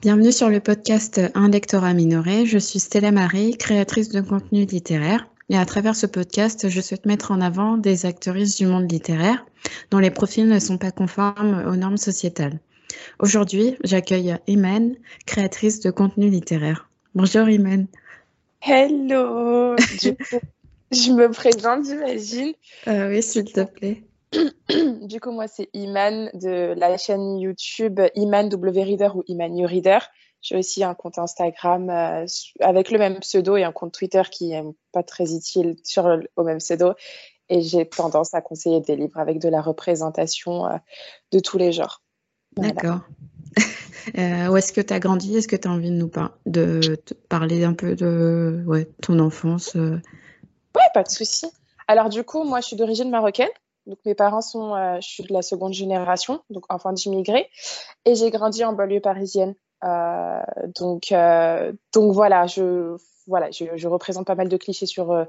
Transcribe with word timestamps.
Bienvenue 0.00 0.30
sur 0.30 0.48
le 0.48 0.60
podcast 0.60 1.20
Un 1.34 1.48
lectorat 1.48 1.92
minoré. 1.92 2.46
Je 2.46 2.58
suis 2.58 2.78
Stella 2.78 3.10
Marie, 3.10 3.56
créatrice 3.56 4.10
de 4.10 4.20
contenu 4.20 4.64
littéraire. 4.64 5.26
Et 5.48 5.58
à 5.58 5.66
travers 5.66 5.96
ce 5.96 6.06
podcast, 6.06 6.68
je 6.68 6.80
souhaite 6.80 7.04
mettre 7.04 7.32
en 7.32 7.40
avant 7.40 7.76
des 7.76 8.06
actrices 8.06 8.56
du 8.56 8.66
monde 8.66 8.88
littéraire 8.88 9.44
dont 9.90 9.98
les 9.98 10.12
profils 10.12 10.46
ne 10.46 10.60
sont 10.60 10.78
pas 10.78 10.92
conformes 10.92 11.64
aux 11.66 11.74
normes 11.74 11.96
sociétales. 11.96 12.60
Aujourd'hui, 13.18 13.74
j'accueille 13.82 14.36
Imen, 14.46 14.94
créatrice 15.26 15.80
de 15.80 15.90
contenu 15.90 16.30
littéraire. 16.30 16.88
Bonjour 17.16 17.48
Imen. 17.48 17.88
Hello. 18.60 19.74
je 20.92 21.10
me 21.10 21.28
présente, 21.32 21.86
j'imagine. 21.86 22.52
Euh, 22.86 23.10
oui, 23.10 23.20
s'il 23.20 23.52
te 23.52 23.64
plaît. 23.64 24.04
Du 25.08 25.20
coup, 25.20 25.30
moi, 25.30 25.48
c'est 25.48 25.68
Iman 25.72 26.30
de 26.34 26.74
la 26.76 26.96
chaîne 26.98 27.38
YouTube 27.38 28.00
Iman 28.14 28.48
W 28.48 28.82
Reader 28.82 29.10
ou 29.14 29.24
Iman 29.26 29.64
Reader. 29.64 30.00
J'ai 30.40 30.56
aussi 30.56 30.84
un 30.84 30.94
compte 30.94 31.18
Instagram 31.18 31.90
euh, 31.90 32.26
avec 32.60 32.90
le 32.90 32.98
même 32.98 33.18
pseudo 33.20 33.56
et 33.56 33.64
un 33.64 33.72
compte 33.72 33.92
Twitter 33.92 34.22
qui 34.30 34.50
n'est 34.50 34.62
pas 34.92 35.02
très 35.02 35.34
utile 35.34 35.76
sur 35.82 36.06
le, 36.08 36.28
au 36.36 36.44
même 36.44 36.58
pseudo. 36.58 36.94
Et 37.48 37.62
j'ai 37.62 37.88
tendance 37.88 38.34
à 38.34 38.40
conseiller 38.40 38.80
des 38.80 38.94
livres 38.94 39.18
avec 39.18 39.40
de 39.40 39.48
la 39.48 39.60
représentation 39.60 40.66
euh, 40.66 40.76
de 41.32 41.40
tous 41.40 41.58
les 41.58 41.72
genres. 41.72 42.02
D'accord. 42.56 43.00
Euh, 44.16 44.48
où 44.48 44.56
est-ce 44.56 44.72
que 44.72 44.80
tu 44.80 44.94
as 44.94 45.00
grandi? 45.00 45.36
Est-ce 45.36 45.48
que 45.48 45.56
tu 45.56 45.68
as 45.68 45.70
envie 45.70 45.90
de 45.90 45.96
nous 45.96 46.10
de, 46.46 46.96
parler 47.28 47.64
un 47.64 47.74
peu 47.74 47.94
de 47.94 48.64
ouais, 48.66 48.88
ton 49.02 49.18
enfance 49.18 49.74
Ouais, 49.74 50.00
pas 50.94 51.02
de 51.02 51.10
souci. 51.10 51.46
Alors 51.88 52.08
du 52.08 52.24
coup, 52.24 52.42
moi, 52.44 52.62
je 52.62 52.68
suis 52.68 52.76
d'origine 52.76 53.10
marocaine. 53.10 53.50
Donc 53.88 53.98
mes 54.04 54.14
parents 54.14 54.42
sont, 54.42 54.74
euh, 54.74 54.98
je 55.00 55.08
suis 55.08 55.24
de 55.24 55.32
la 55.32 55.40
seconde 55.40 55.72
génération, 55.72 56.42
donc 56.50 56.64
enfant 56.68 56.92
d'immigrés, 56.92 57.48
et 58.04 58.14
j'ai 58.14 58.30
grandi 58.30 58.62
en 58.62 58.74
banlieue 58.74 59.00
parisienne. 59.00 59.54
Euh, 59.82 60.40
donc, 60.78 61.10
euh, 61.10 61.72
donc 61.94 62.12
voilà, 62.12 62.46
je, 62.46 62.96
voilà, 63.26 63.50
je, 63.50 63.64
je, 63.76 63.88
représente 63.88 64.26
pas 64.26 64.34
mal 64.34 64.48
de 64.48 64.56
clichés 64.58 64.86
sur 64.86 65.10
euh, 65.12 65.24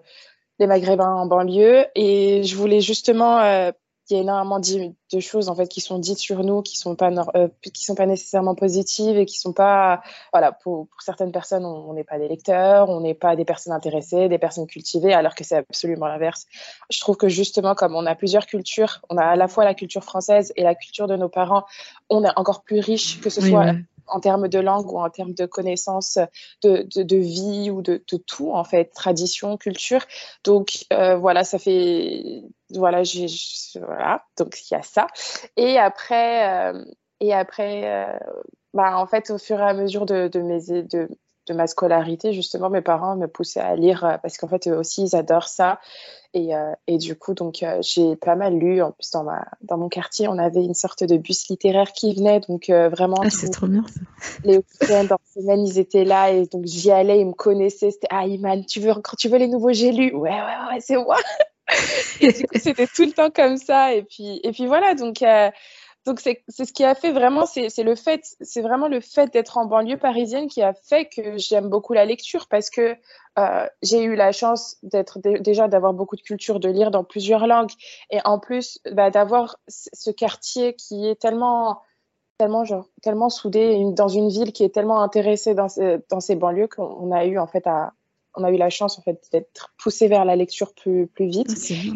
les 0.60 0.68
Maghrébins 0.68 1.16
en 1.16 1.26
banlieue, 1.26 1.86
et 1.96 2.44
je 2.44 2.56
voulais 2.58 2.82
justement 2.82 3.40
euh, 3.40 3.72
il 4.10 4.16
y 4.16 4.18
a 4.18 4.22
énormément 4.22 4.60
de 4.60 5.20
choses 5.20 5.50
en 5.50 5.56
fait 5.56 5.68
qui 5.68 5.82
sont 5.82 6.00
dites 6.00 6.18
sur 6.18 6.44
nous 6.44 6.62
qui 6.62 6.78
sont 6.78 6.96
pas 6.96 7.12
euh, 7.36 7.48
qui 7.74 7.84
sont 7.84 7.96
pas 7.96 8.06
nécessairement 8.06 8.56
positives 8.56 9.18
et 9.18 9.26
qui 9.26 9.38
sont 9.38 9.54
pas 9.54 10.02
voilà 10.34 10.52
pour, 10.52 10.88
pour 10.88 11.02
certaines 11.02 11.32
personnes 11.32 11.66
on 11.66 11.94
n'est 11.94 12.04
pas 12.04 12.18
des 12.18 12.28
lecteurs 12.28 12.90
on 12.90 13.02
n'est 13.02 13.14
pas 13.14 13.36
des 13.36 13.46
personnes 13.46 13.74
intéressées 13.74 14.30
des 14.30 14.38
personnes 14.38 14.68
cultivées 14.68 15.14
alors 15.14 15.36
que 15.36 15.44
c'est 15.44 15.58
absolument 15.58 16.08
l'inverse. 16.08 16.46
Je 16.90 17.00
trouve 17.00 17.18
que 17.18 17.30
justement 17.30 17.76
comme 17.76 17.96
on 17.96 18.06
a 18.06 18.16
plusieurs 18.16 18.46
cultures 18.46 19.02
on 19.10 19.18
a 19.18 19.26
à 19.26 19.36
la 19.36 19.48
fois 19.48 19.66
la 19.66 19.74
culture 19.74 20.04
française 20.04 20.52
et 20.56 20.64
la 20.64 20.76
culture 20.76 21.08
de 21.08 21.16
nos 21.16 21.30
parents 21.30 21.66
on 22.10 22.24
est 22.24 22.32
encore 22.36 22.64
plus 22.64 22.80
riche 22.80 23.22
que 23.22 23.30
ce 23.30 23.42
oui, 23.42 23.52
soit 23.52 23.66
ouais 23.66 23.84
en 24.10 24.20
termes 24.20 24.48
de 24.48 24.60
langue 24.60 24.92
ou 24.92 25.00
en 25.00 25.10
termes 25.10 25.34
de 25.34 25.46
connaissances 25.46 26.18
de, 26.64 26.86
de, 27.04 27.18
vie 27.18 27.70
ou 27.70 27.82
de, 27.82 27.98
tout, 28.28 28.52
en 28.52 28.64
fait, 28.64 28.86
tradition, 28.94 29.58
culture. 29.58 30.02
Donc, 30.44 30.86
euh, 30.94 31.16
voilà, 31.18 31.44
ça 31.44 31.60
fait. 31.60 32.44
Voilà, 32.72 33.04
j'ai. 33.04 33.28
Voilà, 33.76 34.24
donc 34.38 34.58
il 34.70 34.74
y 34.74 34.78
a 34.78 34.84
ça. 34.84 35.08
Et 35.58 35.78
après, 35.78 36.74
euh, 36.74 36.84
et 37.20 37.34
après 37.34 37.84
euh, 37.86 38.18
bah, 38.74 38.98
en 38.98 39.08
fait, 39.08 39.30
au 39.32 39.38
fur 39.38 39.60
et 39.60 39.64
à 39.64 39.74
mesure 39.74 40.06
de, 40.06 40.28
de. 40.28 40.40
De, 41.48 41.54
ma 41.56 41.66
scolarité, 41.66 42.32
justement, 42.32 42.70
mes 42.70 42.84
parents 42.84 43.16
me 43.16 43.26
poussaient 43.26 43.60
à 43.60 43.76
lire 43.76 44.20
parce 44.22 44.38
qu'en 44.38 44.48
fait, 44.48 44.68
eux 44.68 44.78
aussi, 44.78 45.06
ils 45.06 45.16
adorent 45.16 45.48
ça. 45.48 45.80
Et, 46.34 46.56
euh, 46.56 46.74
et 46.86 46.98
du 46.98 47.16
coup, 47.16 47.34
donc, 47.34 47.64
euh, 47.64 47.80
j'ai 47.82 48.16
pas 48.16 48.36
mal 48.36 48.58
lu. 48.58 48.82
En 48.82 48.92
plus, 48.92 49.10
dans, 49.12 49.24
ma, 49.24 49.48
dans 49.62 49.78
mon 49.78 49.90
quartier, 49.90 50.28
on 50.28 50.38
avait 50.38 50.64
une 50.64 50.76
sorte 50.76 51.04
de 51.04 51.18
bus 51.18 51.48
littéraire 51.50 51.92
qui 51.92 52.14
venait. 52.14 52.40
Donc, 52.42 52.70
euh, 52.70 52.88
vraiment. 52.90 53.18
Ah, 53.24 53.30
c'est 53.30 53.50
trop 53.50 53.68
bien, 53.68 53.84
ça. 53.88 54.02
Les 54.44 54.58
week-ends, 54.58 55.06
dans 55.06 55.18
semaine, 55.34 55.66
ils 55.66 55.80
étaient 55.80 56.04
là. 56.04 56.32
Et 56.32 56.46
donc, 56.46 56.66
j'y 56.66 56.92
allais, 56.92 57.22
ils 57.22 57.28
me 57.28 57.34
connaissaient. 57.34 57.90
C'était 57.90 58.08
Ah, 58.12 58.28
Iman, 58.28 58.64
tu 58.66 58.80
veux, 58.80 58.94
quand 58.94 59.16
tu 59.18 59.28
veux 59.28 59.38
les 59.40 59.48
nouveaux, 59.48 59.74
j'ai 59.74 59.92
lu. 59.92 60.14
Ouais, 60.14 60.30
ouais, 60.30 60.74
ouais, 60.74 60.80
c'est 60.82 60.98
moi. 60.98 61.18
et 62.22 62.32
du 62.32 62.46
coup, 62.46 62.60
c'était 62.60 62.88
tout 62.88 63.06
le 63.06 63.12
temps 63.12 63.32
comme 63.32 63.58
ça. 63.58 63.94
Et 63.96 64.04
puis, 64.04 64.40
et 64.44 64.52
puis 64.52 64.68
voilà. 64.68 64.94
Donc, 64.94 65.24
donc 66.06 66.22
c'est 66.22 66.44
ce 66.50 66.72
qui 66.72 66.84
a 66.84 66.96
fait 66.96 67.12
vraiment, 67.12 67.46
c'est 67.46 67.84
le 67.84 67.96
fait, 67.96 68.36
c'est 68.42 68.62
vraiment 68.62 68.88
le 68.88 69.02
fait 69.02 69.32
d'être 69.34 69.58
en 69.58 69.66
banlieue 69.66 69.98
parisienne 69.98 70.48
qui 70.48 70.62
a 70.62 70.74
fait 70.74 71.06
que 71.06 71.38
j'aime 71.38 71.70
beaucoup 71.70 71.94
la 71.94 72.06
lecture 72.06 72.48
parce 72.48 72.70
que 72.70 72.96
euh, 73.38 73.68
j'ai 73.84 74.04
eu 74.04 74.16
la 74.16 74.32
chance 74.32 74.78
d'être 74.82 75.20
déjà 75.20 75.68
d'avoir 75.68 75.94
beaucoup 75.94 76.16
de 76.16 76.22
culture, 76.22 76.60
de 76.60 76.70
lire 76.70 76.92
dans 76.92 77.04
plusieurs 77.04 77.48
langues 77.48 77.72
et 78.12 78.20
en 78.24 78.40
plus 78.40 78.80
bah, 78.92 79.12
d'avoir 79.12 79.58
ce 79.68 80.10
quartier 80.12 80.74
qui 80.74 81.08
est 81.08 81.20
tellement 81.20 81.82
tellement 82.38 82.64
genre 82.64 82.88
tellement 83.02 83.30
soudé 83.30 83.84
dans 83.92 84.08
une 84.08 84.30
ville 84.30 84.54
qui 84.54 84.64
est 84.64 84.74
tellement 84.74 85.02
intéressée 85.04 85.54
dans 85.54 85.68
ces, 85.68 86.00
dans 86.10 86.22
ces 86.22 86.36
banlieues 86.36 86.70
qu'on 86.70 87.12
a 87.12 87.26
eu 87.26 87.38
en 87.38 87.48
fait 87.48 87.68
à 87.68 87.94
on 88.36 88.44
a 88.44 88.52
eu 88.52 88.58
la 88.58 88.70
chance 88.70 88.98
en 89.00 89.02
fait 89.02 89.28
d'être 89.32 89.74
poussé 89.78 90.08
vers 90.08 90.26
la 90.26 90.36
lecture 90.36 90.74
plus 90.74 91.08
plus 91.08 91.28
vite. 91.28 91.50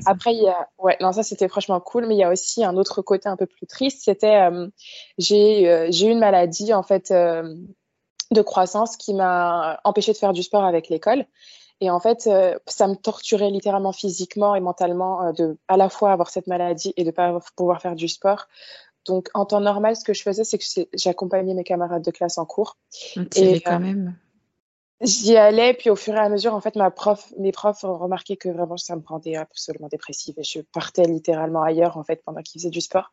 Ah, 0.05 0.11
Après 0.11 0.33
il 0.33 0.43
y 0.43 0.47
a 0.47 0.69
ouais 0.77 0.97
non 0.99 1.11
ça 1.11 1.23
c'était 1.23 1.47
franchement 1.47 1.79
cool 1.79 2.07
mais 2.07 2.15
il 2.15 2.19
y 2.19 2.23
a 2.23 2.31
aussi 2.31 2.63
un 2.63 2.75
autre 2.77 3.01
côté 3.01 3.29
un 3.29 3.37
peu 3.37 3.45
plus 3.45 3.67
triste 3.67 4.01
c'était 4.03 4.41
euh, 4.41 4.67
j'ai 5.17 5.69
euh, 5.69 5.87
j'ai 5.89 6.07
eu 6.07 6.11
une 6.11 6.19
maladie 6.19 6.73
en 6.73 6.83
fait 6.83 7.11
euh, 7.11 7.55
de 8.31 8.41
croissance 8.41 8.97
qui 8.97 9.13
m'a 9.13 9.79
empêché 9.83 10.11
de 10.11 10.17
faire 10.17 10.33
du 10.33 10.43
sport 10.43 10.63
avec 10.63 10.89
l'école 10.89 11.25
et 11.81 11.89
en 11.89 11.99
fait 11.99 12.29
ça 12.67 12.87
me 12.87 12.95
torturait 12.95 13.49
littéralement 13.49 13.91
physiquement 13.91 14.55
et 14.55 14.59
mentalement 14.59 15.33
de 15.33 15.57
à 15.67 15.77
la 15.77 15.89
fois 15.89 16.11
avoir 16.11 16.29
cette 16.29 16.47
maladie 16.47 16.93
et 16.97 17.03
de 17.03 17.11
pas 17.11 17.39
pouvoir 17.55 17.81
faire 17.81 17.95
du 17.95 18.07
sport. 18.07 18.47
Donc 19.05 19.29
en 19.33 19.45
temps 19.45 19.59
normal 19.59 19.95
ce 19.95 20.05
que 20.05 20.13
je 20.13 20.23
faisais 20.23 20.45
c'est 20.45 20.57
que 20.57 20.89
j'accompagnais 20.93 21.53
mes 21.53 21.65
camarades 21.65 22.03
de 22.03 22.11
classe 22.11 22.37
en 22.37 22.45
cours. 22.45 22.77
Et 23.35 23.59
quand 23.59 23.79
même 23.79 24.15
j'y 25.03 25.37
allais, 25.37 25.73
puis 25.73 25.89
au 25.89 25.95
fur 25.95 26.15
et 26.15 26.19
à 26.19 26.29
mesure, 26.29 26.53
en 26.53 26.61
fait, 26.61 26.75
ma 26.75 26.89
prof, 26.91 27.33
mes 27.37 27.51
profs 27.51 27.83
ont 27.83 27.97
remarqué 27.97 28.37
que 28.37 28.49
vraiment 28.49 28.77
ça 28.77 28.95
me 28.95 29.03
rendait 29.05 29.35
absolument 29.35 29.87
dépressive 29.87 30.35
et 30.37 30.43
je 30.43 30.61
partais 30.61 31.03
littéralement 31.03 31.61
ailleurs, 31.61 31.97
en 31.97 32.03
fait, 32.03 32.21
pendant 32.25 32.41
qu'ils 32.41 32.61
faisaient 32.61 32.69
du 32.69 32.81
sport. 32.81 33.11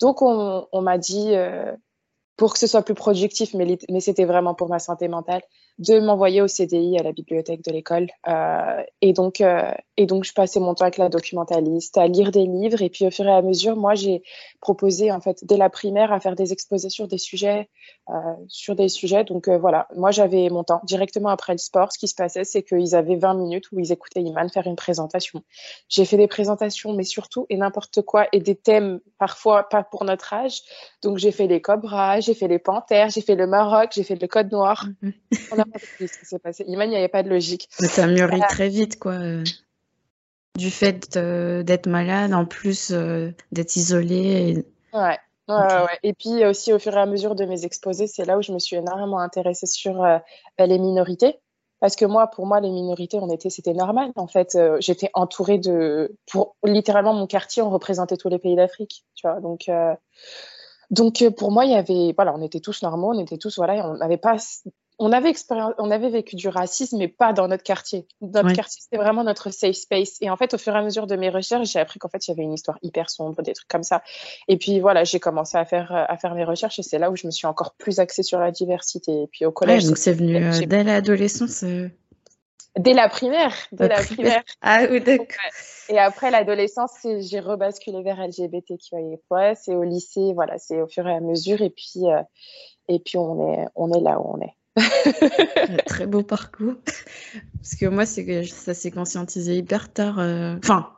Donc, 0.00 0.22
on, 0.22 0.82
m'a 0.82 0.98
dit, 0.98 1.34
euh, 1.34 1.72
pour 2.36 2.52
que 2.52 2.58
ce 2.58 2.66
soit 2.66 2.82
plus 2.82 2.94
productif, 2.94 3.54
mais, 3.54 3.78
mais 3.90 4.00
c'était 4.00 4.24
vraiment 4.24 4.54
pour 4.54 4.68
ma 4.68 4.78
santé 4.78 5.08
mentale, 5.08 5.42
de 5.80 5.98
m'envoyer 5.98 6.42
au 6.42 6.46
CDI 6.46 6.98
à 6.98 7.02
la 7.02 7.12
bibliothèque 7.12 7.64
de 7.64 7.72
l'école. 7.72 8.08
Euh, 8.28 8.82
et, 9.00 9.14
donc, 9.14 9.40
euh, 9.40 9.72
et 9.96 10.04
donc, 10.04 10.24
je 10.24 10.32
passais 10.34 10.60
mon 10.60 10.74
temps 10.74 10.84
avec 10.84 10.98
la 10.98 11.08
documentaliste, 11.08 11.96
à 11.96 12.06
lire 12.06 12.30
des 12.30 12.44
livres. 12.44 12.82
Et 12.82 12.90
puis, 12.90 13.06
au 13.06 13.10
fur 13.10 13.26
et 13.26 13.32
à 13.32 13.40
mesure, 13.40 13.76
moi, 13.76 13.94
j'ai 13.94 14.22
proposé, 14.60 15.10
en 15.10 15.20
fait, 15.20 15.42
dès 15.42 15.56
la 15.56 15.70
primaire, 15.70 16.12
à 16.12 16.20
faire 16.20 16.36
des 16.36 16.52
exposés 16.52 16.90
sur 16.90 17.08
des 17.08 17.16
sujets. 17.16 17.68
Euh, 18.08 18.34
sur 18.48 18.74
des 18.74 18.88
sujets. 18.88 19.22
Donc, 19.22 19.46
euh, 19.46 19.56
voilà, 19.56 19.86
moi, 19.94 20.10
j'avais 20.10 20.48
mon 20.48 20.64
temps. 20.64 20.80
Directement 20.82 21.28
après 21.28 21.52
le 21.52 21.58
sport, 21.58 21.92
ce 21.92 21.98
qui 21.98 22.08
se 22.08 22.14
passait, 22.16 22.42
c'est 22.42 22.64
qu'ils 22.64 22.96
avaient 22.96 23.14
20 23.14 23.34
minutes 23.34 23.70
où 23.70 23.78
ils 23.78 23.92
écoutaient 23.92 24.20
Iman 24.20 24.48
faire 24.48 24.66
une 24.66 24.74
présentation. 24.74 25.44
J'ai 25.88 26.04
fait 26.04 26.16
des 26.16 26.26
présentations, 26.26 26.92
mais 26.92 27.04
surtout, 27.04 27.46
et 27.50 27.56
n'importe 27.56 28.02
quoi, 28.02 28.26
et 28.32 28.40
des 28.40 28.56
thèmes, 28.56 28.98
parfois, 29.18 29.68
pas 29.68 29.84
pour 29.84 30.04
notre 30.04 30.32
âge. 30.32 30.62
Donc, 31.02 31.18
j'ai 31.18 31.30
fait 31.30 31.46
les 31.46 31.62
cobras, 31.62 32.18
j'ai 32.18 32.34
fait 32.34 32.48
les 32.48 32.58
panthères, 32.58 33.10
j'ai 33.10 33.20
fait 33.20 33.36
le 33.36 33.46
Maroc, 33.46 33.90
j'ai 33.92 34.02
fait 34.02 34.20
le 34.20 34.26
code 34.26 34.50
noir. 34.50 34.86
On 35.52 35.58
a 35.60 35.64
ce 35.78 36.18
qui 36.18 36.26
s'est 36.26 36.38
passé. 36.38 36.64
Iman, 36.66 36.88
il 36.88 36.90
n'y 36.90 36.96
avait 36.96 37.08
pas 37.08 37.22
de 37.22 37.28
logique. 37.28 37.68
Ça 37.70 38.06
mûrit 38.06 38.28
voilà. 38.28 38.46
très 38.46 38.68
vite, 38.68 38.98
quoi. 38.98 39.18
Du 40.58 40.70
fait 40.70 41.16
d'être 41.16 41.86
malade, 41.86 42.34
en 42.34 42.44
plus 42.44 42.90
euh, 42.90 43.30
d'être 43.52 43.76
isolé. 43.76 44.64
Et... 44.92 44.96
Ouais. 44.96 45.18
Ouais. 45.48 45.98
Et 46.02 46.12
puis 46.12 46.44
aussi, 46.44 46.72
au 46.72 46.78
fur 46.78 46.94
et 46.94 47.00
à 47.00 47.06
mesure 47.06 47.34
de 47.34 47.44
mes 47.44 47.64
exposés, 47.64 48.06
c'est 48.06 48.24
là 48.24 48.38
où 48.38 48.42
je 48.42 48.52
me 48.52 48.58
suis 48.58 48.76
énormément 48.76 49.18
intéressée 49.18 49.66
sur 49.66 50.04
euh, 50.04 50.18
les 50.58 50.78
minorités. 50.78 51.40
Parce 51.80 51.96
que 51.96 52.04
moi, 52.04 52.26
pour 52.28 52.46
moi, 52.46 52.60
les 52.60 52.70
minorités, 52.70 53.18
on 53.20 53.30
était, 53.30 53.48
c'était 53.48 53.72
normal. 53.72 54.12
En 54.14 54.26
fait, 54.26 54.54
euh, 54.54 54.76
j'étais 54.80 55.10
entourée 55.14 55.58
de, 55.58 56.14
pour 56.30 56.56
littéralement 56.62 57.14
mon 57.14 57.26
quartier, 57.26 57.62
on 57.62 57.70
représentait 57.70 58.18
tous 58.18 58.28
les 58.28 58.38
pays 58.38 58.54
d'Afrique. 58.54 59.04
Tu 59.14 59.26
vois, 59.26 59.40
donc, 59.40 59.68
euh, 59.68 59.94
donc 60.90 61.24
pour 61.36 61.50
moi, 61.50 61.64
il 61.64 61.72
y 61.72 61.74
avait, 61.74 62.12
voilà, 62.14 62.34
on 62.34 62.42
était 62.42 62.60
tous 62.60 62.82
normaux, 62.82 63.14
on 63.14 63.18
était 63.18 63.38
tous, 63.38 63.56
voilà, 63.56 63.88
on 63.88 63.96
n'avait 63.96 64.18
pas 64.18 64.36
on 65.02 65.12
avait, 65.12 65.32
on 65.78 65.90
avait 65.90 66.10
vécu 66.10 66.36
du 66.36 66.48
racisme, 66.48 66.98
mais 66.98 67.08
pas 67.08 67.32
dans 67.32 67.48
notre 67.48 67.62
quartier. 67.62 68.06
Notre 68.20 68.48
ouais. 68.48 68.52
quartier, 68.52 68.82
c'était 68.82 68.98
vraiment 68.98 69.24
notre 69.24 69.50
safe 69.50 69.74
space. 69.74 70.18
Et 70.20 70.28
en 70.28 70.36
fait, 70.36 70.52
au 70.52 70.58
fur 70.58 70.76
et 70.76 70.78
à 70.78 70.82
mesure 70.82 71.06
de 71.06 71.16
mes 71.16 71.30
recherches, 71.30 71.72
j'ai 71.72 71.78
appris 71.78 71.98
qu'en 71.98 72.10
fait, 72.10 72.28
il 72.28 72.32
y 72.32 72.34
avait 72.34 72.42
une 72.42 72.52
histoire 72.52 72.78
hyper 72.82 73.08
sombre, 73.08 73.40
des 73.40 73.54
trucs 73.54 73.66
comme 73.66 73.82
ça. 73.82 74.02
Et 74.46 74.58
puis 74.58 74.78
voilà, 74.78 75.04
j'ai 75.04 75.18
commencé 75.18 75.56
à 75.56 75.64
faire, 75.64 75.90
à 75.90 76.16
faire 76.18 76.34
mes 76.34 76.44
recherches 76.44 76.78
et 76.78 76.82
c'est 76.82 76.98
là 76.98 77.10
où 77.10 77.16
je 77.16 77.26
me 77.26 77.32
suis 77.32 77.46
encore 77.46 77.74
plus 77.78 77.98
axée 77.98 78.22
sur 78.22 78.38
la 78.38 78.50
diversité. 78.50 79.22
Et 79.22 79.26
puis 79.26 79.46
au 79.46 79.52
collège. 79.52 79.84
Ouais, 79.84 79.88
donc 79.88 79.96
c'est 79.96 80.12
venu 80.12 80.36
euh, 80.36 80.66
dès 80.66 80.84
l'adolescence. 80.84 81.62
Euh... 81.62 81.88
Dès 82.78 82.92
la 82.92 83.08
primaire. 83.08 83.54
Dès 83.72 83.88
la, 83.88 83.96
la 83.96 84.02
primaire. 84.02 84.42
Ah 84.60 84.82
oui, 84.90 85.00
d'accord. 85.00 85.26
Et 85.88 85.98
après 85.98 86.30
l'adolescence, 86.30 86.92
j'ai 87.20 87.40
rebasculé 87.40 88.02
vers 88.02 88.20
LGBTQIA+. 88.20 89.54
Et 89.66 89.74
au 89.74 89.82
lycée, 89.82 90.32
voilà, 90.34 90.58
c'est 90.58 90.82
au 90.82 90.88
fur 90.88 91.08
et 91.08 91.14
à 91.14 91.20
mesure. 91.20 91.62
Et 91.62 91.70
puis, 91.70 92.04
euh, 92.04 92.20
et 92.88 92.98
puis 92.98 93.16
on 93.16 93.54
est, 93.54 93.66
on 93.76 93.90
est 93.92 94.00
là 94.00 94.20
où 94.20 94.36
on 94.36 94.40
est. 94.42 94.54
Très 95.86 96.06
beau 96.06 96.22
parcours. 96.22 96.74
Parce 97.56 97.74
que 97.74 97.86
moi, 97.86 98.06
c'est 98.06 98.24
que 98.24 98.42
ça 98.44 98.74
s'est 98.74 98.90
conscientisé 98.90 99.56
hyper 99.56 99.92
tard. 99.92 100.18
Euh... 100.18 100.56
Enfin, 100.58 100.90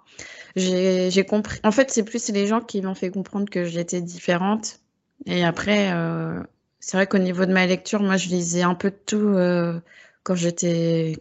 j'ai 0.57 1.25
compris. 1.29 1.59
En 1.65 1.73
fait, 1.73 1.91
c'est 1.91 2.03
plus 2.03 2.29
les 2.31 2.47
gens 2.47 2.61
qui 2.61 2.83
m'ont 2.83 2.95
fait 2.95 3.11
comprendre 3.11 3.49
que 3.49 3.65
j'étais 3.65 4.01
différente. 4.01 4.81
Et 5.27 5.45
après, 5.45 5.93
euh, 5.93 6.41
c'est 6.81 6.97
vrai 6.97 7.07
qu'au 7.07 7.19
niveau 7.19 7.47
de 7.47 7.53
ma 7.53 7.67
lecture, 7.67 8.03
moi, 8.03 8.17
je 8.17 8.29
lisais 8.29 8.63
un 8.63 8.75
peu 8.75 8.91
de 8.91 8.99
tout 9.07 9.17
euh, 9.17 9.81
quand 10.25 10.35
j'étais 10.35 11.17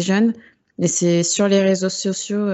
jeune. 0.00 0.34
Et 0.78 0.88
c'est 0.88 1.22
sur 1.22 1.48
les 1.48 1.62
réseaux 1.62 1.88
sociaux, 1.88 2.46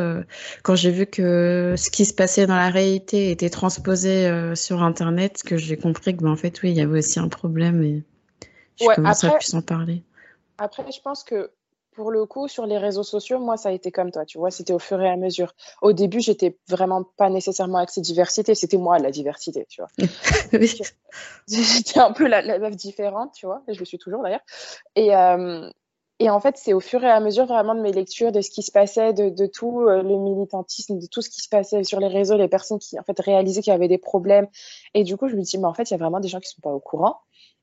quand 0.63 0.77
j'ai 0.77 0.93
vu 0.93 1.07
que 1.07 1.75
ce 1.77 1.91
qui 1.91 2.05
se 2.05 2.15
passait 2.15 2.47
dans 2.47 2.55
la 2.55 2.71
réalité 2.71 3.33
était 3.33 3.51
transposé 3.51 4.55
sur 4.55 4.85
Internet, 4.85 5.43
que 5.45 5.57
j'ai 5.57 5.77
compris 5.77 6.17
que, 6.17 6.23
ben, 6.23 6.31
en 6.31 6.37
fait, 6.37 6.63
oui, 6.63 6.71
il 6.71 6.77
y 6.77 6.81
avait 6.83 7.01
aussi 7.01 7.19
un 7.19 7.27
problème 7.27 8.05
je 8.81 8.87
ouais, 8.87 8.95
à 9.05 9.15
plus 9.39 9.55
en 9.55 9.63
parler. 9.63 10.03
Après, 10.59 10.85
je 10.91 11.01
pense 11.01 11.25
que 11.25 11.51
pour 11.93 12.11
le 12.11 12.25
coup, 12.25 12.49
sur 12.49 12.67
les 12.67 12.79
réseaux 12.79 13.03
sociaux, 13.03 13.39
moi, 13.39 13.57
ça 13.57 13.69
a 13.69 13.73
été 13.73 13.93
comme 13.93 14.11
toi, 14.11 14.25
tu 14.25 14.39
vois, 14.39 14.51
c'était 14.51 14.73
au 14.73 14.79
fur 14.79 15.01
et 15.01 15.09
à 15.09 15.17
mesure. 15.17 15.55
Au 15.83 15.93
début, 15.93 16.21
j'étais 16.21 16.59
vraiment 16.69 17.05
pas 17.17 17.29
nécessairement 17.29 17.79
axée 17.79 18.01
diversité, 18.01 18.55
c'était 18.55 18.79
moi 18.79 18.99
la 18.99 19.11
diversité, 19.11 19.67
tu 19.69 19.83
vois. 19.83 19.91
J'étais 21.49 22.01
un 22.01 22.13
peu 22.13 22.27
la, 22.27 22.59
meuf 22.59 22.77
différente, 22.77 23.33
tu 23.35 23.47
vois, 23.47 23.63
et 23.69 23.75
je 23.75 23.79
le 23.79 23.85
suis 23.85 23.99
toujours 23.99 24.23
d'ailleurs. 24.23 24.41
Et, 24.97 25.15
euh, 25.15 25.69
et 26.19 26.31
en 26.31 26.41
fait, 26.41 26.57
c'est 26.57 26.73
au 26.73 26.81
fur 26.81 27.03
et 27.05 27.11
à 27.11 27.21
mesure 27.21 27.47
vraiment 27.47 27.75
de 27.75 27.81
mes 27.81 27.93
lectures, 27.93 28.33
de 28.33 28.41
ce 28.41 28.51
qui 28.51 28.63
se 28.63 28.71
passait, 28.71 29.13
de, 29.13 29.29
de 29.29 29.47
tout 29.47 29.81
euh, 29.83 30.03
le 30.03 30.17
militantisme, 30.19 30.99
de 30.99 31.07
tout 31.07 31.21
ce 31.21 31.29
qui 31.29 31.43
se 31.43 31.49
passait 31.49 31.85
sur 31.85 32.01
les 32.01 32.09
réseaux, 32.09 32.37
les 32.37 32.49
personnes 32.49 32.79
qui 32.79 32.99
en 32.99 33.03
fait 33.03 33.19
réalisaient 33.21 33.61
qu'il 33.61 33.73
y 33.73 33.75
avait 33.75 33.89
des 33.89 33.99
problèmes. 33.99 34.47
Et 34.95 35.05
du 35.05 35.17
coup, 35.17 35.29
je 35.29 35.37
me 35.37 35.43
dis, 35.43 35.59
mais 35.59 35.67
en 35.67 35.75
fait, 35.75 35.91
il 35.91 35.95
y 35.95 35.95
a 35.95 35.99
vraiment 35.99 36.21
des 36.21 36.29
gens 36.29 36.41
qui 36.41 36.49
sont 36.49 36.61
pas 36.63 36.71
au 36.71 36.81
courant. 36.81 37.21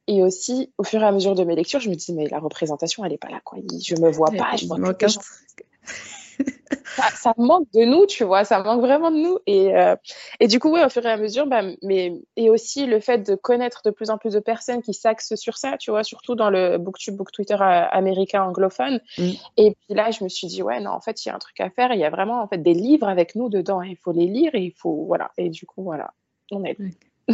Et 0.09 0.23
aussi, 0.23 0.73
au 0.79 0.83
fur 0.83 1.03
et 1.03 1.05
à 1.05 1.11
mesure 1.11 1.35
de 1.35 1.43
mes 1.43 1.55
lectures, 1.55 1.79
je 1.79 1.87
me 1.87 1.93
dis, 1.93 2.15
mais 2.15 2.27
la 2.27 2.39
représentation, 2.39 3.05
elle 3.05 3.11
n'est 3.11 3.19
pas 3.19 3.29
là, 3.29 3.41
quoi. 3.43 3.59
Je 3.79 3.93
me 4.01 4.09
vois 4.09 4.31
pas, 4.31 4.55
je 4.55 4.65
vois 4.65 4.79
ça, 6.95 7.03
ça, 7.13 7.33
manque 7.37 7.67
de 7.75 7.85
nous, 7.85 8.07
tu 8.07 8.23
vois, 8.23 8.43
ça 8.43 8.63
manque 8.63 8.81
vraiment 8.81 9.11
de 9.11 9.17
nous. 9.17 9.37
Et, 9.45 9.77
euh, 9.77 9.95
et 10.39 10.47
du 10.47 10.59
coup, 10.59 10.71
ouais, 10.71 10.83
au 10.83 10.89
fur 10.89 11.05
et 11.05 11.11
à 11.11 11.17
mesure, 11.17 11.45
bah, 11.45 11.61
mais, 11.83 12.19
et 12.37 12.49
aussi 12.49 12.87
le 12.87 12.99
fait 12.99 13.19
de 13.19 13.35
connaître 13.35 13.83
de 13.85 13.91
plus 13.91 14.09
en 14.09 14.17
plus 14.17 14.33
de 14.33 14.39
personnes 14.39 14.81
qui 14.81 14.95
s'axent 14.95 15.35
sur 15.35 15.59
ça, 15.59 15.77
tu 15.77 15.91
vois, 15.91 16.03
surtout 16.03 16.33
dans 16.33 16.49
le 16.49 16.79
booktube, 16.79 17.15
book 17.15 17.31
Twitter 17.31 17.53
euh, 17.53 17.85
américain 17.91 18.41
anglophone. 18.41 19.01
Mm. 19.19 19.29
Et 19.57 19.75
puis 19.75 19.93
là, 19.93 20.09
je 20.09 20.23
me 20.23 20.29
suis 20.29 20.47
dit, 20.47 20.63
ouais, 20.63 20.79
non, 20.79 20.89
en 20.89 21.01
fait, 21.01 21.23
il 21.23 21.29
y 21.29 21.31
a 21.31 21.35
un 21.35 21.39
truc 21.39 21.59
à 21.59 21.69
faire. 21.69 21.93
Il 21.93 21.99
y 21.99 22.05
a 22.05 22.09
vraiment 22.09 22.41
en 22.41 22.47
fait 22.47 22.63
des 22.63 22.73
livres 22.73 23.07
avec 23.07 23.35
nous 23.35 23.49
dedans. 23.49 23.83
Il 23.83 23.97
faut 23.97 24.11
les 24.11 24.25
lire 24.25 24.55
et 24.55 24.63
il 24.63 24.73
faut, 24.73 25.05
voilà. 25.05 25.29
Et 25.37 25.49
du 25.49 25.67
coup, 25.67 25.83
voilà, 25.83 26.15
on 26.51 26.63
est. 26.63 26.77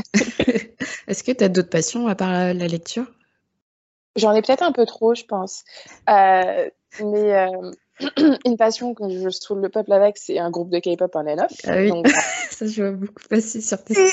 Est-ce 1.07 1.23
que 1.23 1.31
tu 1.31 1.43
as 1.43 1.49
d'autres 1.49 1.69
passions 1.69 2.07
à 2.07 2.15
part 2.15 2.31
la 2.31 2.67
lecture? 2.67 3.05
J'en 4.15 4.33
ai 4.33 4.41
peut-être 4.41 4.63
un 4.63 4.71
peu 4.71 4.85
trop, 4.85 5.13
je 5.13 5.25
pense. 5.25 5.63
Euh, 6.09 6.69
mais 7.01 7.33
euh, 7.33 7.71
une 8.45 8.57
passion 8.57 8.93
que 8.93 9.09
je 9.09 9.29
saoule 9.29 9.61
le 9.61 9.69
peuple 9.69 9.91
avec, 9.91 10.17
c'est 10.17 10.39
un 10.39 10.49
groupe 10.49 10.69
de 10.69 10.79
K-pop 10.79 11.15
en 11.15 11.23
N9. 11.23 11.47
Ah 11.65 11.75
oui, 11.77 11.91
ça 12.49 12.65
je 12.65 12.83
vois 12.83 12.91
beaucoup 12.91 13.23
passer 13.29 13.61
sur 13.61 13.83
tes 13.83 13.93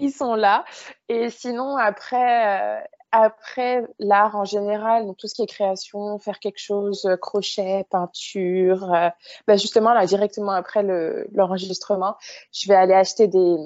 Ils 0.00 0.12
sont 0.12 0.36
là. 0.36 0.64
Et 1.08 1.28
sinon, 1.28 1.76
après, 1.76 2.78
euh, 2.78 2.80
après, 3.10 3.86
l'art 3.98 4.36
en 4.36 4.44
général, 4.44 5.06
donc 5.06 5.16
tout 5.16 5.28
ce 5.28 5.34
qui 5.34 5.42
est 5.42 5.46
création, 5.46 6.18
faire 6.18 6.38
quelque 6.38 6.58
chose, 6.58 7.06
euh, 7.06 7.16
crochet, 7.16 7.86
peinture, 7.90 8.92
euh, 8.92 9.08
bah 9.46 9.56
justement, 9.56 9.94
là, 9.94 10.04
directement 10.06 10.52
après 10.52 10.82
l'enregistrement, 11.32 12.16
je 12.52 12.68
vais 12.68 12.74
aller 12.74 12.92
acheter 12.92 13.26
des, 13.26 13.56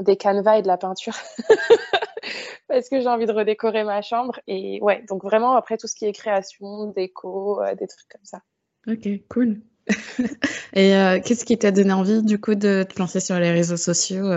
des 0.00 0.16
canevas 0.16 0.58
et 0.58 0.62
de 0.62 0.66
la 0.66 0.76
peinture 0.76 1.16
parce 2.68 2.88
que 2.88 3.00
j'ai 3.00 3.08
envie 3.08 3.26
de 3.26 3.32
redécorer 3.32 3.84
ma 3.84 4.02
chambre. 4.02 4.40
Et 4.48 4.80
ouais, 4.82 5.04
donc 5.08 5.22
vraiment, 5.22 5.54
après, 5.54 5.76
tout 5.76 5.86
ce 5.86 5.94
qui 5.94 6.06
est 6.06 6.12
création, 6.12 6.86
déco, 6.86 7.62
euh, 7.62 7.74
des 7.76 7.86
trucs 7.86 8.08
comme 8.08 8.24
ça. 8.24 8.40
Ok, 8.88 9.08
cool. 9.28 9.60
et 10.72 10.92
qu'est-ce 11.24 11.44
qui 11.44 11.58
t'a 11.58 11.70
donné 11.70 11.92
envie, 11.92 12.22
du 12.22 12.40
coup, 12.40 12.54
de 12.54 12.84
te 12.88 12.98
lancer 12.98 13.18
sur 13.18 13.38
les 13.38 13.50
réseaux 13.50 13.76
sociaux 13.76 14.30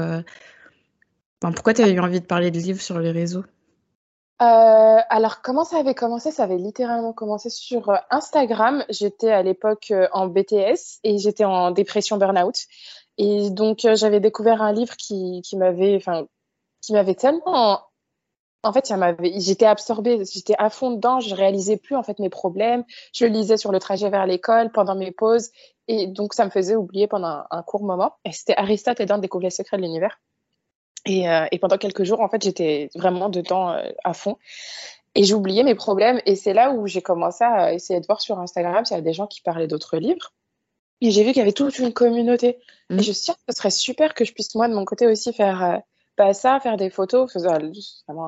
Pourquoi 1.39 1.73
tu 1.73 1.81
as 1.83 1.89
eu 1.89 1.99
envie 1.99 2.21
de 2.21 2.25
parler 2.25 2.49
de 2.49 2.57
livres 2.57 2.81
sur 2.81 2.99
les 2.99 3.11
réseaux? 3.11 3.43
Euh, 4.43 4.99
alors, 5.09 5.41
comment 5.41 5.63
ça 5.63 5.77
avait 5.79 5.95
commencé? 5.95 6.31
Ça 6.31 6.43
avait 6.43 6.57
littéralement 6.57 7.13
commencé 7.13 7.49
sur 7.49 7.89
euh, 7.89 7.95
Instagram. 8.09 8.83
J'étais 8.89 9.31
à 9.31 9.41
l'époque 9.41 9.91
euh, 9.91 10.09
en 10.11 10.27
BTS 10.27 10.99
et 11.03 11.17
j'étais 11.17 11.45
en 11.45 11.71
dépression 11.71 12.17
burn-out. 12.17 12.55
Et 13.17 13.49
donc, 13.51 13.87
j'avais 13.93 14.19
découvert 14.19 14.61
un 14.61 14.73
livre 14.73 14.97
qui, 14.97 15.41
m'avait, 15.55 15.95
enfin, 15.95 16.25
qui 16.81 16.91
m'avait 16.93 17.15
tellement, 17.15 17.83
en 18.63 18.73
fait, 18.73 18.91
j'étais 19.35 19.65
absorbée, 19.65 20.23
j'étais 20.25 20.55
à 20.57 20.69
fond 20.69 20.91
dedans, 20.91 21.19
je 21.19 21.35
réalisais 21.35 21.77
plus 21.77 21.95
en 21.95 22.03
fait 22.03 22.19
mes 22.19 22.29
problèmes. 22.29 22.83
Je 23.13 23.25
le 23.25 23.31
lisais 23.31 23.57
sur 23.57 23.71
le 23.71 23.79
trajet 23.79 24.09
vers 24.09 24.25
l'école, 24.25 24.71
pendant 24.71 24.95
mes 24.95 25.11
pauses, 25.11 25.51
et 25.87 26.07
donc 26.07 26.33
ça 26.33 26.45
me 26.45 26.49
faisait 26.49 26.75
oublier 26.75 27.07
pendant 27.07 27.27
un, 27.27 27.47
un 27.51 27.63
court 27.63 27.83
moment. 27.83 28.13
Et 28.25 28.31
c'était 28.31 28.57
Aristote 28.57 28.99
et 28.99 29.05
dans 29.05 29.19
Découvrir 29.19 29.47
les 29.47 29.51
secrets 29.51 29.77
de 29.77 29.83
l'univers. 29.83 30.19
Et, 31.05 31.29
euh, 31.29 31.45
et, 31.51 31.59
pendant 31.59 31.77
quelques 31.77 32.03
jours, 32.03 32.21
en 32.21 32.29
fait, 32.29 32.43
j'étais 32.43 32.89
vraiment 32.95 33.29
dedans 33.29 33.71
euh, 33.71 33.89
à 34.03 34.13
fond. 34.13 34.37
Et 35.15 35.25
j'oubliais 35.25 35.63
mes 35.63 35.75
problèmes. 35.75 36.21
Et 36.25 36.35
c'est 36.35 36.53
là 36.53 36.71
où 36.71 36.87
j'ai 36.87 37.01
commencé 37.01 37.43
à 37.43 37.73
essayer 37.73 37.99
de 37.99 38.05
voir 38.05 38.21
sur 38.21 38.39
Instagram 38.39 38.85
s'il 38.85 38.95
y 38.95 38.99
a 38.99 39.03
des 39.03 39.13
gens 39.13 39.27
qui 39.27 39.41
parlaient 39.41 39.67
d'autres 39.67 39.97
livres. 39.97 40.33
Et 41.01 41.11
j'ai 41.11 41.23
vu 41.23 41.29
qu'il 41.29 41.39
y 41.39 41.41
avait 41.41 41.51
toute 41.51 41.77
une 41.79 41.93
communauté. 41.93 42.59
Et 42.89 42.93
mmh. 42.95 43.01
je 43.01 43.09
me 43.09 43.13
suis 43.13 43.31
dit, 43.33 43.39
ce 43.49 43.55
serait 43.55 43.71
super 43.71 44.13
que 44.13 44.23
je 44.23 44.33
puisse, 44.33 44.55
moi, 44.55 44.67
de 44.69 44.73
mon 44.73 44.85
côté 44.85 45.05
aussi, 45.05 45.33
faire 45.33 45.63
euh, 45.63 45.77
pas 46.15 46.33
ça, 46.33 46.59
faire 46.61 46.77
des 46.77 46.89
photos. 46.89 47.31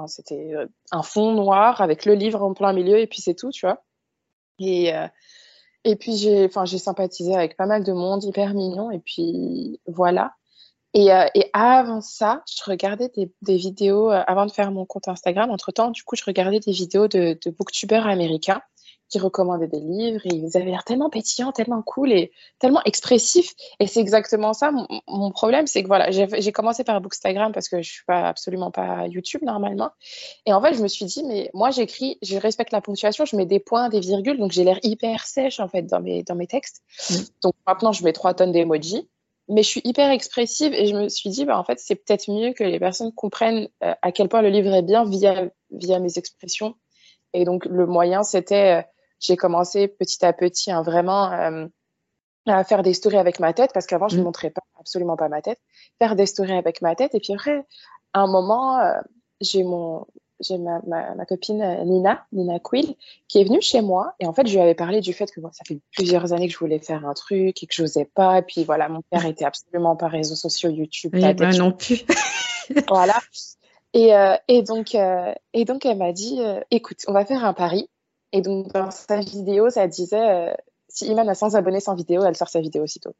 C'était 0.07 0.53
un 0.91 1.03
fond 1.03 1.31
noir 1.31 1.81
avec 1.81 2.05
le 2.05 2.13
livre 2.13 2.43
en 2.43 2.53
plein 2.53 2.73
milieu 2.73 2.99
et 2.99 3.07
puis 3.07 3.21
c'est 3.21 3.35
tout, 3.35 3.51
tu 3.51 3.65
vois. 3.65 3.83
Et, 4.59 4.91
et 5.83 5.95
puis, 5.95 6.15
j'ai 6.17 6.49
sympathisé 6.77 7.35
avec 7.35 7.55
pas 7.55 7.67
mal 7.67 7.83
de 7.83 7.93
monde, 7.93 8.23
hyper 8.23 8.53
mignon. 8.53 8.89
Et 8.89 8.99
puis, 8.99 9.79
voilà. 9.85 10.33
Et, 10.95 11.11
euh, 11.11 11.25
et, 11.35 11.49
avant 11.51 11.99
ça, 11.99 12.41
je 12.47 12.63
regardais 12.63 13.09
des, 13.09 13.29
des 13.41 13.57
vidéos, 13.57 14.09
euh, 14.09 14.23
avant 14.27 14.45
de 14.45 14.51
faire 14.51 14.71
mon 14.71 14.85
compte 14.85 15.09
Instagram, 15.09 15.51
entre-temps, 15.51 15.91
du 15.91 16.03
coup, 16.03 16.15
je 16.15 16.23
regardais 16.25 16.61
des 16.61 16.71
vidéos 16.71 17.09
de, 17.09 17.37
de 17.45 17.51
booktubeurs 17.51 18.07
américains 18.07 18.61
qui 19.09 19.19
recommandaient 19.19 19.67
des 19.67 19.81
livres 19.81 20.21
et 20.25 20.33
ils 20.33 20.57
avaient 20.57 20.71
l'air 20.71 20.85
tellement 20.85 21.09
pétillants, 21.09 21.51
tellement 21.51 21.81
cool 21.81 22.13
et 22.13 22.31
tellement 22.59 22.81
expressifs. 22.85 23.53
Et 23.81 23.87
c'est 23.87 23.99
exactement 23.99 24.53
ça. 24.53 24.71
Mon, 24.71 24.87
mon 25.09 25.31
problème, 25.31 25.67
c'est 25.67 25.83
que 25.83 25.87
voilà, 25.87 26.11
j'ai 26.11 26.51
commencé 26.53 26.85
par 26.85 26.99
Bookstagram 27.01 27.51
parce 27.51 27.67
que 27.67 27.81
je 27.81 27.91
suis 27.91 28.05
pas 28.07 28.29
absolument 28.29 28.71
pas 28.71 29.05
YouTube 29.07 29.41
normalement. 29.43 29.91
Et 30.45 30.53
en 30.53 30.61
fait, 30.61 30.73
je 30.73 30.81
me 30.81 30.87
suis 30.87 31.05
dit, 31.05 31.23
mais 31.23 31.51
moi, 31.53 31.71
j'écris, 31.71 32.17
je 32.23 32.37
respecte 32.37 32.71
la 32.71 32.81
ponctuation, 32.81 33.25
je 33.25 33.35
mets 33.35 33.45
des 33.45 33.59
points, 33.59 33.89
des 33.89 33.99
virgules, 33.99 34.37
donc 34.37 34.53
j'ai 34.53 34.63
l'air 34.63 34.79
hyper 34.81 35.25
sèche 35.25 35.59
en 35.59 35.67
fait 35.67 35.83
dans 35.83 35.99
mes, 35.99 36.23
dans 36.23 36.35
mes 36.35 36.47
textes. 36.47 36.81
Mmh. 37.09 37.15
Donc 37.43 37.53
maintenant, 37.67 37.91
je 37.91 38.03
mets 38.03 38.13
trois 38.13 38.33
tonnes 38.33 38.53
d'emojis 38.53 39.07
mais 39.47 39.63
je 39.63 39.69
suis 39.69 39.81
hyper 39.83 40.09
expressive 40.09 40.73
et 40.73 40.87
je 40.87 40.95
me 40.95 41.07
suis 41.07 41.29
dit, 41.29 41.45
bah, 41.45 41.57
en 41.57 41.63
fait, 41.63 41.79
c'est 41.79 41.95
peut-être 41.95 42.31
mieux 42.31 42.53
que 42.53 42.63
les 42.63 42.79
personnes 42.79 43.13
comprennent 43.13 43.67
euh, 43.83 43.93
à 44.01 44.11
quel 44.11 44.27
point 44.27 44.41
le 44.41 44.49
livre 44.49 44.73
est 44.73 44.81
bien 44.81 45.05
via, 45.05 45.49
via 45.71 45.99
mes 45.99 46.17
expressions. 46.17 46.75
Et 47.33 47.45
donc, 47.45 47.65
le 47.65 47.85
moyen, 47.85 48.23
c'était, 48.23 48.79
euh, 48.79 48.83
j'ai 49.19 49.37
commencé 49.37 49.87
petit 49.87 50.25
à 50.25 50.33
petit, 50.33 50.71
hein, 50.71 50.81
vraiment, 50.81 51.31
euh, 51.31 51.67
à 52.47 52.63
faire 52.63 52.81
des 52.81 52.93
stories 52.93 53.17
avec 53.17 53.39
ma 53.39 53.53
tête, 53.53 53.71
parce 53.73 53.85
qu'avant, 53.85 54.07
je 54.07 54.17
ne 54.17 54.21
mmh. 54.21 54.25
montrais 54.25 54.49
pas, 54.49 54.61
absolument 54.79 55.17
pas 55.17 55.29
ma 55.29 55.41
tête, 55.41 55.59
faire 55.99 56.15
des 56.15 56.25
stories 56.25 56.53
avec 56.53 56.81
ma 56.81 56.95
tête. 56.95 57.13
Et 57.13 57.19
puis 57.19 57.33
après, 57.33 57.65
à 58.13 58.21
un 58.21 58.27
moment, 58.27 58.79
j'ai 59.41 59.63
mon, 59.63 60.05
j'ai 60.47 60.57
ma, 60.57 60.81
ma, 60.87 61.25
copine 61.25 61.61
euh, 61.61 61.83
Nina, 61.83 62.25
Nina 62.31 62.59
Quill, 62.59 62.95
qui 63.27 63.39
est 63.39 63.43
venue 63.43 63.61
chez 63.61 63.81
moi. 63.81 64.13
Et 64.19 64.27
en 64.27 64.33
fait, 64.33 64.47
je 64.47 64.53
lui 64.53 64.61
avais 64.61 64.75
parlé 64.75 65.01
du 65.01 65.13
fait 65.13 65.31
que 65.31 65.41
ça 65.51 65.63
fait 65.67 65.79
plusieurs 65.91 66.33
années 66.33 66.47
que 66.47 66.53
je 66.53 66.59
voulais 66.59 66.79
faire 66.79 67.05
un 67.07 67.13
truc 67.13 67.61
et 67.61 67.67
que 67.67 67.73
j'osais 67.73 68.05
pas. 68.05 68.39
Et 68.39 68.41
puis 68.41 68.63
voilà, 68.63 68.89
mon 68.89 69.01
père 69.09 69.25
était 69.25 69.45
absolument 69.45 69.95
pas 69.95 70.07
réseaux 70.07 70.35
sociaux, 70.35 70.69
YouTube. 70.69 71.11
Oui, 71.13 71.33
ben 71.33 71.57
non 71.57 71.71
plus. 71.71 72.03
voilà. 72.87 73.19
Et, 73.93 74.15
euh, 74.15 74.35
et, 74.47 74.63
donc, 74.63 74.95
euh, 74.95 75.33
et 75.53 75.65
donc, 75.65 75.85
elle 75.85 75.97
m'a 75.97 76.11
dit 76.11 76.39
écoute, 76.71 77.03
on 77.07 77.13
va 77.13 77.25
faire 77.25 77.45
un 77.45 77.53
pari. 77.53 77.89
Et 78.31 78.41
donc, 78.41 78.71
dans 78.73 78.91
sa 78.91 79.19
vidéo, 79.19 79.69
ça 79.69 79.87
disait 79.87 80.55
si 80.89 81.07
Iman 81.07 81.27
a 81.27 81.35
100 81.35 81.55
abonnés 81.55 81.79
sans 81.79 81.95
vidéo, 81.95 82.23
elle 82.25 82.35
sort 82.35 82.49
sa 82.49 82.61
vidéo 82.61 82.83
aussitôt. 82.83 83.15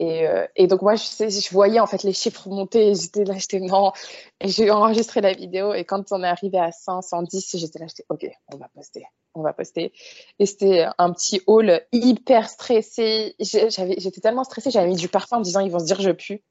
Et, 0.00 0.26
euh, 0.28 0.46
et, 0.54 0.68
donc 0.68 0.82
moi, 0.82 0.94
je, 0.94 1.02
je, 1.02 1.50
voyais 1.50 1.80
en 1.80 1.86
fait 1.86 2.02
les 2.04 2.12
chiffres 2.12 2.48
monter. 2.48 2.94
J'étais 2.94 3.24
là, 3.24 3.34
j'étais 3.36 3.58
non. 3.60 3.92
Et 4.40 4.48
j'ai 4.48 4.70
enregistré 4.70 5.20
la 5.20 5.32
vidéo. 5.32 5.74
Et 5.74 5.84
quand 5.84 6.12
on 6.12 6.22
est 6.22 6.28
arrivé 6.28 6.58
à 6.58 6.70
100, 6.70 7.02
110, 7.02 7.56
j'étais 7.56 7.78
là, 7.80 7.86
j'étais 7.88 8.04
ok, 8.08 8.26
on 8.52 8.56
va 8.58 8.68
poster, 8.68 9.04
on 9.34 9.42
va 9.42 9.52
poster. 9.52 9.92
Et 10.38 10.46
c'était 10.46 10.86
un 10.98 11.12
petit 11.12 11.42
haul 11.46 11.80
hyper 11.92 12.48
stressé. 12.48 13.34
J'étais 13.40 14.20
tellement 14.20 14.44
stressée, 14.44 14.70
j'avais 14.70 14.88
mis 14.88 14.96
du 14.96 15.08
parfum 15.08 15.36
en 15.36 15.40
me 15.40 15.44
disant 15.44 15.60
ils 15.60 15.72
vont 15.72 15.80
se 15.80 15.86
dire 15.86 16.00
je 16.00 16.10
pue. 16.10 16.42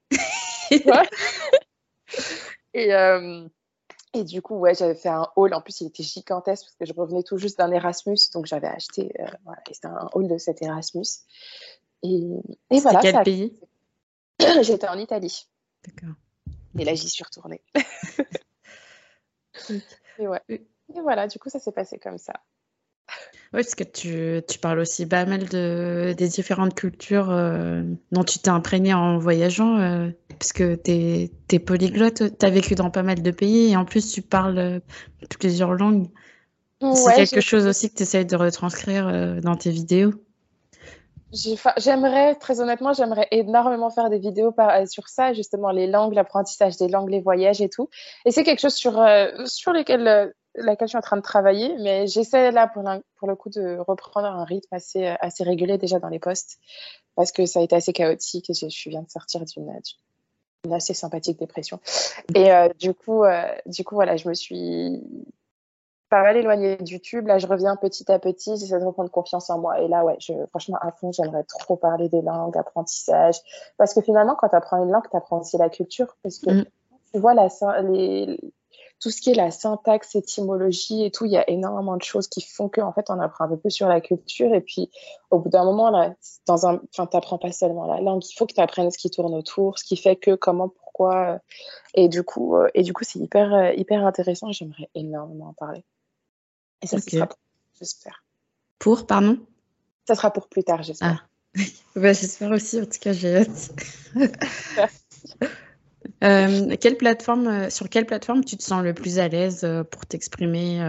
et, 2.74 2.94
euh, 2.94 3.48
et 4.14 4.24
du 4.24 4.42
coup, 4.42 4.56
ouais, 4.56 4.74
j'avais 4.74 4.96
fait 4.96 5.10
un 5.10 5.28
haul. 5.36 5.54
En 5.54 5.62
plus, 5.62 5.82
il 5.82 5.88
était 5.88 6.04
gigantesque 6.04 6.66
parce 6.66 6.76
que 6.76 6.86
je 6.86 6.94
revenais 7.00 7.24
tout 7.24 7.38
juste 7.38 7.58
d'un 7.58 7.72
Erasmus, 7.72 8.18
donc 8.34 8.46
j'avais 8.46 8.68
acheté. 8.68 9.12
Euh, 9.20 9.26
voilà, 9.46 9.62
c'était 9.72 9.88
un 9.88 10.10
haul 10.14 10.28
de 10.28 10.38
cet 10.38 10.62
Erasmus. 10.62 11.06
Et, 12.16 12.78
et 12.78 12.80
voilà. 12.80 13.00
quel 13.02 13.24
pays 13.24 13.60
J'étais 14.62 14.88
en 14.88 14.98
Italie. 14.98 15.48
D'accord. 15.86 16.16
Et 16.80 16.86
là, 16.86 16.94
j'y 16.94 17.10
suis 17.10 17.24
retournée. 17.24 17.62
et, 20.20 20.28
ouais. 20.28 20.42
et 20.50 20.62
voilà, 21.02 21.28
du 21.28 21.40
coup, 21.40 21.50
ça 21.50 21.60
s'est 21.60 21.72
passé 21.72 21.98
comme 21.98 22.18
ça. 22.18 22.34
Oui, 23.54 23.62
parce 23.62 23.76
que 23.76 23.86
tu, 23.86 24.42
tu, 24.46 24.60
parles 24.60 24.80
aussi 24.80 25.06
pas 25.06 25.26
mal 25.26 25.48
de, 25.48 26.14
des 26.18 26.28
différentes 26.28 26.76
cultures 26.76 27.32
euh, 27.32 27.82
dont 28.12 28.24
tu 28.26 28.40
t'es 28.40 28.50
imprégné 28.50 28.94
en 28.94 29.18
voyageant. 29.18 29.80
Euh. 29.80 30.10
parce 30.38 30.52
que 30.52 30.76
tu 30.76 30.92
es, 31.56 31.60
polyglotte, 31.60 32.38
tu 32.38 32.46
as 32.46 32.50
vécu 32.50 32.76
dans 32.76 32.90
pas 32.90 33.04
mal 33.04 33.22
de 33.22 33.32
pays 33.32 33.72
et 33.72 33.78
en 33.78 33.86
plus 33.86 34.12
tu 34.12 34.22
parles 34.22 34.58
euh, 34.58 34.80
plusieurs 35.40 35.74
langues. 35.74 36.10
c'est 36.94 37.14
quelque 37.16 37.42
chose 37.42 37.68
aussi 37.68 37.90
que 37.90 37.96
tu 37.96 38.04
essayes 38.04 38.26
de 38.26 38.36
retranscrire 38.36 39.08
euh, 39.08 39.40
dans 39.40 39.56
tes 39.56 39.72
vidéos. 39.72 40.14
J'aimerais, 41.34 42.36
très 42.36 42.62
honnêtement, 42.62 42.94
j'aimerais 42.94 43.28
énormément 43.32 43.90
faire 43.90 44.10
des 44.10 44.20
vidéos 44.20 44.54
euh, 44.58 44.86
sur 44.86 45.10
ça, 45.10 45.34
justement, 45.34 45.72
les 45.72 45.88
langues, 45.88 46.14
l'apprentissage 46.14 46.78
des 46.78 46.88
langues, 46.88 47.10
les 47.10 47.22
voyages 47.22 47.62
et 47.62 47.70
tout. 47.70 47.90
Et 48.26 48.32
c'est 48.32 48.44
quelque 48.44 48.62
chose 48.62 48.76
sur, 48.76 49.06
sur 49.46 49.74
lesquels, 49.74 50.34
laquelle 50.56 50.88
je 50.88 50.92
suis 50.92 50.98
en 50.98 51.02
train 51.02 51.18
de 51.18 51.22
travailler, 51.22 51.76
mais 51.80 52.08
j'essaie 52.08 52.52
là 52.52 52.68
pour, 52.68 52.84
pour, 53.18 53.28
le 53.28 53.36
coup 53.36 53.50
de 53.50 53.78
reprendre 53.78 54.28
un 54.28 54.46
rythme 54.46 54.74
assez, 54.74 55.06
assez 55.20 55.44
régulier 55.44 55.78
déjà 55.78 56.00
dans 56.00 56.10
les 56.10 56.20
posts 56.20 56.60
parce 57.18 57.32
que 57.32 57.46
ça 57.46 57.60
a 57.60 57.64
été 57.64 57.76
assez 57.76 57.94
chaotique 57.94 58.50
et 58.50 58.54
je, 58.54 58.90
viens 58.90 59.02
de 59.02 59.10
sortir 59.10 59.44
d'une 59.44 59.70
assez 60.72 60.94
sympathique 60.94 61.40
dépression. 61.40 61.80
Et 62.36 62.52
euh, 62.52 62.70
du 62.80 62.94
coup, 62.94 63.24
euh, 63.24 63.44
du 63.66 63.84
coup, 63.84 63.96
voilà, 63.96 64.18
je 64.18 64.30
me 64.30 64.34
suis 64.34 65.02
pas 66.10 66.24
mal 66.24 66.38
éloignée 66.38 66.78
de 66.78 66.90
YouTube. 66.90 67.28
Là, 67.28 67.38
je 67.38 67.48
reviens 67.48 67.76
petit 67.76 68.10
à 68.12 68.20
petit. 68.20 68.58
J'essaie 68.58 68.80
de 68.80 68.86
reprendre 68.86 69.12
confiance 69.12 69.50
en 69.50 69.60
moi. 69.60 69.80
Et 69.82 69.88
là, 69.88 70.04
ouais, 70.04 70.16
je, 70.20 70.34
franchement, 70.50 70.78
à 70.82 70.92
fond, 70.92 71.12
j'aimerais 71.12 71.44
trop 71.44 71.76
parler 71.76 72.10
des 72.10 72.22
langues, 72.22 72.54
d'apprentissage. 72.54 73.36
Parce 73.78 73.94
que 73.94 74.02
finalement, 74.02 74.36
quand 74.36 74.50
tu 74.50 74.56
apprends 74.56 74.84
une 74.84 74.92
langue, 74.92 75.10
tu 75.10 75.18
apprends 75.18 75.40
aussi 75.40 75.58
la 75.58 75.70
culture. 75.70 76.16
Parce 76.24 76.40
que 76.40 76.52
mm. 76.52 76.66
tu 77.14 77.20
vois 77.20 77.34
la, 77.34 77.50
les, 77.82 78.40
tout 79.00 79.12
ce 79.12 79.22
qui 79.22 79.32
est 79.32 79.36
la 79.36 79.52
syntaxe, 79.52 80.16
étymologie 80.16 81.06
et 81.06 81.12
tout, 81.12 81.26
il 81.26 81.32
y 81.32 81.38
a 81.38 81.48
énormément 81.50 81.98
de 81.98 82.02
choses 82.02 82.28
qui 82.28 82.42
font 82.42 82.68
qu'en 82.68 82.92
fait, 82.94 83.10
on 83.10 83.20
apprend 83.20 83.46
un 83.46 83.50
peu 83.50 83.58
plus 83.58 83.72
sur 83.72 83.88
la 83.88 84.02
culture. 84.02 84.54
Et 84.54 84.62
puis, 84.62 84.90
au 85.30 85.40
bout 85.40 85.50
d'un 85.50 85.64
moment, 85.64 85.92
là, 85.92 86.16
dans 86.48 86.66
un, 86.68 86.82
enfin, 86.94 87.06
t'apprends 87.06 87.38
pas 87.38 87.52
seulement 87.52 87.86
la 87.86 88.02
langue, 88.02 88.24
il 88.26 88.36
faut 88.36 88.46
que 88.46 88.54
tu 88.54 88.62
apprennes 88.62 88.90
ce 88.90 88.98
qui 88.98 89.10
tourne 89.12 89.36
autour, 89.36 89.78
ce 89.78 89.84
qui 89.84 89.98
fait 89.98 90.16
que, 90.16 90.36
comment, 90.36 90.70
pourquoi. 90.70 91.40
Et 91.94 92.08
du 92.10 92.24
coup, 92.24 92.56
euh, 92.56 92.70
et 92.74 92.82
du 92.82 92.94
coup, 92.94 93.04
c'est 93.04 93.20
hyper, 93.20 93.54
euh, 93.54 93.72
hyper 93.74 94.06
intéressant. 94.06 94.52
J'aimerais 94.52 94.90
énormément 94.96 95.50
en 95.50 95.54
parler. 95.54 95.84
Et 96.82 96.88
ça, 96.88 97.00
sera 97.00 97.28
pour, 97.28 97.40
j'espère. 97.78 98.24
Pour, 98.80 99.08
pardon? 99.08 99.40
Ça 100.08 100.16
sera 100.16 100.32
pour 100.32 100.48
plus 100.48 100.64
tard, 100.64 100.84
j'espère. 100.84 101.28
Ah. 101.56 101.60
bah, 101.96 102.14
j'espère 102.14 102.52
aussi, 102.52 102.80
en 102.80 102.86
tout 102.86 103.00
cas, 103.00 103.14
j'ai 103.14 103.38
hâte. 103.38 103.72
Euh, 106.24 106.76
quelle 106.78 106.98
plateforme, 106.98 107.48
euh, 107.48 107.70
sur 107.70 107.90
quelle 107.90 108.06
plateforme 108.06 108.44
tu 108.44 108.58
te 108.58 108.64
sens 108.64 108.82
le 108.82 108.94
plus 108.94 109.20
à 109.20 109.28
l'aise 109.28 109.64
euh, 109.64 109.84
pour 109.84 110.06
t'exprimer, 110.06 110.82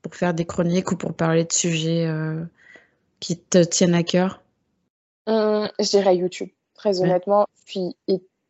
pour 0.00 0.14
faire 0.14 0.32
des 0.32 0.46
chroniques 0.46 0.90
ou 0.90 0.96
pour 0.96 1.12
parler 1.12 1.44
de 1.44 1.52
sujets 1.52 2.08
qui 3.20 3.38
te 3.38 3.62
tiennent 3.62 3.94
à 3.94 4.02
cœur? 4.02 4.42
Hum, 5.26 5.68
Je 5.78 5.88
dirais 5.88 6.16
YouTube. 6.16 6.48
Très 6.74 7.02
honnêtement, 7.02 7.46
je 7.66 7.72
suis 7.72 7.96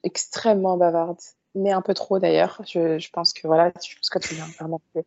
extrêmement 0.04 0.76
bavarde 0.76 1.18
mais 1.54 1.72
un 1.72 1.82
peu 1.82 1.94
trop 1.94 2.18
d'ailleurs. 2.18 2.60
Je, 2.66 2.98
je, 2.98 3.10
pense 3.10 3.32
que 3.32 3.46
voilà, 3.46 3.72
je 3.82 3.96
pense 3.96 4.10
que 4.10 4.18
tu 4.18 4.34
viens 4.34 4.46
de 4.46 5.02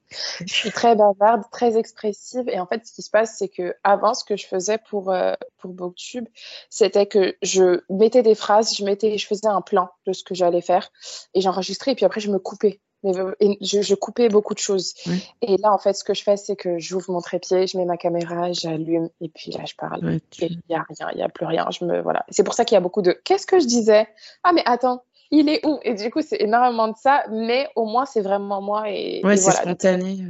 Je 0.46 0.54
suis 0.54 0.72
très 0.72 0.96
bavarde, 0.96 1.44
très 1.52 1.78
expressive, 1.78 2.48
et 2.48 2.60
en 2.60 2.66
fait, 2.66 2.86
ce 2.86 2.94
qui 2.94 3.02
se 3.02 3.10
passe, 3.10 3.38
c'est 3.38 3.50
que 3.50 3.76
avant, 3.84 4.14
ce 4.14 4.24
que 4.24 4.36
je 4.36 4.48
faisais 4.48 4.78
pour 4.78 5.12
euh, 5.12 5.34
pour 5.58 5.72
Booktube, 5.74 6.28
c'était 6.70 7.06
que 7.06 7.36
je 7.42 7.82
mettais 7.90 8.24
des 8.24 8.36
phrases, 8.36 8.76
je 8.76 8.84
mettais, 8.84 9.18
je 9.18 9.28
faisais 9.28 9.48
un 9.48 9.62
plan 9.62 9.90
de 10.06 10.14
ce 10.14 10.24
que 10.24 10.36
j'allais 10.36 10.62
faire, 10.62 10.92
et 11.34 11.42
j'enregistrais, 11.42 11.92
et 11.92 11.96
puis 11.96 12.06
après, 12.06 12.22
je 12.22 12.32
me 12.32 12.40
coupais. 12.40 12.80
Mais 13.04 13.14
je, 13.14 13.82
je, 13.82 13.96
coupais 13.96 14.30
beaucoup 14.30 14.54
de 14.54 14.60
choses. 14.60 14.94
Et 15.42 15.58
là, 15.58 15.74
en 15.74 15.80
fait, 15.80 15.94
ce 15.94 16.04
que 16.04 16.14
je 16.14 16.22
fais, 16.22 16.38
c'est 16.38 16.56
que 16.56 16.78
j'ouvre 16.78 17.12
mon 17.12 17.20
trépied, 17.20 17.66
je 17.66 17.76
mets 17.78 17.86
ma 17.86 17.98
caméra, 17.98 18.52
j'allume, 18.52 19.10
et 19.22 19.30
puis 19.30 19.52
là, 19.52 19.64
je 19.66 19.74
parle. 19.74 20.08
Et 20.14 20.22
il 20.40 20.62
n'y 20.70 20.76
a 20.76 20.86
rien, 20.88 21.10
il 21.12 21.18
n'y 21.18 21.24
a 21.24 21.30
plus 21.30 21.48
rien. 21.48 21.66
Je 21.72 21.84
me, 21.84 22.00
voilà. 22.02 22.24
C'est 22.30 22.44
pour 22.44 22.54
ça 22.54 22.64
qu'il 22.64 22.76
y 22.76 22.78
a 22.78 22.82
beaucoup 22.82 23.02
de 23.02 23.12
qu'est-ce 23.12 23.48
que 23.48 23.60
je 23.60 23.66
disais? 23.66 24.08
Ah, 24.44 24.54
mais 24.54 24.62
attends, 24.66 25.04
il 25.32 25.50
est 25.50 25.66
où 25.66 25.80
Et 25.84 25.94
du 25.94 26.12
coup, 26.12 26.22
c'est 26.22 26.42
énormément 26.42 26.90
de 26.90 26.98
ça, 26.98 27.24
mais 27.32 27.68
au 27.76 27.86
moins, 27.86 28.06
c'est 28.06 28.22
vraiment 28.22 28.62
moi. 28.62 28.90
Et, 28.90 29.22
ouais, 29.24 29.38
c'est 29.38 29.52
spontané. 29.52 30.28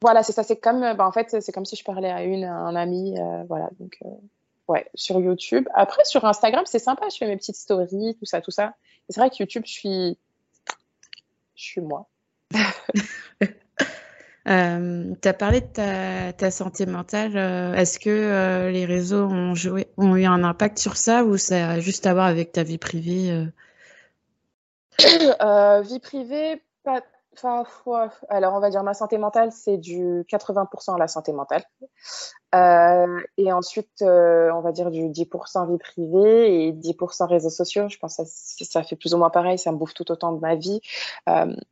Voilà, 0.00 0.22
c'est 0.22 0.32
ça. 0.32 0.42
C'est 0.42 0.56
comme, 0.56 0.80
bah, 0.80 1.06
en 1.06 1.12
fait, 1.12 1.36
c'est 1.40 1.52
comme 1.52 1.66
si 1.66 1.76
je 1.76 1.84
parlais 1.84 2.10
à 2.10 2.24
une, 2.24 2.44
un 2.44 2.74
ami. 2.74 3.18
Euh, 3.18 3.44
voilà, 3.48 3.68
donc, 3.78 3.98
euh, 4.04 4.08
ouais, 4.68 4.86
sur 4.94 5.20
YouTube. 5.20 5.68
Après, 5.74 6.02
sur 6.04 6.24
Instagram, 6.24 6.64
c'est 6.66 6.78
sympa. 6.78 7.06
Je 7.10 7.18
fais 7.18 7.26
mes 7.26 7.36
petites 7.36 7.56
stories, 7.56 8.16
tout 8.18 8.24
ça, 8.24 8.40
tout 8.40 8.50
ça. 8.50 8.74
C'est 9.10 9.20
vrai 9.20 9.28
que 9.28 9.36
YouTube, 9.40 9.64
je 9.66 9.72
suis, 9.72 10.18
je 11.54 11.64
suis 11.64 11.80
moi. 11.80 12.08
Euh, 14.48 15.14
tu 15.20 15.28
as 15.28 15.34
parlé 15.34 15.60
de 15.60 15.66
ta, 15.66 16.32
ta 16.32 16.50
santé 16.50 16.86
mentale. 16.86 17.36
Est-ce 17.76 18.00
que 18.00 18.70
les 18.70 18.84
réseaux 18.86 19.26
ont, 19.26 19.54
joué, 19.54 19.86
ont 19.98 20.16
eu 20.16 20.24
un 20.24 20.42
impact 20.42 20.78
sur 20.78 20.96
ça 20.96 21.24
ou 21.24 21.36
ça 21.36 21.72
a 21.72 21.78
juste 21.78 22.06
à 22.06 22.14
voir 22.14 22.24
avec 22.24 22.50
ta 22.50 22.62
vie 22.64 22.78
privée 22.78 23.30
Euh, 23.30 23.44
vie 25.82 26.00
privée, 26.00 26.62
pas. 26.84 27.02
Enfin, 27.32 27.64
alors, 28.28 28.54
on 28.54 28.60
va 28.60 28.70
dire 28.70 28.82
ma 28.82 28.92
santé 28.92 29.16
mentale, 29.16 29.52
c'est 29.52 29.78
du 29.78 30.24
80% 30.28 30.96
à 30.96 30.98
la 30.98 31.06
santé 31.06 31.32
mentale. 31.32 31.62
Euh, 32.56 33.20
et 33.38 33.52
ensuite, 33.52 34.02
euh, 34.02 34.50
on 34.52 34.60
va 34.60 34.72
dire 34.72 34.90
du 34.90 35.08
10% 35.08 35.70
vie 35.70 35.78
privée 35.78 36.66
et 36.66 36.72
10% 36.72 37.28
réseaux 37.28 37.48
sociaux. 37.48 37.88
Je 37.88 37.98
pense 37.98 38.16
que 38.16 38.24
ça, 38.24 38.64
ça, 38.64 38.82
fait 38.82 38.96
plus 38.96 39.14
ou 39.14 39.18
moins 39.18 39.30
pareil, 39.30 39.58
ça 39.58 39.70
me 39.70 39.76
bouffe 39.76 39.94
tout 39.94 40.10
autant 40.10 40.32
de 40.32 40.40
ma 40.40 40.56
vie. 40.56 40.80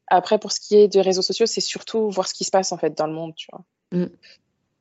après, 0.07 0.39
pour 0.39 0.53
ce 0.53 0.61
qui 0.61 0.77
est 0.77 0.87
des 0.87 1.01
réseaux 1.01 1.23
sociaux, 1.23 1.47
c'est 1.47 1.61
surtout 1.61 2.09
voir 2.11 2.29
ce 2.29 2.35
qui 2.35 2.45
se 2.45 2.51
passe 2.53 2.71
en 2.71 2.79
fait 2.79 2.97
dans 2.97 3.09
le 3.09 3.13
monde, 3.13 3.35
tu 3.35 3.49
vois. 3.53 3.65
Mm 3.91 4.07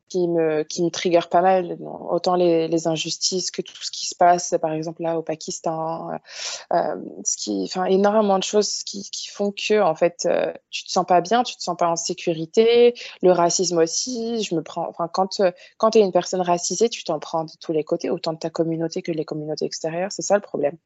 qui 0.09 0.27
me, 0.27 0.63
qui 0.63 0.83
me 0.83 0.89
trigger 0.89 1.21
pas 1.29 1.41
mal, 1.41 1.77
autant 2.09 2.35
les, 2.35 2.67
les, 2.67 2.87
injustices 2.87 3.51
que 3.51 3.61
tout 3.61 3.75
ce 3.81 3.91
qui 3.91 4.07
se 4.07 4.15
passe, 4.15 4.55
par 4.61 4.71
exemple 4.71 5.01
là 5.01 5.17
au 5.17 5.21
Pakistan, 5.21 6.11
euh, 6.73 6.95
ce 7.23 7.37
qui, 7.37 7.63
enfin 7.63 7.85
énormément 7.85 8.37
de 8.39 8.43
choses 8.43 8.83
qui, 8.83 9.09
qui 9.11 9.27
font 9.27 9.51
que 9.51 9.81
en 9.81 9.95
fait 9.95 10.25
euh, 10.25 10.53
tu 10.69 10.85
te 10.85 10.91
sens 10.91 11.05
pas 11.05 11.21
bien, 11.21 11.43
tu 11.43 11.55
te 11.55 11.61
sens 11.61 11.75
pas 11.77 11.87
en 11.87 11.95
sécurité, 11.95 12.93
le 13.21 13.31
racisme 13.31 13.77
aussi, 13.79 14.43
je 14.43 14.55
me 14.55 14.63
prends, 14.63 14.87
enfin 14.87 15.07
quand 15.11 15.41
quand 15.77 15.91
tu 15.91 15.99
es 15.99 16.01
une 16.01 16.11
personne 16.11 16.41
racisée, 16.41 16.89
tu 16.89 17.03
t'en 17.03 17.19
prends 17.19 17.43
de 17.43 17.51
tous 17.59 17.71
les 17.71 17.83
côtés, 17.83 18.09
autant 18.09 18.33
de 18.33 18.39
ta 18.39 18.49
communauté 18.49 19.01
que 19.01 19.11
les 19.11 19.25
communautés 19.25 19.65
extérieures, 19.65 20.11
c'est 20.11 20.21
ça 20.21 20.35
le 20.35 20.41
problème. 20.41 20.77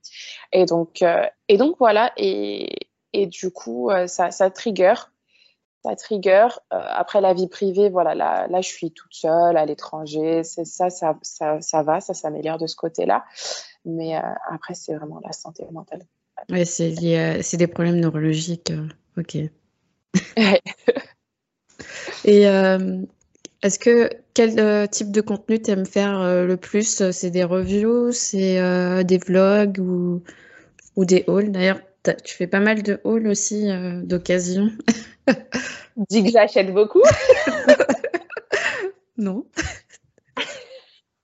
Et 0.52 0.66
donc 0.66 1.02
euh, 1.02 1.26
et 1.48 1.58
donc 1.58 1.76
voilà 1.80 2.12
et 2.18 2.70
et 3.14 3.28
du 3.28 3.52
coup 3.52 3.90
euh, 3.90 4.08
ça 4.08 4.32
ça 4.32 4.50
trigger 4.50 4.94
ça 5.84 5.96
trigger. 5.96 6.48
Euh, 6.74 6.80
après 6.88 7.22
la 7.22 7.34
vie 7.34 7.48
privée, 7.48 7.90
voilà, 7.90 8.14
là, 8.16 8.48
là, 8.48 8.62
je 8.62 8.68
suis 8.68 8.92
toute 8.92 9.14
seule 9.14 9.58
à 9.58 9.66
l'étranger. 9.66 10.44
C'est 10.44 10.66
ça, 10.66 10.90
ça, 10.90 11.18
ça, 11.22 11.62
ça, 11.62 11.84
va, 11.84 12.00
ça 12.00 12.14
s'améliore 12.14 12.58
de 12.58 12.68
ce 12.68 12.76
côté-là. 12.76 13.26
Mais 13.86 14.18
euh, 14.18 14.22
après, 14.50 14.74
c'est 14.74 14.96
vraiment 14.96 15.20
la 15.24 15.32
santé 15.32 15.66
mentale. 15.72 16.04
Oui, 16.50 16.66
c'est 16.66 17.42
c'est 17.42 17.58
des 17.58 17.68
problèmes 17.68 18.00
neurologiques. 18.00 18.72
Euh, 18.72 18.88
ok. 19.18 19.38
Et 22.26 22.44
est-ce 23.64 23.80
que 23.80 24.10
quel 24.36 24.90
type 24.90 25.12
de 25.12 25.22
contenu 25.22 25.60
t'aimes 25.60 25.86
faire 25.86 26.46
le 26.46 26.56
plus? 26.56 27.12
C'est 27.12 27.32
des 27.32 27.44
reviews, 27.44 28.12
c'est 28.12 29.04
des 29.04 29.18
vlogs 29.18 29.80
ou, 29.80 30.22
ou 30.96 31.06
des 31.06 31.24
hauls? 31.26 31.52
D'ailleurs, 31.52 31.80
tu 32.24 32.36
fais 32.36 32.48
pas 32.48 32.60
mal 32.60 32.84
de 32.84 33.00
hauls 33.04 33.28
aussi 33.28 33.68
d'occasion. 34.04 34.70
Dis 36.10 36.24
que 36.24 36.32
j'achète 36.32 36.74
beaucoup. 36.74 37.04
non. 39.18 39.46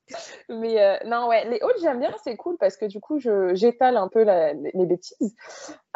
Mais 0.49 0.81
euh, 0.81 0.95
non, 1.05 1.27
ouais, 1.27 1.43
les 1.49 1.59
hauls, 1.61 1.75
j'aime 1.81 1.99
bien, 1.99 2.13
c'est 2.23 2.37
cool 2.37 2.57
parce 2.57 2.77
que 2.77 2.85
du 2.85 3.01
coup, 3.01 3.19
j'étale 3.19 3.97
un 3.97 4.07
peu 4.07 4.23
les, 4.23 4.85
bêtises. 4.85 5.35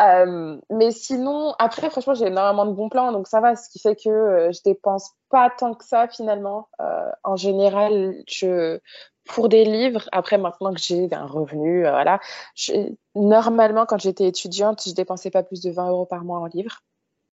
Euh, 0.02 0.58
mais 0.70 0.92
sinon, 0.92 1.56
après, 1.58 1.90
franchement, 1.90 2.14
j'ai 2.14 2.28
énormément 2.28 2.66
de 2.66 2.74
bons 2.74 2.90
plans, 2.90 3.14
donc 3.14 3.28
ça 3.28 3.40
va, 3.40 3.56
ce 3.56 3.70
qui 3.70 3.80
fait 3.80 3.96
que 3.96 4.10
euh, 4.10 4.52
je 4.52 4.60
dépense 4.66 5.12
pas 5.30 5.50
tant 5.58 5.74
que 5.74 5.86
ça 5.86 6.10
finalement. 6.10 6.68
en 7.24 7.38
général, 7.38 8.14
je, 8.28 8.80
pour 9.34 9.50
des 9.50 9.66
livres, 9.66 10.08
après 10.12 10.38
maintenant 10.38 10.74
que 10.74 10.80
j'ai 10.80 11.08
un 11.12 11.26
revenu, 11.26 11.82
voilà, 11.82 12.20
normalement, 13.16 13.86
quand 13.86 14.00
j'étais 14.00 14.28
étudiante, 14.28 14.84
je 14.86 14.94
dépensais 14.94 15.32
pas 15.32 15.44
plus 15.44 15.62
de 15.62 15.72
20 15.72 15.90
euros 15.90 16.06
par 16.06 16.24
mois 16.24 16.40
en 16.40 16.46
livres. 16.46 16.82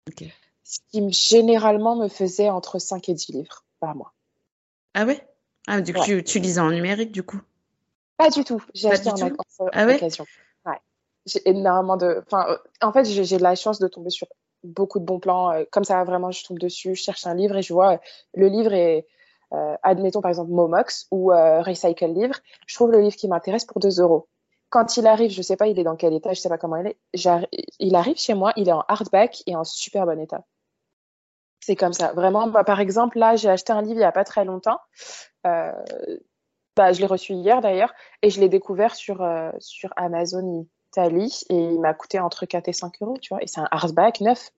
Ok 0.10 0.28
ce 0.64 0.80
qui 0.90 1.12
généralement 1.12 1.96
me 1.96 2.08
faisait 2.08 2.50
entre 2.50 2.80
5 2.80 3.10
et 3.10 3.14
10 3.14 3.32
livres 3.32 3.66
par 3.80 3.96
mois. 3.96 4.14
Ah 4.94 5.06
ouais? 5.06 5.28
Ah, 5.68 5.82
du 5.82 5.94
coup, 5.94 6.02
tu, 6.26 6.40
lisais 6.40 6.60
en 6.60 6.72
numérique, 6.72 7.12
du 7.12 7.24
coup? 7.24 7.42
Pas 8.18 8.30
du 8.30 8.44
tout. 8.44 8.64
J'ai 8.74 8.90
acheté 8.90 9.10
en, 9.10 9.16
ah 9.72 9.86
ouais? 9.86 9.96
occasion. 9.96 10.26
Ouais. 10.66 10.80
J'ai 11.26 11.48
énormément 11.50 11.98
de. 11.98 12.22
Enfin, 12.26 12.46
euh, 12.50 12.58
en 12.82 12.92
fait, 12.92 13.06
j'ai 13.06 13.38
de 13.38 13.44
la 13.44 13.56
chance 13.56 13.80
de 13.80 13.88
tomber 13.88 14.10
sur 14.10 14.28
beaucoup 14.64 15.00
de 15.00 15.06
bons 15.06 15.20
plans. 15.20 15.52
Euh, 15.52 15.64
comme 15.72 15.84
ça, 15.84 16.04
vraiment, 16.04 16.32
je 16.32 16.44
tombe 16.44 16.60
dessus, 16.60 16.96
je 16.96 17.04
cherche 17.04 17.26
un 17.26 17.34
livre 17.34 17.56
et 17.56 17.62
je 17.62 17.74
vois 17.74 17.94
euh, 17.94 17.98
le 18.34 18.48
livre 18.48 18.74
est. 18.74 19.08
admettons 19.84 20.22
par 20.22 20.30
exemple 20.30 20.52
Momox 20.52 21.08
ou 21.12 21.28
Recycle 21.28 22.12
Livre, 22.14 22.36
je 22.68 22.76
trouve 22.76 22.92
le 22.92 23.02
livre 23.02 23.16
qui 23.16 23.28
m'intéresse 23.28 23.66
pour 23.66 23.80
2 23.80 24.02
euros 24.02 24.28
quand 24.74 24.98
il 24.98 25.06
arrive, 25.06 25.30
je 25.30 25.44
sais 25.44 25.56
pas, 25.56 25.68
il 25.68 25.78
est 25.78 25.84
dans 25.84 25.96
quel 25.96 26.16
état, 26.16 26.34
je 26.34 26.42
sais 26.42 26.50
pas 26.50 26.58
comment 26.58 26.78
il 26.78 26.88
est. 26.88 26.98
Il 27.78 27.96
arrive 27.96 28.18
chez 28.18 28.34
moi, 28.34 28.54
il 28.56 28.68
est 28.68 28.72
en 28.72 28.84
hardback 28.88 29.44
et 29.46 29.56
en 29.56 29.64
super 29.64 30.08
bon 30.08 30.20
état. 30.20 30.46
C'est 31.60 31.76
comme 31.76 31.94
ça. 31.94 32.12
Vraiment, 32.14 32.48
bah, 32.48 32.64
par 32.64 32.80
exemple, 32.80 33.20
là, 33.20 33.36
j'ai 33.36 33.50
acheté 33.50 33.72
un 33.72 33.84
livre 33.84 33.94
il 33.94 33.98
n'y 34.00 34.04
a 34.04 34.12
pas 34.12 34.24
très 34.24 34.46
longtemps. 34.46 34.80
Euh, 35.46 35.72
bah, 36.76 36.92
je 36.92 37.02
l'ai 37.02 37.06
reçu 37.06 37.34
hier 37.34 37.62
d'ailleurs 37.62 37.94
et 38.24 38.32
je 38.32 38.40
l'ai 38.40 38.50
découvert 38.50 38.96
sur, 38.96 39.22
euh, 39.22 39.52
sur 39.60 39.94
Amazon. 39.96 40.66
Italie 40.90 41.44
et 41.50 41.56
il 41.56 41.80
m'a 41.80 41.94
coûté 41.94 42.20
entre 42.20 42.46
4 42.46 42.68
et 42.68 42.74
5 42.74 43.02
euros, 43.02 43.18
tu 43.20 43.30
vois. 43.30 43.42
Et 43.44 43.48
c'est 43.48 43.62
un 43.62 43.68
hardback 43.72 44.22
neuf. 44.22 44.52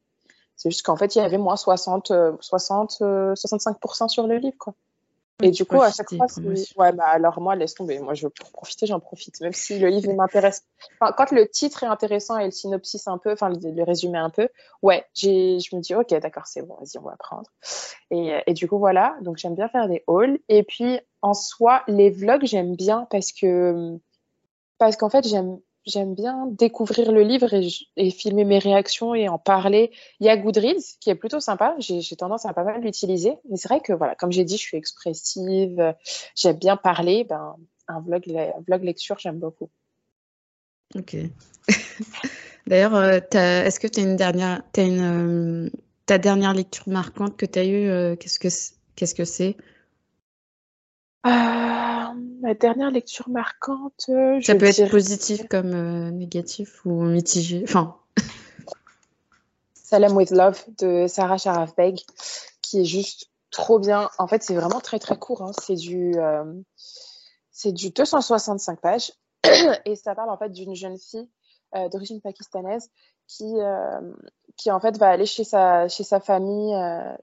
C'est 0.56 0.70
juste 0.70 0.86
qu'en 0.86 0.98
fait, 0.98 1.16
il 1.16 1.20
y 1.20 1.22
avait 1.22 1.38
moins 1.38 1.56
60, 1.56 2.12
60 2.40 3.02
65% 3.02 4.08
sur 4.10 4.28
le 4.28 4.38
livre, 4.38 4.58
quoi. 4.58 4.74
Et 5.44 5.52
du 5.52 5.66
coup, 5.66 5.82
à 5.82 5.92
chaque 5.92 6.10
fois, 6.16 6.28
ouais, 6.78 6.94
bah 6.94 7.08
alors 7.08 7.42
moi, 7.42 7.56
laisse 7.56 7.74
tomber. 7.74 8.00
Moi, 8.00 8.14
je 8.14 8.26
veux 8.26 8.34
profiter, 8.54 8.86
j'en 8.86 9.02
profite, 9.02 9.42
même 9.42 9.52
si 9.52 9.78
le 9.80 9.90
livre 9.90 10.14
m'intéresse. 10.16 10.64
Enfin, 11.00 11.12
quand 11.12 11.32
le 11.32 11.50
titre 11.50 11.84
est 11.84 11.88
intéressant 11.88 12.38
et 12.38 12.46
le 12.46 12.52
synopsis 12.52 13.06
un 13.08 13.18
peu, 13.18 13.34
enfin, 13.34 13.50
le, 13.50 13.84
résumé 13.84 14.18
un 14.18 14.30
peu, 14.30 14.48
ouais, 14.82 15.06
j'ai, 15.14 15.60
je 15.60 15.76
me 15.76 15.82
dis, 15.82 15.94
ok, 15.94 16.08
d'accord, 16.22 16.48
c'est 16.48 16.62
bon, 16.62 16.76
vas-y, 16.76 16.98
on 17.00 17.02
va 17.02 17.18
prendre. 17.18 17.50
Et, 18.12 18.40
et 18.48 18.54
du 18.54 18.70
coup, 18.70 18.80
voilà. 18.80 19.18
Donc, 19.22 19.38
j'aime 19.38 19.56
bien 19.56 19.68
faire 19.68 19.90
des 19.90 20.04
hauls. 20.08 20.40
Et 20.48 20.64
puis, 20.64 21.00
en 21.22 21.34
soi, 21.34 21.84
les 21.88 22.12
vlogs, 22.12 22.46
j'aime 22.46 22.76
bien 22.76 23.06
parce 23.10 23.34
que, 23.34 23.98
parce 24.78 24.96
qu'en 24.96 25.10
fait, 25.10 25.28
j'aime, 25.28 25.60
j'aime 25.86 26.16
bien 26.16 26.48
découvrir 26.48 27.12
le 27.12 27.22
livre 27.22 27.54
et, 27.98 28.12
filmer 28.12 28.46
mes 28.46 28.60
réactions 28.60 29.16
et 29.16 29.30
en 29.30 29.38
parler. 29.38 29.92
Il 30.20 30.26
y 30.26 30.30
a 30.30 30.38
Goodreads 30.38 30.98
qui 31.00 31.10
est 31.10 31.16
plutôt 31.16 31.40
sympa. 31.40 31.76
J'ai 31.80 32.16
tendance 32.16 32.46
à 32.46 32.54
pas 32.54 32.64
mal 32.64 32.82
l'utiliser. 32.82 33.38
Mais 33.50 33.58
c'est 33.58 33.68
vrai 33.68 33.82
que, 33.82 33.94
voilà, 33.94 34.16
comme 34.16 34.32
j'ai 34.32 34.44
dit, 34.44 34.58
je 34.58 34.64
suis 34.64 34.78
expressive, 34.78 35.96
j'aime 36.36 36.58
bien 36.58 36.78
parler. 36.78 37.24
Ben, 37.24 37.56
un 37.88 38.00
vlog, 38.02 38.24
un 38.30 38.62
vlog 38.62 38.84
lecture, 38.84 39.18
j'aime 39.20 39.40
beaucoup. 39.40 39.70
Ok. 40.96 41.16
D'ailleurs, 42.68 42.96
euh, 42.96 43.20
est-ce 43.34 43.80
que 43.80 43.88
tu 43.88 44.00
as 44.00 44.04
une 44.04 44.16
dernière, 44.16 44.62
as 44.78 44.82
une, 44.82 45.66
euh, 45.66 45.70
ta 46.06 46.18
dernière 46.18 46.54
lecture 46.54 46.88
marquante 46.88 47.38
que 47.38 47.46
tu 47.46 47.60
as 47.60 47.66
eue, 47.66 47.90
euh, 47.90 48.16
qu'est-ce 48.16 48.40
que 48.40 48.48
qu'est-ce 48.96 49.16
que 49.16 49.26
c'est? 49.26 49.56
Ma 52.14 52.54
dernière 52.54 52.92
lecture 52.92 53.30
marquante. 53.30 54.06
Euh, 54.10 54.40
ça 54.42 54.56
peut 54.56 54.66
être 54.66 54.90
positif 54.90 55.48
comme 55.48 55.74
euh, 55.74 56.12
négatif 56.12 56.86
ou 56.86 57.04
mitigé. 57.04 57.64
Enfin. 57.64 57.98
Salam 59.74 60.16
with 60.16 60.32
Love 60.32 60.64
de 60.80 61.08
Sarah 61.08 61.38
Sharafbeg, 61.38 62.00
qui 62.62 62.82
est 62.82 62.86
juste 62.86 63.30
trop 63.52 63.80
bien. 63.80 64.10
En 64.18 64.28
fait, 64.28 64.44
c'est 64.44 64.56
vraiment 64.56 64.80
très 64.80 65.00
très 65.00 65.18
court. 65.18 65.42
Hein. 65.42 65.52
C'est 65.62 65.76
du, 65.76 66.14
euh, 66.18 66.44
c'est 67.52 67.72
du 67.72 67.92
265 67.92 68.82
pages 68.82 69.12
et 69.86 69.96
ça 69.96 70.16
parle 70.16 70.30
en 70.30 70.38
fait 70.38 70.50
d'une 70.50 70.76
jeune 70.76 70.98
fille 70.98 71.28
d'origine 71.92 72.22
pakistanaise 72.22 72.90
qui, 73.28 73.54
qui 74.56 74.72
en 74.72 74.80
fait 74.80 74.98
va 74.98 75.10
aller 75.10 75.26
chez 75.26 75.44
sa, 75.44 75.90
chez 75.90 76.06
sa 76.06 76.22
famille, 76.22 76.74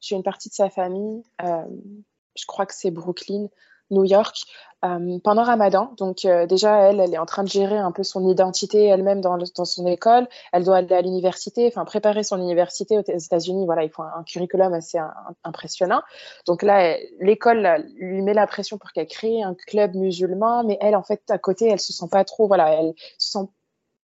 chez 0.03 0.15
une 0.15 0.23
partie 0.23 0.51
de 0.51 0.55
sa 0.55 0.69
famille. 0.69 1.23
je 1.41 2.47
crois 2.47 2.67
que 2.67 2.75
c'est 2.75 2.91
Brooklyn 2.91 3.49
New 3.93 4.05
York 4.05 4.45
euh, 4.85 5.19
pendant 5.23 5.45
Ramadan. 5.45 5.93
Donc 5.97 6.25
euh, 6.25 6.45
déjà, 6.47 6.89
elle, 6.89 6.99
elle 6.99 7.15
est 7.15 7.19
en 7.19 7.27
train 7.27 7.45
de 7.45 7.49
gérer 7.49 7.79
un 7.79 7.93
peu 7.93 8.03
son 8.03 8.29
identité 8.29 8.87
elle-même 8.87 9.21
dans, 9.21 9.39
dans, 9.39 9.65
son 9.65 9.87
école. 9.87 10.27
Elle 10.53 10.65
doit 10.65 10.79
aller 10.79 10.93
à 10.93 11.03
l'université, 11.03 11.69
enfin 11.69 11.85
préparer 11.85 12.25
son 12.25 12.39
université 12.39 12.99
aux 12.99 13.03
États-Unis. 13.03 13.65
Voilà, 13.65 13.85
il 13.85 13.91
faut 13.91 14.03
un, 14.03 14.25
curriculum 14.27 14.73
assez 14.75 14.99
impressionnant. 15.45 16.03
Donc 16.49 16.65
là, 16.65 16.97
l'école 17.21 17.87
lui 17.95 18.23
met 18.23 18.35
la 18.35 18.49
pression 18.49 18.77
pour 18.77 18.91
qu'elle 18.91 19.07
crée 19.07 19.41
un 19.43 19.55
club 19.55 19.95
musulman, 19.95 20.65
mais 20.65 20.79
elle, 20.81 20.97
en 20.97 21.05
fait, 21.05 21.23
à 21.31 21.39
côté, 21.39 21.69
elle 21.69 21.81
se 21.81 21.93
sent 21.93 22.09
pas 22.11 22.25
trop. 22.25 22.49
Voilà, 22.49 22.73
elle 22.73 22.95
se 23.19 23.31
sent 23.39 23.49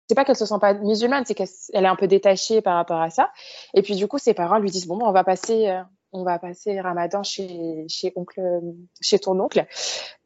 c'est 0.09 0.15
pas 0.15 0.25
qu'elle 0.25 0.37
se 0.37 0.47
sent 0.47 0.59
pas 0.61 0.75
musulmane, 0.75 1.25
c'est 1.27 1.35
qu'elle 1.35 1.49
est 1.73 1.87
un 1.87 1.97
peu 1.97 2.07
détachée 2.07 2.61
par 2.61 2.77
rapport 2.77 3.01
à 3.01 3.11
ça. 3.11 3.31
Et 3.73 3.83
puis 3.83 3.97
du 3.97 4.07
coup, 4.07 4.19
ses 4.19 4.35
parents 4.35 4.59
lui 4.59 4.71
disent 4.71 4.87
bon, 4.87 4.99
on 5.03 5.13
va 5.13 5.25
passer, 5.25 5.69
euh, 5.69 5.83
on 6.15 6.23
va 6.23 6.39
passer 6.39 6.81
Ramadan 6.81 7.23
chez, 7.23 7.85
chez, 7.89 8.13
oncle, 8.17 8.41
chez 9.01 9.19
ton 9.19 9.39
oncle. 9.39 9.67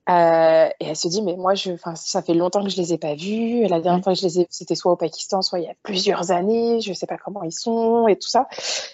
Euh, 0.09 0.69
et 0.81 0.87
elle 0.87 0.97
se 0.97 1.07
dit, 1.09 1.21
mais 1.21 1.37
moi, 1.37 1.55
je, 1.55 1.73
ça 1.95 2.23
fait 2.23 2.33
longtemps 2.33 2.65
que 2.65 2.71
je 2.71 2.79
les 2.79 2.95
ai 2.95 2.99
pas 2.99 3.15
vus. 3.15 3.67
La 3.67 3.81
dernière 3.81 4.03
fois 4.03 4.15
que 4.15 4.19
je 4.19 4.25
les 4.25 4.41
ai 4.41 4.47
c'était 4.49 4.75
soit 4.75 4.93
au 4.93 4.97
Pakistan, 4.97 5.43
soit 5.43 5.59
il 5.59 5.67
y 5.67 5.69
a 5.69 5.75
plusieurs 5.83 6.31
années. 6.31 6.81
Je 6.81 6.95
sais 6.95 7.07
pas 7.07 7.19
comment 7.19 7.43
ils 7.43 7.53
sont 7.53 8.09
et 8.09 8.17
tout 8.17 8.29
ça. 8.29 8.49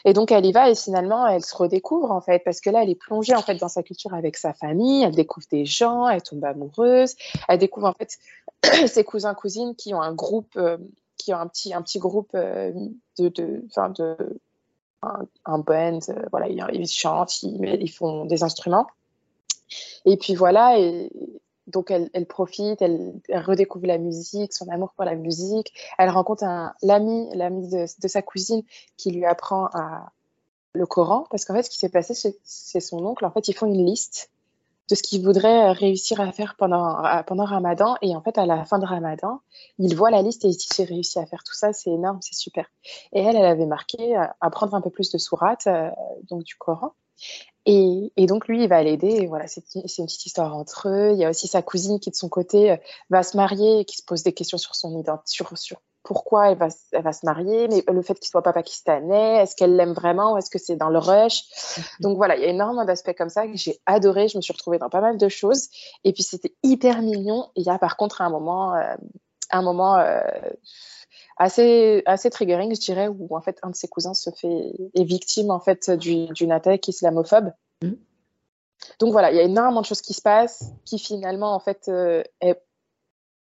Et 0.04 0.12
donc, 0.12 0.32
elle 0.32 0.44
y 0.44 0.52
va 0.52 0.70
et 0.70 0.74
finalement, 0.74 1.26
elle 1.26 1.44
se 1.44 1.54
redécouvre, 1.54 2.10
en 2.10 2.20
fait, 2.20 2.40
parce 2.40 2.60
que 2.60 2.70
là, 2.70 2.82
elle 2.82 2.90
est 2.90 2.96
plongée, 2.96 3.34
en 3.34 3.42
fait, 3.42 3.54
dans 3.56 3.68
sa 3.68 3.84
culture 3.84 4.12
avec 4.12 4.36
sa 4.36 4.52
famille. 4.54 5.04
Elle 5.04 5.14
découvre 5.14 5.46
des 5.50 5.64
gens, 5.64 6.08
elle 6.08 6.22
tombe 6.22 6.44
amoureuse. 6.44 7.14
Elle 7.48 7.58
découvre, 7.58 7.86
en 7.86 7.92
fait, 7.92 8.18
ses 8.88 9.04
cousins, 9.04 9.34
cousines 9.34 9.76
qui 9.76 9.94
ont 9.94 10.02
un 10.02 10.14
groupe, 10.14 10.56
euh, 10.56 10.78
qui 11.16 11.32
ont 11.32 11.38
un 11.38 11.46
petit, 11.46 11.72
un 11.74 11.82
petit 11.82 12.00
groupe 12.00 12.30
euh, 12.34 12.72
de, 13.18 13.28
de, 13.28 13.64
de, 13.96 14.40
un, 15.44 15.58
band, 15.58 15.98
euh, 16.08 16.22
voilà, 16.30 16.48
ils, 16.48 16.86
chantent, 16.86 17.42
ils, 17.42 17.90
font 17.90 18.24
des 18.24 18.42
instruments. 18.42 18.86
Et 20.04 20.16
puis 20.16 20.34
voilà, 20.34 20.76
donc 21.66 21.90
elle, 21.90 22.26
profite, 22.26 22.82
elle, 22.82 23.20
redécouvre 23.30 23.86
la 23.86 23.98
musique, 23.98 24.52
son 24.52 24.68
amour 24.68 24.92
pour 24.94 25.04
la 25.04 25.14
musique. 25.14 25.72
Elle 25.98 26.10
rencontre 26.10 26.44
l'ami, 26.82 27.28
l'ami 27.34 27.68
de, 27.68 28.08
sa 28.08 28.22
cousine 28.22 28.62
qui 28.96 29.10
lui 29.10 29.24
apprend 29.24 29.68
le 30.74 30.86
Coran, 30.86 31.26
parce 31.30 31.44
qu'en 31.44 31.54
fait, 31.54 31.62
ce 31.62 31.70
qui 31.70 31.78
s'est 31.78 31.88
passé 31.88 32.14
c'est 32.42 32.80
son 32.80 33.04
oncle, 33.06 33.24
en 33.24 33.30
fait, 33.30 33.48
ils 33.48 33.54
font 33.54 33.66
une 33.66 33.84
liste 33.84 34.30
de 34.90 34.94
ce 34.94 35.02
qu'il 35.02 35.22
voudrait 35.22 35.72
réussir 35.72 36.20
à 36.20 36.30
faire 36.32 36.56
pendant, 36.56 37.02
pendant 37.26 37.44
Ramadan. 37.44 37.96
Et 38.02 38.14
en 38.14 38.22
fait, 38.22 38.36
à 38.38 38.46
la 38.46 38.64
fin 38.64 38.78
de 38.78 38.86
Ramadan, 38.86 39.40
il 39.78 39.94
voit 39.96 40.10
la 40.10 40.22
liste 40.22 40.44
et 40.44 40.48
dit 40.48 40.68
J'ai 40.76 40.84
réussi 40.84 41.18
à 41.18 41.26
faire 41.26 41.42
tout 41.44 41.54
ça, 41.54 41.72
c'est 41.72 41.90
énorme, 41.90 42.18
c'est 42.20 42.34
super. 42.34 42.66
Et 43.12 43.20
elle, 43.20 43.36
elle 43.36 43.46
avait 43.46 43.66
marqué 43.66 44.16
euh, 44.16 44.26
à 44.40 44.50
prendre 44.50 44.74
un 44.74 44.80
peu 44.80 44.90
plus 44.90 45.10
de 45.10 45.18
sourates, 45.18 45.66
euh, 45.66 45.90
donc 46.28 46.42
du 46.44 46.56
Coran. 46.56 46.92
Et, 47.66 48.12
et, 48.16 48.26
donc 48.26 48.46
lui, 48.46 48.64
il 48.64 48.68
va 48.68 48.82
l'aider. 48.82 49.26
Voilà, 49.26 49.46
c'est 49.46 49.64
une 49.74 49.82
petite 49.82 50.26
histoire 50.26 50.54
entre 50.54 50.88
eux. 50.88 51.12
Il 51.12 51.18
y 51.18 51.24
a 51.24 51.30
aussi 51.30 51.48
sa 51.48 51.62
cousine 51.62 51.98
qui, 51.98 52.10
de 52.10 52.16
son 52.16 52.28
côté, 52.28 52.72
euh, 52.72 52.76
va 53.08 53.22
se 53.22 53.36
marier 53.36 53.80
et 53.80 53.84
qui 53.84 53.96
se 53.96 54.04
pose 54.04 54.22
des 54.22 54.32
questions 54.32 54.58
sur 54.58 54.74
son 54.74 54.98
identité, 54.98 55.30
sur 55.30 55.52
pourquoi 56.04 56.50
elle 56.50 56.58
va, 56.58 56.68
elle 56.92 57.02
va 57.02 57.12
se 57.12 57.24
marier, 57.24 57.66
mais 57.68 57.82
le 57.90 58.02
fait 58.02 58.14
qu'il 58.20 58.28
soit 58.28 58.42
pas 58.42 58.52
pakistanais, 58.52 59.42
est-ce 59.42 59.56
qu'elle 59.56 59.74
l'aime 59.74 59.94
vraiment 59.94 60.34
ou 60.34 60.36
est-ce 60.36 60.50
que 60.50 60.58
c'est 60.58 60.76
dans 60.76 60.90
le 60.90 60.98
rush? 60.98 61.44
Mhm. 61.76 61.84
Donc 62.00 62.16
voilà, 62.18 62.36
il 62.36 62.42
y 62.42 62.44
a 62.44 62.48
énormément 62.48 62.84
d'aspects 62.84 63.14
comme 63.16 63.30
ça 63.30 63.46
que 63.46 63.56
j'ai 63.56 63.80
adoré. 63.86 64.28
Je 64.28 64.36
me 64.36 64.42
suis 64.42 64.52
retrouvée 64.52 64.78
dans 64.78 64.90
pas 64.90 65.00
mal 65.00 65.16
de 65.16 65.28
choses. 65.28 65.68
Et 66.04 66.12
puis 66.12 66.22
c'était 66.22 66.54
hyper 66.62 67.00
mignon. 67.00 67.48
Et 67.56 67.62
il 67.62 67.66
y 67.66 67.70
a 67.70 67.78
par 67.78 67.96
contre 67.96 68.20
un 68.20 68.28
moment, 68.28 68.74
euh, 68.74 68.94
un 69.50 69.62
moment 69.62 69.96
euh, 69.96 70.20
assez, 71.38 72.02
assez 72.04 72.28
triggering, 72.28 72.74
je 72.74 72.80
dirais, 72.80 73.08
où 73.08 73.34
en 73.34 73.40
fait 73.40 73.58
un 73.62 73.70
de 73.70 73.76
ses 73.76 73.88
cousins 73.88 74.14
se 74.14 74.28
fait 74.30 74.72
est 74.94 75.04
victime 75.04 75.50
en 75.50 75.60
fait 75.60 75.90
d'une 75.90 76.52
attaque 76.52 76.86
islamophobe. 76.86 77.50
Mhm. 77.82 77.96
Donc 78.98 79.12
voilà, 79.12 79.30
il 79.30 79.36
y 79.36 79.40
a 79.40 79.44
énormément 79.44 79.80
de 79.80 79.86
choses 79.86 80.02
qui 80.02 80.12
se 80.12 80.20
passent, 80.20 80.72
qui 80.84 80.98
finalement 80.98 81.54
en 81.54 81.60
fait 81.60 81.88
euh, 81.88 82.22
est 82.42 82.60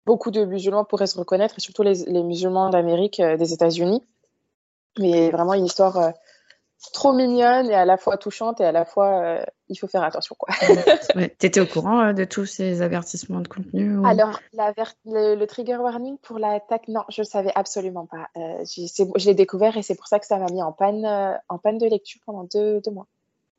beaucoup 0.05 0.31
de 0.31 0.45
musulmans 0.45 0.85
pourraient 0.85 1.07
se 1.07 1.17
reconnaître, 1.17 1.55
et 1.57 1.61
surtout 1.61 1.83
les, 1.83 2.23
musulmans 2.23 2.69
d'Amérique, 2.69 3.19
euh, 3.19 3.37
des 3.37 3.53
États-Unis. 3.53 4.03
Mais 4.99 5.29
vraiment 5.29 5.53
une 5.53 5.65
histoire 5.65 5.97
euh, 5.97 6.09
trop 6.91 7.13
mignonne 7.13 7.69
et 7.69 7.75
à 7.75 7.85
la 7.85 7.95
fois 7.95 8.17
touchante 8.17 8.59
et 8.59 8.65
à 8.65 8.73
la 8.73 8.83
fois 8.83 9.21
euh, 9.21 9.43
il 9.69 9.77
faut 9.77 9.87
faire 9.87 10.03
attention. 10.03 10.35
Quoi. 10.37 10.53
Tu 11.39 11.45
étais 11.45 11.61
au 11.61 11.65
courant 11.65 12.11
de 12.11 12.25
tous 12.25 12.45
ces 12.45 12.81
avertissements 12.81 13.39
de 13.39 13.47
contenu 13.47 14.05
Alors, 14.05 14.37
le, 15.05 15.45
trigger 15.45 15.77
warning 15.77 16.17
pour 16.17 16.39
l'attaque, 16.39 16.89
non, 16.89 17.03
je 17.07 17.21
ne 17.21 17.25
savais 17.25 17.53
absolument 17.55 18.05
pas. 18.05 18.27
je 18.35 19.25
l'ai 19.25 19.33
découvert 19.33 19.77
et 19.77 19.81
c'est 19.81 19.95
pour 19.95 20.07
ça 20.07 20.19
que 20.19 20.25
ça 20.25 20.37
m'a 20.37 20.51
mis 20.51 20.61
en 20.61 20.73
panne, 20.73 21.05
en 21.47 21.57
panne 21.57 21.77
de 21.77 21.87
lecture 21.87 22.19
pendant 22.25 22.43
deux, 22.43 22.81
deux 22.81 22.91
mois. 22.91 23.07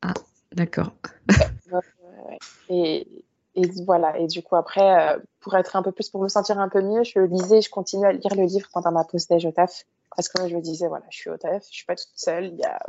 Ah, 0.03 0.13
d'accord. 0.51 0.91
et 2.69 3.07
et 3.55 3.69
voilà. 3.85 4.17
Et 4.17 4.27
du 4.27 4.41
coup, 4.41 4.55
après, 4.55 5.15
euh, 5.15 5.19
pour 5.39 5.55
être 5.55 5.75
un 5.75 5.83
peu 5.83 5.91
plus, 5.91 6.09
pour 6.09 6.21
me 6.21 6.27
sentir 6.27 6.59
un 6.59 6.69
peu 6.69 6.81
mieux, 6.81 7.03
je 7.03 7.19
lisais, 7.19 7.61
je 7.61 7.69
continue 7.69 8.05
à 8.05 8.11
lire 8.11 8.35
le 8.35 8.43
livre 8.43 8.67
pendant 8.73 8.91
ma 8.91 9.03
pause 9.03 9.27
déj 9.27 9.45
au 9.45 9.51
taf. 9.51 9.83
Parce 10.15 10.29
que 10.29 10.39
moi, 10.39 10.49
je 10.49 10.55
me 10.55 10.61
disais, 10.61 10.87
voilà, 10.87 11.05
je 11.09 11.17
suis 11.17 11.29
au 11.29 11.37
taf, 11.37 11.63
je 11.69 11.75
suis 11.75 11.85
pas 11.85 11.95
toute 11.95 12.09
seule. 12.15 12.45
Il 12.45 12.57
y 12.57 12.65
a, 12.65 12.79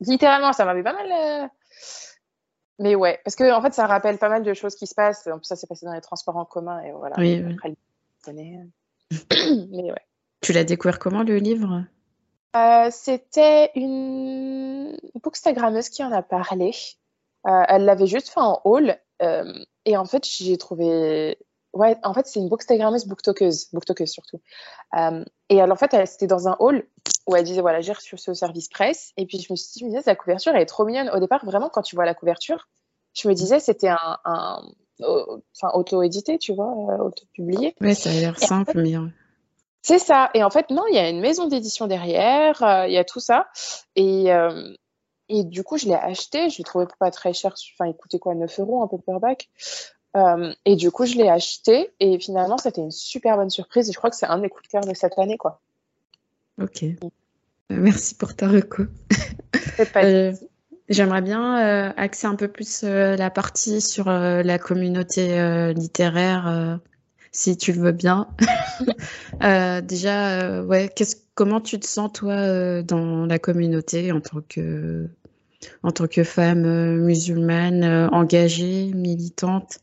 littéralement, 0.00 0.52
ça 0.52 0.64
m'avait 0.64 0.82
pas 0.82 0.94
mal. 0.94 1.06
Euh, 1.10 1.48
mais 2.78 2.94
ouais, 2.94 3.20
parce 3.24 3.36
que 3.36 3.52
en 3.52 3.60
fait, 3.60 3.74
ça 3.74 3.86
rappelle 3.86 4.18
pas 4.18 4.30
mal 4.30 4.42
de 4.42 4.54
choses 4.54 4.74
qui 4.74 4.86
se 4.86 4.94
passent. 4.94 5.26
En 5.26 5.38
plus, 5.38 5.46
ça 5.46 5.56
s'est 5.56 5.66
passé 5.66 5.84
dans 5.84 5.92
les 5.92 6.00
transports 6.00 6.36
en 6.36 6.46
commun 6.46 6.80
et 6.82 6.92
voilà. 6.92 7.16
Oui, 7.18 7.44
après, 7.52 7.74
Mais 9.70 9.92
ouais. 9.92 10.06
Tu 10.40 10.52
l'as 10.52 10.64
découvert 10.64 10.98
comment 10.98 11.22
le 11.22 11.36
livre? 11.36 11.84
Euh, 12.56 12.88
C'était 12.90 13.70
une 13.74 14.96
bookstagrammeuse 15.22 15.90
qui 15.90 16.02
en 16.02 16.12
a 16.12 16.22
parlé. 16.22 16.72
elle 17.44 17.84
l'avait 17.84 18.06
juste 18.06 18.30
fait 18.30 18.40
en 18.40 18.62
haul 18.64 18.96
et 19.84 19.96
en 19.96 20.04
fait, 20.04 20.26
j'ai 20.26 20.56
trouvé. 20.58 21.38
Ouais, 21.72 21.96
en 22.02 22.14
fait, 22.14 22.26
c'est 22.26 22.40
une 22.40 22.48
bookstagrammeuse, 22.48 23.06
booktokeuse, 23.06 23.68
booktokeuse 23.72 24.10
surtout. 24.10 24.40
Euh, 24.98 25.24
et 25.48 25.60
alors, 25.60 25.74
en 25.74 25.78
fait, 25.78 26.06
c'était 26.06 26.26
dans 26.26 26.48
un 26.48 26.56
hall 26.58 26.84
où 27.26 27.36
elle 27.36 27.44
disait 27.44 27.60
voilà, 27.60 27.80
j'ai 27.80 27.92
reçu 27.92 28.18
ce 28.18 28.34
service 28.34 28.68
presse. 28.68 29.12
Et 29.16 29.26
puis, 29.26 29.40
je 29.40 29.52
me 29.52 29.56
suis 29.56 29.78
dit, 29.78 29.84
me 29.84 30.02
la 30.04 30.16
couverture, 30.16 30.52
elle 30.54 30.62
est 30.62 30.66
trop 30.66 30.84
mignonne. 30.84 31.10
Au 31.10 31.20
départ, 31.20 31.44
vraiment, 31.44 31.68
quand 31.68 31.82
tu 31.82 31.94
vois 31.94 32.04
la 32.04 32.14
couverture, 32.14 32.68
je 33.14 33.28
me 33.28 33.34
disais, 33.34 33.60
c'était 33.60 33.88
un, 33.88 34.18
un 34.24 34.62
enfin, 35.00 35.70
auto-édité, 35.74 36.38
tu 36.38 36.54
vois, 36.54 36.72
euh, 36.72 37.04
auto-publié. 37.04 37.74
Oui, 37.80 37.94
ça 37.94 38.10
a 38.10 38.14
l'air 38.14 38.38
simple, 38.38 38.82
mais. 38.82 38.94
C'est 39.82 39.98
ça. 39.98 40.30
Et 40.34 40.44
en 40.44 40.50
fait, 40.50 40.70
non, 40.70 40.82
il 40.90 40.94
y 40.94 40.98
a 40.98 41.08
une 41.08 41.20
maison 41.20 41.46
d'édition 41.46 41.86
derrière, 41.86 42.62
euh, 42.62 42.86
il 42.86 42.92
y 42.92 42.98
a 42.98 43.04
tout 43.04 43.20
ça. 43.20 43.48
Et, 43.96 44.26
et 45.30 45.44
du 45.44 45.62
coup, 45.62 45.78
je 45.78 45.86
l'ai 45.86 45.94
acheté. 45.94 46.50
Je 46.50 46.58
l'ai 46.58 46.64
trouvé 46.64 46.86
pas 46.98 47.10
très 47.10 47.32
cher. 47.32 47.54
Enfin, 47.74 47.88
il 47.88 47.94
coûtait 47.94 48.18
quoi 48.18 48.34
9 48.34 48.60
euros 48.60 48.82
un 48.82 48.88
paperback. 48.88 49.48
Euh, 50.16 50.52
et 50.64 50.76
du 50.76 50.90
coup, 50.90 51.06
je 51.06 51.16
l'ai 51.16 51.28
acheté 51.28 51.92
et 52.00 52.18
finalement, 52.18 52.58
c'était 52.58 52.80
une 52.80 52.90
super 52.90 53.36
bonne 53.36 53.50
surprise. 53.50 53.88
Et 53.88 53.92
je 53.92 53.98
crois 53.98 54.10
que 54.10 54.16
c'est 54.16 54.26
un 54.26 54.38
des 54.38 54.48
coups 54.48 54.64
de 54.64 54.68
cœur 54.68 54.84
de 54.84 54.94
cette 54.94 55.18
année, 55.18 55.36
quoi. 55.36 55.60
Ok. 56.60 56.84
Merci 57.70 58.16
pour 58.16 58.34
ta 58.34 58.48
reco. 58.48 58.84
euh, 59.96 60.32
J'aimerais 60.88 61.22
bien 61.22 61.58
euh, 61.64 61.92
axer 61.96 62.26
un 62.26 62.34
peu 62.34 62.48
plus 62.48 62.82
euh, 62.82 63.16
la 63.16 63.30
partie 63.30 63.80
sur 63.80 64.06
la 64.06 64.58
communauté 64.58 65.72
littéraire, 65.72 66.80
si 67.30 67.56
tu 67.56 67.72
le 67.72 67.80
veux 67.80 67.92
bien. 67.92 68.28
déjà, 69.82 70.62
ouais, 70.62 70.92
comment 71.34 71.60
tu 71.60 71.78
te 71.78 71.86
sens 71.86 72.12
toi 72.12 72.82
dans 72.82 73.26
la 73.26 73.38
communauté 73.38 74.10
en 74.10 74.20
tant 74.20 74.40
que 74.48 75.08
en 75.82 75.90
tant 75.90 76.06
que 76.06 76.24
femme 76.24 76.96
musulmane 76.98 78.08
engagée, 78.12 78.90
militante 78.94 79.80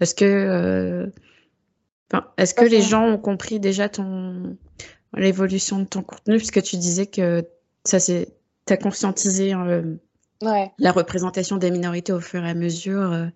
Est-ce 0.00 0.14
que 0.14 1.10
est-ce 2.36 2.54
que 2.54 2.64
les 2.64 2.82
gens 2.82 3.06
ont 3.06 3.18
compris 3.18 3.60
déjà 3.60 3.88
ton 3.88 4.56
l'évolution 5.14 5.78
de 5.78 5.84
ton 5.84 6.02
contenu? 6.02 6.36
Puisque 6.36 6.62
tu 6.62 6.76
disais 6.76 7.06
que 7.06 7.46
ça 7.84 8.00
c'est 8.00 8.28
t'as 8.64 8.76
conscientisé 8.76 9.54
euh, 9.54 9.94
ouais. 10.42 10.72
la 10.78 10.92
représentation 10.92 11.56
des 11.56 11.70
minorités 11.70 12.12
au 12.12 12.20
fur 12.20 12.44
et 12.44 12.50
à 12.50 12.54
mesure. 12.54 13.12
Euh. 13.12 13.26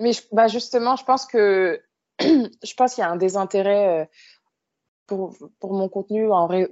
Mais 0.00 0.12
je, 0.12 0.22
bah 0.32 0.48
justement, 0.48 0.96
je 0.96 1.04
pense 1.04 1.26
que 1.26 1.80
je 2.20 2.74
pense 2.74 2.94
qu'il 2.94 3.02
y 3.02 3.04
a 3.04 3.10
un 3.10 3.16
désintérêt 3.16 4.02
euh, 4.02 4.04
pour, 5.06 5.36
pour 5.60 5.72
mon 5.74 5.88
contenu 5.88 6.30
en 6.30 6.46
ré... 6.46 6.68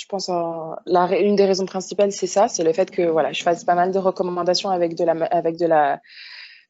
je 0.00 0.06
pense 0.06 0.30
la, 0.86 1.18
une 1.18 1.36
des 1.36 1.44
raisons 1.44 1.66
principales 1.66 2.12
c'est 2.12 2.26
ça 2.26 2.48
c'est 2.48 2.64
le 2.64 2.72
fait 2.72 2.90
que 2.90 3.02
voilà 3.02 3.32
je 3.32 3.42
fasse 3.42 3.64
pas 3.64 3.74
mal 3.74 3.92
de 3.92 3.98
recommandations 3.98 4.70
avec 4.70 4.94
de 4.94 5.04
la 5.04 5.12
avec 5.26 5.58
de 5.58 5.66
la 5.66 6.00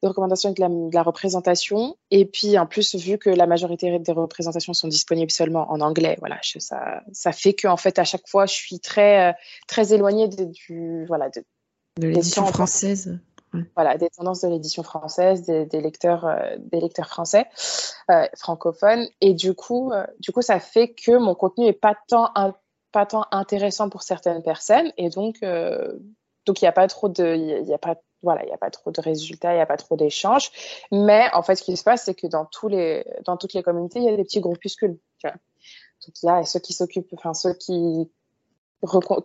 de 0.03 0.07
recommandations 0.07 0.49
avec 0.49 0.59
la, 0.59 0.67
de 0.67 0.93
la 0.95 1.03
représentation. 1.03 1.95
Et 2.09 2.25
puis, 2.25 2.57
en 2.57 2.65
plus, 2.65 2.95
vu 2.95 3.19
que 3.19 3.29
la 3.29 3.45
majorité 3.45 3.99
des 3.99 4.11
représentations 4.11 4.73
sont 4.73 4.87
disponibles 4.87 5.29
seulement 5.29 5.71
en 5.71 5.79
anglais, 5.79 6.15
voilà, 6.19 6.39
je, 6.41 6.57
ça, 6.57 7.03
ça 7.11 7.31
fait 7.31 7.53
que, 7.53 7.67
en 7.67 7.77
fait, 7.77 7.99
à 7.99 8.03
chaque 8.03 8.27
fois, 8.27 8.47
je 8.47 8.53
suis 8.53 8.79
très, 8.79 9.35
très 9.67 9.93
éloignée 9.93 10.27
de, 10.27 10.45
du, 10.45 11.05
voilà, 11.05 11.29
de, 11.29 11.43
de 11.99 12.07
l'édition 12.07 12.45
française. 12.47 13.19
Ouais. 13.53 13.61
Voilà, 13.75 13.97
des 13.97 14.09
tendances 14.09 14.41
de 14.41 14.47
l'édition 14.47 14.81
française, 14.81 15.43
des, 15.43 15.65
des 15.65 15.81
lecteurs, 15.81 16.25
euh, 16.25 16.55
des 16.57 16.79
lecteurs 16.79 17.07
français, 17.07 17.47
euh, 18.09 18.25
francophones. 18.37 19.05
Et 19.19 19.33
du 19.33 19.53
coup, 19.53 19.91
euh, 19.91 20.05
du 20.19 20.31
coup, 20.31 20.41
ça 20.41 20.59
fait 20.59 20.93
que 20.93 21.17
mon 21.17 21.35
contenu 21.35 21.65
est 21.67 21.73
pas 21.73 21.95
tant, 22.07 22.29
un, 22.35 22.55
pas 22.91 23.05
tant 23.05 23.25
intéressant 23.31 23.89
pour 23.89 24.03
certaines 24.03 24.43
personnes. 24.43 24.91
Et 24.97 25.09
donc, 25.09 25.37
euh, 25.43 25.93
donc 26.45 26.61
il 26.61 26.65
n'y 26.65 26.69
a 26.69 26.73
pas 26.73 26.87
trop 26.87 27.09
de, 27.09 27.35
il 27.35 27.67
y 27.67 27.73
a 27.73 27.77
pas 27.77 27.95
voilà, 28.23 28.43
il 28.43 28.47
n'y 28.47 28.53
a 28.53 28.57
pas 28.57 28.69
trop 28.69 28.91
de 28.91 29.01
résultats, 29.01 29.53
il 29.53 29.55
n'y 29.55 29.61
a 29.61 29.65
pas 29.65 29.77
trop 29.77 29.95
d'échanges. 29.95 30.51
Mais 30.91 31.25
en 31.33 31.41
fait, 31.41 31.55
ce 31.55 31.63
qui 31.63 31.75
se 31.75 31.83
passe, 31.83 32.03
c'est 32.05 32.13
que 32.13 32.27
dans, 32.27 32.45
tous 32.45 32.67
les, 32.67 33.03
dans 33.25 33.37
toutes 33.37 33.53
les 33.53 33.63
communautés, 33.63 33.99
il 33.99 34.05
y 34.05 34.09
a 34.09 34.15
des 34.15 34.23
petits 34.23 34.41
groupuscules. 34.41 34.99
Tu 35.17 35.27
vois. 35.27 35.35
Donc, 36.05 36.15
il 36.21 36.25
y 36.25 36.29
a 36.29 36.43
ceux 36.43 36.59
qui 36.59 36.73
s'occupent, 36.73 37.11
enfin, 37.13 37.33
ceux 37.33 37.53
qui, 37.53 38.11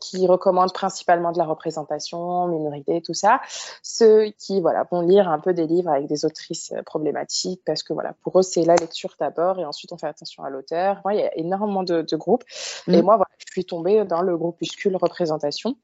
qui 0.01 0.27
recommandent 0.27 0.73
principalement 0.73 1.33
de 1.33 1.39
la 1.39 1.45
représentation, 1.45 2.47
minorité, 2.49 3.01
tout 3.03 3.15
ça. 3.15 3.41
Ceux 3.83 4.27
qui, 4.39 4.61
voilà, 4.61 4.87
vont 4.91 5.01
lire 5.01 5.29
un 5.29 5.39
peu 5.39 5.55
des 5.55 5.67
livres 5.67 5.91
avec 5.91 6.07
des 6.07 6.25
autrices 6.25 6.73
problématiques 6.85 7.63
parce 7.65 7.83
que, 7.83 7.93
voilà, 7.93 8.15
pour 8.23 8.39
eux, 8.39 8.43
c'est 8.43 8.65
la 8.65 8.77
lecture 8.77 9.15
d'abord 9.19 9.59
et 9.59 9.65
ensuite 9.65 9.93
on 9.93 9.99
fait 9.99 10.07
attention 10.07 10.45
à 10.45 10.51
l'auteur. 10.51 11.01
Moi, 11.05 11.15
il 11.15 11.21
y 11.21 11.25
a 11.25 11.37
énormément 11.37 11.83
de, 11.83 12.03
de 12.03 12.17
groupes. 12.17 12.45
Mmh. 12.87 12.95
Et 12.95 13.03
moi, 13.03 13.17
voilà, 13.17 13.31
je 13.39 13.53
suis 13.53 13.65
tombée 13.65 14.05
dans 14.05 14.23
le 14.23 14.37
groupuscule 14.37 14.97
représentation 14.97 15.77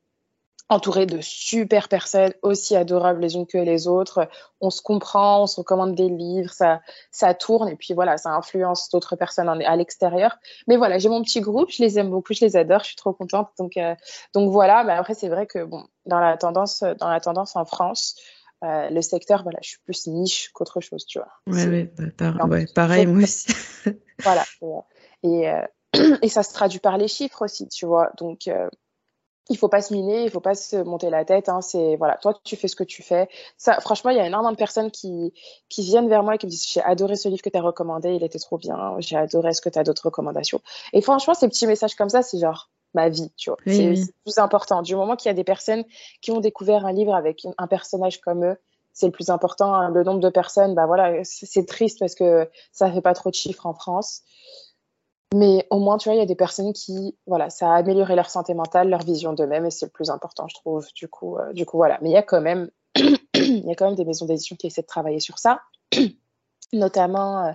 entouré 0.69 1.07
de 1.07 1.21
super 1.21 1.89
personnes 1.89 2.33
aussi 2.43 2.77
adorables 2.77 3.21
les 3.21 3.35
unes 3.35 3.47
que 3.47 3.59
les 3.59 3.89
autres. 3.89 4.29
On 4.61 4.71
se 4.71 4.81
comprend, 4.81 5.43
on 5.43 5.47
se 5.47 5.57
recommande 5.57 5.95
des 5.95 6.09
livres, 6.09 6.53
ça, 6.53 6.81
ça 7.11 7.35
tourne 7.35 7.69
et 7.69 7.77
puis 7.77 7.95
voilà, 7.95 8.17
ça 8.17 8.31
influence 8.31 8.89
d'autres 8.91 9.17
personnes 9.17 9.49
à 9.49 9.77
l'extérieur. 9.77 10.37
Mais 10.67 10.77
voilà, 10.77 10.99
j'ai 10.99 11.09
mon 11.09 11.23
petit 11.23 11.41
groupe, 11.41 11.71
je 11.71 11.83
les 11.83 11.99
aime 11.99 12.11
beaucoup, 12.11 12.33
je 12.33 12.45
les 12.45 12.57
adore, 12.57 12.81
je 12.81 12.87
suis 12.87 12.97
trop 12.97 13.13
contente. 13.13 13.51
Donc, 13.59 13.77
euh, 13.77 13.95
donc 14.35 14.51
voilà, 14.51 14.85
mais 14.85 14.93
après 14.93 15.15
c'est 15.15 15.29
vrai 15.29 15.47
que 15.47 15.65
bon, 15.65 15.85
dans 16.07 16.21
la 16.21 16.37
tendance, 16.37 16.83
dans 16.99 17.09
la 17.09 17.21
tendance 17.21 17.55
en 17.57 17.65
France, 17.65 18.17
euh, 18.65 18.91
le 18.91 19.03
secteur, 19.03 19.43
voilà, 19.43 19.59
je 19.61 19.71
suis 19.71 19.79
plus 19.85 20.07
niche 20.07 20.51
qu'autre 20.53 20.81
chose, 20.81 21.05
tu 21.05 21.19
vois. 21.19 21.29
Ouais, 21.49 21.67
ouais, 21.67 21.93
bah, 21.99 22.05
par, 22.17 22.49
ouais, 22.49 22.67
pareil, 22.73 23.07
moi 23.07 23.25
aussi. 23.25 23.49
voilà. 24.23 24.45
Et, 25.25 25.51
euh, 25.51 25.67
et, 26.23 26.29
ça 26.29 26.45
se 26.45 26.55
traduit 26.55 26.79
par 26.79 26.97
les 26.97 27.09
chiffres 27.09 27.43
aussi, 27.43 27.67
tu 27.69 27.87
vois. 27.87 28.13
Donc, 28.19 28.47
euh, 28.47 28.69
il 29.49 29.59
faut 29.59 29.69
pas 29.69 29.83
se 29.83 29.93
miner, 29.93 30.25
il 30.25 30.31
faut 30.31 30.41
pas 30.41 30.55
se 30.55 30.77
monter 30.77 31.11
la 31.11 31.25
tête. 31.25 31.49
Hein, 31.49 31.61
c'est 31.61 31.97
voilà, 31.97 32.17
toi 32.17 32.39
tu 32.45 32.57
fais 32.57 32.69
ce 32.69 32.77
que 32.77 32.85
tu 32.85 33.03
fais. 33.03 33.29
Ça, 33.57 33.81
franchement, 33.81 34.11
il 34.11 34.17
y 34.17 34.21
a 34.21 34.27
énormément 34.27 34.53
de 34.53 34.57
personnes 34.57 34.91
qui 34.91 35.33
qui 35.69 35.83
viennent 35.83 36.09
vers 36.09 36.23
moi 36.23 36.35
et 36.35 36.39
qui 36.39 36.47
me 36.47 36.51
disent 36.51 36.67
j'ai 36.69 36.83
adoré 36.83 37.17
ce 37.17 37.29
livre 37.29 37.43
que 37.43 37.51
tu 37.51 37.59
as 37.59 37.63
recommandé, 37.63 38.15
il 38.15 38.23
était 38.25 38.39
trop 38.39 38.59
bien. 38.59 38.97
J'ai 38.99 39.17
adoré. 39.17 39.51
Est-ce 39.51 39.61
que 39.61 39.69
tu 39.69 39.79
as 39.79 39.85
d'autres 39.85 40.07
recommandations? 40.07 40.61
Et 40.93 41.01
franchement, 41.01 41.35
ces 41.35 41.49
petits 41.49 41.67
messages 41.67 41.95
comme 41.95 42.09
ça, 42.09 42.23
c'est 42.23 42.39
genre 42.39 42.71
ma 42.95 43.09
vie, 43.09 43.33
tu 43.37 43.51
vois. 43.51 43.59
Oui, 43.67 43.77
c'est 43.77 43.89
oui. 43.89 44.11
plus 44.25 44.39
important. 44.39 44.83
Du 44.83 44.95
moment 44.95 45.17
qu'il 45.17 45.29
y 45.29 45.31
a 45.31 45.35
des 45.35 45.45
personnes 45.45 45.85
qui 46.21 46.31
ont 46.31 46.41
découvert 46.41 46.87
un 46.87 46.93
livre 46.93 47.15
avec 47.15 47.47
un 47.59 47.67
personnage 47.67 48.21
comme 48.21 48.45
eux, 48.45 48.57
c'est 48.93 49.07
le 49.07 49.13
plus 49.13 49.31
important. 49.31 49.75
Hein. 49.75 49.91
Le 49.91 50.05
nombre 50.05 50.21
de 50.21 50.29
personnes, 50.29 50.75
bah 50.75 50.87
voilà, 50.87 51.25
c'est 51.25 51.67
triste 51.67 51.99
parce 51.99 52.15
que 52.15 52.49
ça 52.73 52.93
fait 52.93 53.01
pas 53.01 53.15
trop 53.15 53.31
de 53.31 53.35
chiffres 53.35 53.67
en 53.67 53.75
France. 53.75 54.23
Mais 55.35 55.67
au 55.71 55.79
moins, 55.79 55.97
tu 55.99 56.09
vois, 56.09 56.17
il 56.17 56.19
y 56.19 56.23
a 56.23 56.27
des 56.27 56.35
personnes 56.37 56.73
qui, 56.73 57.17
voilà, 57.27 57.49
ça 57.51 57.73
a 57.73 57.77
amélioré 57.77 58.17
leur 58.17 58.29
santé 58.31 58.55
mentale, 58.55 58.89
leur 58.91 59.03
vision 59.03 59.33
d'eux-mêmes, 59.33 59.65
et 59.67 59.71
c'est 59.71 59.87
le 59.87 59.91
plus 59.91 60.11
important, 60.11 60.47
je 60.49 60.55
trouve. 60.55 60.87
Du 60.95 61.09
coup, 61.09 61.39
euh, 61.39 61.53
du 61.53 61.65
coup, 61.65 61.77
voilà. 61.79 61.99
Mais 62.03 62.11
il 62.11 62.13
y 62.13 62.17
a 62.17 62.23
quand 62.23 62.41
même, 62.41 62.71
il 62.97 63.65
y 63.67 63.71
a 63.71 63.75
quand 63.75 63.87
même 63.87 63.95
des 63.95 64.05
maisons 64.05 64.27
d'édition 64.27 64.57
qui 64.57 64.67
essaient 64.67 64.83
de 64.83 64.87
travailler 64.87 65.21
sur 65.21 65.39
ça, 65.39 65.63
notamment 66.73 67.47
euh, 67.47 67.53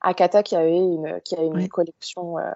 Akata 0.00 0.42
qui 0.42 0.54
a 0.56 0.64
eu 0.66 0.72
une, 0.72 1.20
qui 1.24 1.34
a 1.34 1.42
une 1.42 1.54
Oui. 1.54 1.68
collection 1.68 2.38
euh, 2.38 2.52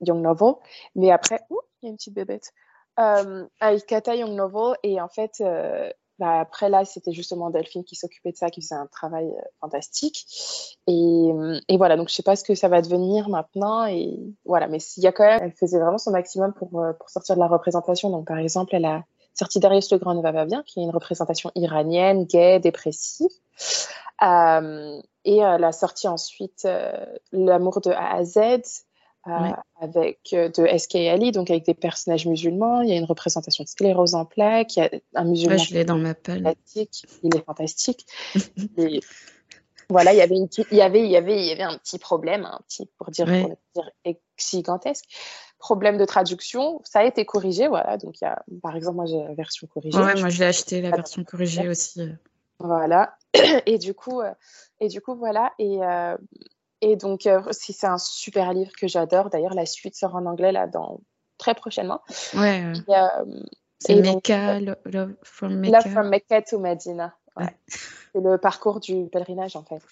Young 0.00 0.22
Novel. 0.22 0.54
Mais 0.94 1.10
après, 1.10 1.40
il 1.50 1.86
y 1.86 1.86
a 1.86 1.90
une 1.90 1.96
petite 1.96 2.14
bébête. 2.14 2.52
Euh, 2.98 3.46
Akata 3.60 4.14
Young 4.14 4.32
Novel, 4.32 4.76
et 4.82 5.00
en 5.00 5.08
fait, 5.08 5.42
euh, 6.20 6.24
bah, 6.24 6.40
après 6.40 6.68
là, 6.68 6.84
c'était 6.84 7.12
justement 7.12 7.50
Delphine 7.50 7.84
qui 7.84 7.96
s'occupait 7.96 8.32
de 8.32 8.36
ça, 8.36 8.50
qui 8.50 8.62
faisait 8.62 8.74
un 8.74 8.86
travail 8.86 9.26
euh, 9.26 9.40
fantastique. 9.60 10.26
Et, 10.86 11.30
et 11.68 11.76
voilà, 11.76 11.96
donc 11.96 12.08
je 12.08 12.14
sais 12.14 12.22
pas 12.22 12.36
ce 12.36 12.44
que 12.44 12.54
ça 12.54 12.68
va 12.68 12.82
devenir 12.82 13.28
maintenant. 13.28 13.86
Et 13.86 14.18
voilà, 14.44 14.68
mais 14.68 14.78
il 14.96 15.02
y 15.02 15.06
a 15.06 15.12
quand 15.12 15.24
même, 15.24 15.40
elle 15.42 15.52
faisait 15.52 15.78
vraiment 15.78 15.98
son 15.98 16.10
maximum 16.10 16.52
pour, 16.52 16.80
euh, 16.80 16.92
pour 16.94 17.10
sortir 17.10 17.34
de 17.34 17.40
la 17.40 17.48
représentation. 17.48 18.10
Donc 18.10 18.26
par 18.26 18.38
exemple, 18.38 18.74
elle 18.74 18.84
a 18.86 19.04
sorti 19.34 19.60
Darius 19.60 19.92
le 19.92 19.98
Grand 19.98 20.14
ne 20.14 20.22
va 20.22 20.32
pas 20.32 20.46
bien, 20.46 20.62
qui 20.62 20.80
est 20.80 20.82
une 20.82 20.90
représentation 20.90 21.50
iranienne, 21.54 22.24
gay, 22.24 22.58
dépressive. 22.58 23.28
Euh, 24.22 25.00
et 25.24 25.38
elle 25.38 25.64
a 25.64 25.72
sorti 25.72 26.08
ensuite 26.08 26.64
euh, 26.64 26.92
L'amour 27.32 27.80
de 27.80 27.90
A 27.90 28.14
à 28.14 28.24
Z, 28.24 28.38
euh, 28.38 28.58
Ouais. 29.26 29.52
avec 29.80 30.18
euh, 30.32 30.48
de 30.48 30.66
SK 30.78 30.94
Ali, 30.96 31.32
donc 31.32 31.50
avec 31.50 31.64
des 31.66 31.74
personnages 31.74 32.26
musulmans. 32.26 32.80
Il 32.82 32.88
y 32.88 32.92
a 32.92 32.96
une 32.96 33.04
représentation 33.04 33.64
de 33.64 33.68
sclérose 33.68 34.14
en 34.14 34.24
plaques. 34.24 34.76
Il 34.76 34.80
y 34.80 34.86
a 34.86 34.90
un 35.14 35.24
musulman 35.24 35.56
Ouais, 35.56 35.62
je 35.62 35.74
l'ai 35.74 35.84
dans 35.84 35.98
ma 35.98 36.14
fantastique. 36.14 37.04
Il 37.22 37.34
est 37.36 37.44
fantastique. 37.44 38.06
Et 38.78 39.00
voilà, 39.90 40.12
il 40.12 40.16
y 40.16 40.20
avait 40.20 40.34
une 40.36 40.48
petite- 40.48 40.66
il 40.70 40.78
y 40.78 40.82
avait, 40.82 41.00
il 41.04 41.10
y 41.10 41.16
avait, 41.16 41.38
il 41.38 41.44
y 41.46 41.52
avait 41.52 41.62
un 41.62 41.76
petit 41.78 41.98
problème, 41.98 42.44
un 42.44 42.60
petit, 42.68 42.88
pour 42.98 43.10
dire, 43.10 43.26
Ouais. 43.28 43.42
pour 43.74 43.82
dire 43.84 43.90
gigantesque. 44.38 45.04
Problème 45.58 45.96
de 45.96 46.04
traduction, 46.04 46.80
ça 46.84 47.00
a 47.00 47.04
été 47.04 47.24
corrigé, 47.24 47.66
voilà. 47.68 47.96
Donc, 47.96 48.20
il 48.20 48.24
y 48.24 48.26
a, 48.26 48.44
par 48.62 48.76
exemple, 48.76 48.96
moi, 48.96 49.06
j'ai 49.06 49.18
la 49.18 49.34
version 49.34 49.66
corrigée. 49.66 49.96
Ouais, 49.98 50.14
moi 50.20 50.28
je 50.28 50.38
l'ai 50.40 50.44
acheté 50.46 50.80
la 50.82 50.88
Attends. 50.88 50.96
version 50.98 51.24
corrigée 51.24 51.68
aussi. 51.68 52.00
euh. 52.02 52.12
Voilà. 52.58 53.16
Et 53.66 53.78
du 53.78 53.94
coup, 53.94 54.20
euh, 54.20 54.32
et 54.80 54.88
du 54.88 55.00
coup, 55.00 55.14
voilà. 55.16 55.52
Et, 55.58 55.82
euh, 55.82 56.16
et 56.80 56.96
donc, 56.96 57.26
euh, 57.26 57.42
c'est 57.52 57.86
un 57.86 57.98
super 57.98 58.52
livre 58.52 58.72
que 58.78 58.86
j'adore. 58.86 59.30
D'ailleurs, 59.30 59.54
la 59.54 59.66
suite 59.66 59.94
sort 59.96 60.14
en 60.14 60.26
anglais 60.26 60.52
là 60.52 60.66
dans 60.66 61.00
très 61.38 61.54
prochainement. 61.54 62.00
Ouais, 62.34 62.64
euh, 62.64 62.74
euh, 62.88 63.42
c'est 63.78 63.94
et 63.96 64.02
donc, 64.02 64.14
Mecca, 64.28 64.60
Lo- 64.60 64.74
Love 64.84 65.14
from 65.22 65.54
Mecca. 65.56 65.78
Love 65.78 65.92
from 65.92 66.08
Mecca 66.08 66.42
to 66.42 66.58
Medina. 66.58 67.14
Ouais. 67.36 67.44
Ouais. 67.44 67.56
C'est 68.14 68.22
le 68.22 68.38
parcours 68.38 68.80
du 68.80 69.08
pèlerinage, 69.12 69.56
en 69.56 69.62
fait. 69.64 69.82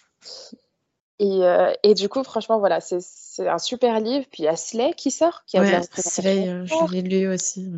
Et, 1.19 1.45
euh, 1.45 1.73
et 1.83 1.93
du 1.95 2.09
coup, 2.09 2.25
franchement, 2.25 2.59
voilà, 2.59 2.81
c'est 2.81 2.99
un 3.47 3.59
super 3.59 4.01
livre. 4.01 4.27
Puis 4.33 4.45
il 4.45 4.47
y 4.47 4.49
a 4.49 4.57
Slay 4.57 4.95
qui 4.95 5.11
sort, 5.11 5.45
qui 5.47 5.59
a 5.59 5.61
Ouais, 5.61 5.81
Slay, 5.93 6.49
euh, 6.49 6.65
je 6.65 6.91
l'ai 6.93 7.03
lu 7.03 7.29
aussi. 7.29 7.71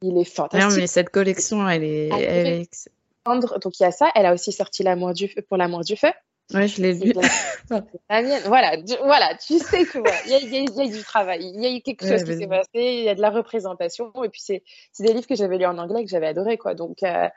Il 0.00 0.10
est 0.10 0.20
Non, 0.20 0.24
fantastique. 0.24 0.80
mais 0.80 0.86
cette 0.86 1.10
collection, 1.10 1.68
elle 1.68 1.82
est, 1.82 2.08
Ah, 2.12 2.20
elle 2.20 2.46
est 2.46 2.88
Donc 3.26 3.80
il 3.80 3.82
y 3.82 3.86
a 3.86 3.90
ça. 3.90 4.08
Elle 4.14 4.24
a 4.26 4.32
aussi 4.32 4.52
sorti 4.52 4.84
L'amour 4.84 5.12
du 5.12 5.28
feu 5.28 5.42
pour 5.42 5.56
l'amour 5.56 5.80
du 5.82 5.96
feu. 5.96 6.12
Ouais, 6.54 6.66
je 6.66 6.80
l'ai. 6.80 6.94
C'est 7.68 7.74
la 8.08 8.22
mienne. 8.22 8.42
Voilà, 8.46 8.78
du- 8.78 8.96
voilà, 9.04 9.34
tu 9.36 9.58
sais 9.58 9.84
que 9.84 9.98
il 10.26 10.32
y, 10.32 10.46
y 10.46 10.64
y 10.64 10.80
a 10.80 10.84
eu 10.84 10.88
du 10.88 11.02
travail, 11.02 11.44
il 11.54 11.62
y 11.62 11.66
a 11.66 11.70
eu 11.76 11.82
quelque 11.82 12.04
Ouais, 12.06 12.12
chose 12.12 12.24
qui 12.24 12.38
s'est 12.38 12.46
passé, 12.46 12.68
il 12.74 13.04
y 13.04 13.08
a 13.10 13.14
de 13.14 13.20
la 13.20 13.28
représentation, 13.28 14.10
et 14.24 14.30
puis 14.30 14.40
c'est 14.40 14.62
des 15.00 15.12
livres 15.12 15.26
que 15.26 15.34
j'avais 15.34 15.58
lus 15.58 15.66
en 15.66 15.76
anglais 15.76 16.02
que 16.04 16.10
j'avais 16.10 16.28
adoré 16.28 16.56
quoi. 16.56 16.74
Donc 16.74 17.02
euh, 17.02 17.28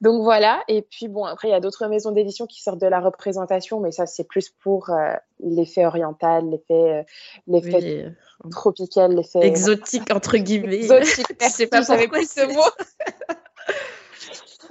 donc 0.00 0.22
voilà. 0.22 0.62
Et 0.68 0.80
puis 0.80 1.08
bon 1.08 1.24
après 1.26 1.48
il 1.48 1.50
y 1.50 1.54
a 1.54 1.60
d'autres 1.60 1.86
maisons 1.88 2.12
d'édition 2.12 2.46
qui 2.46 2.62
sortent 2.62 2.80
de 2.80 2.86
la 2.86 3.00
représentation, 3.00 3.80
mais 3.80 3.92
ça 3.92 4.06
c'est 4.06 4.24
plus 4.24 4.48
pour 4.48 4.88
euh, 4.88 5.12
l'effet 5.40 5.84
oriental, 5.84 6.48
l'effet 6.48 6.72
euh, 6.72 7.02
l'effet 7.46 8.06
Oui, 8.42 8.50
tropical, 8.50 9.14
l'effet 9.14 9.40
exotique 9.46 10.10
entre 10.10 10.38
guillemets. 10.38 10.76
exotique. 10.76 11.26
Je 11.42 11.48
sais 11.50 11.66
pas 11.66 11.82
Merci, 11.86 12.06
pourquoi 12.08 12.22
ce 12.24 12.46
mot. 12.54 12.62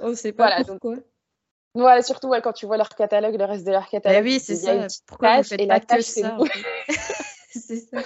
On 0.00 0.14
sait 0.16 0.32
pas 0.32 0.46
Voilà, 0.48 0.64
donc- 0.64 0.80
pourquoi. 0.80 1.00
Voilà, 1.74 2.02
surtout 2.02 2.30
quand 2.42 2.52
tu 2.52 2.66
vois 2.66 2.76
leur 2.76 2.88
catalogue, 2.88 3.36
le 3.36 3.44
reste 3.44 3.66
de 3.66 3.72
leur 3.72 3.88
catalogue. 3.88 4.24
oui, 4.24 4.40
c'est 4.40 4.56
ça. 4.56 4.86
Pourquoi 5.06 5.38
vous 5.38 5.42
faites 5.42 5.60
et 5.60 5.66
pas 5.66 5.74
la 5.74 5.80
que 5.80 5.86
tâche, 5.86 6.02
ça 6.04 6.38
c'est 7.50 7.76
ça. 7.76 7.98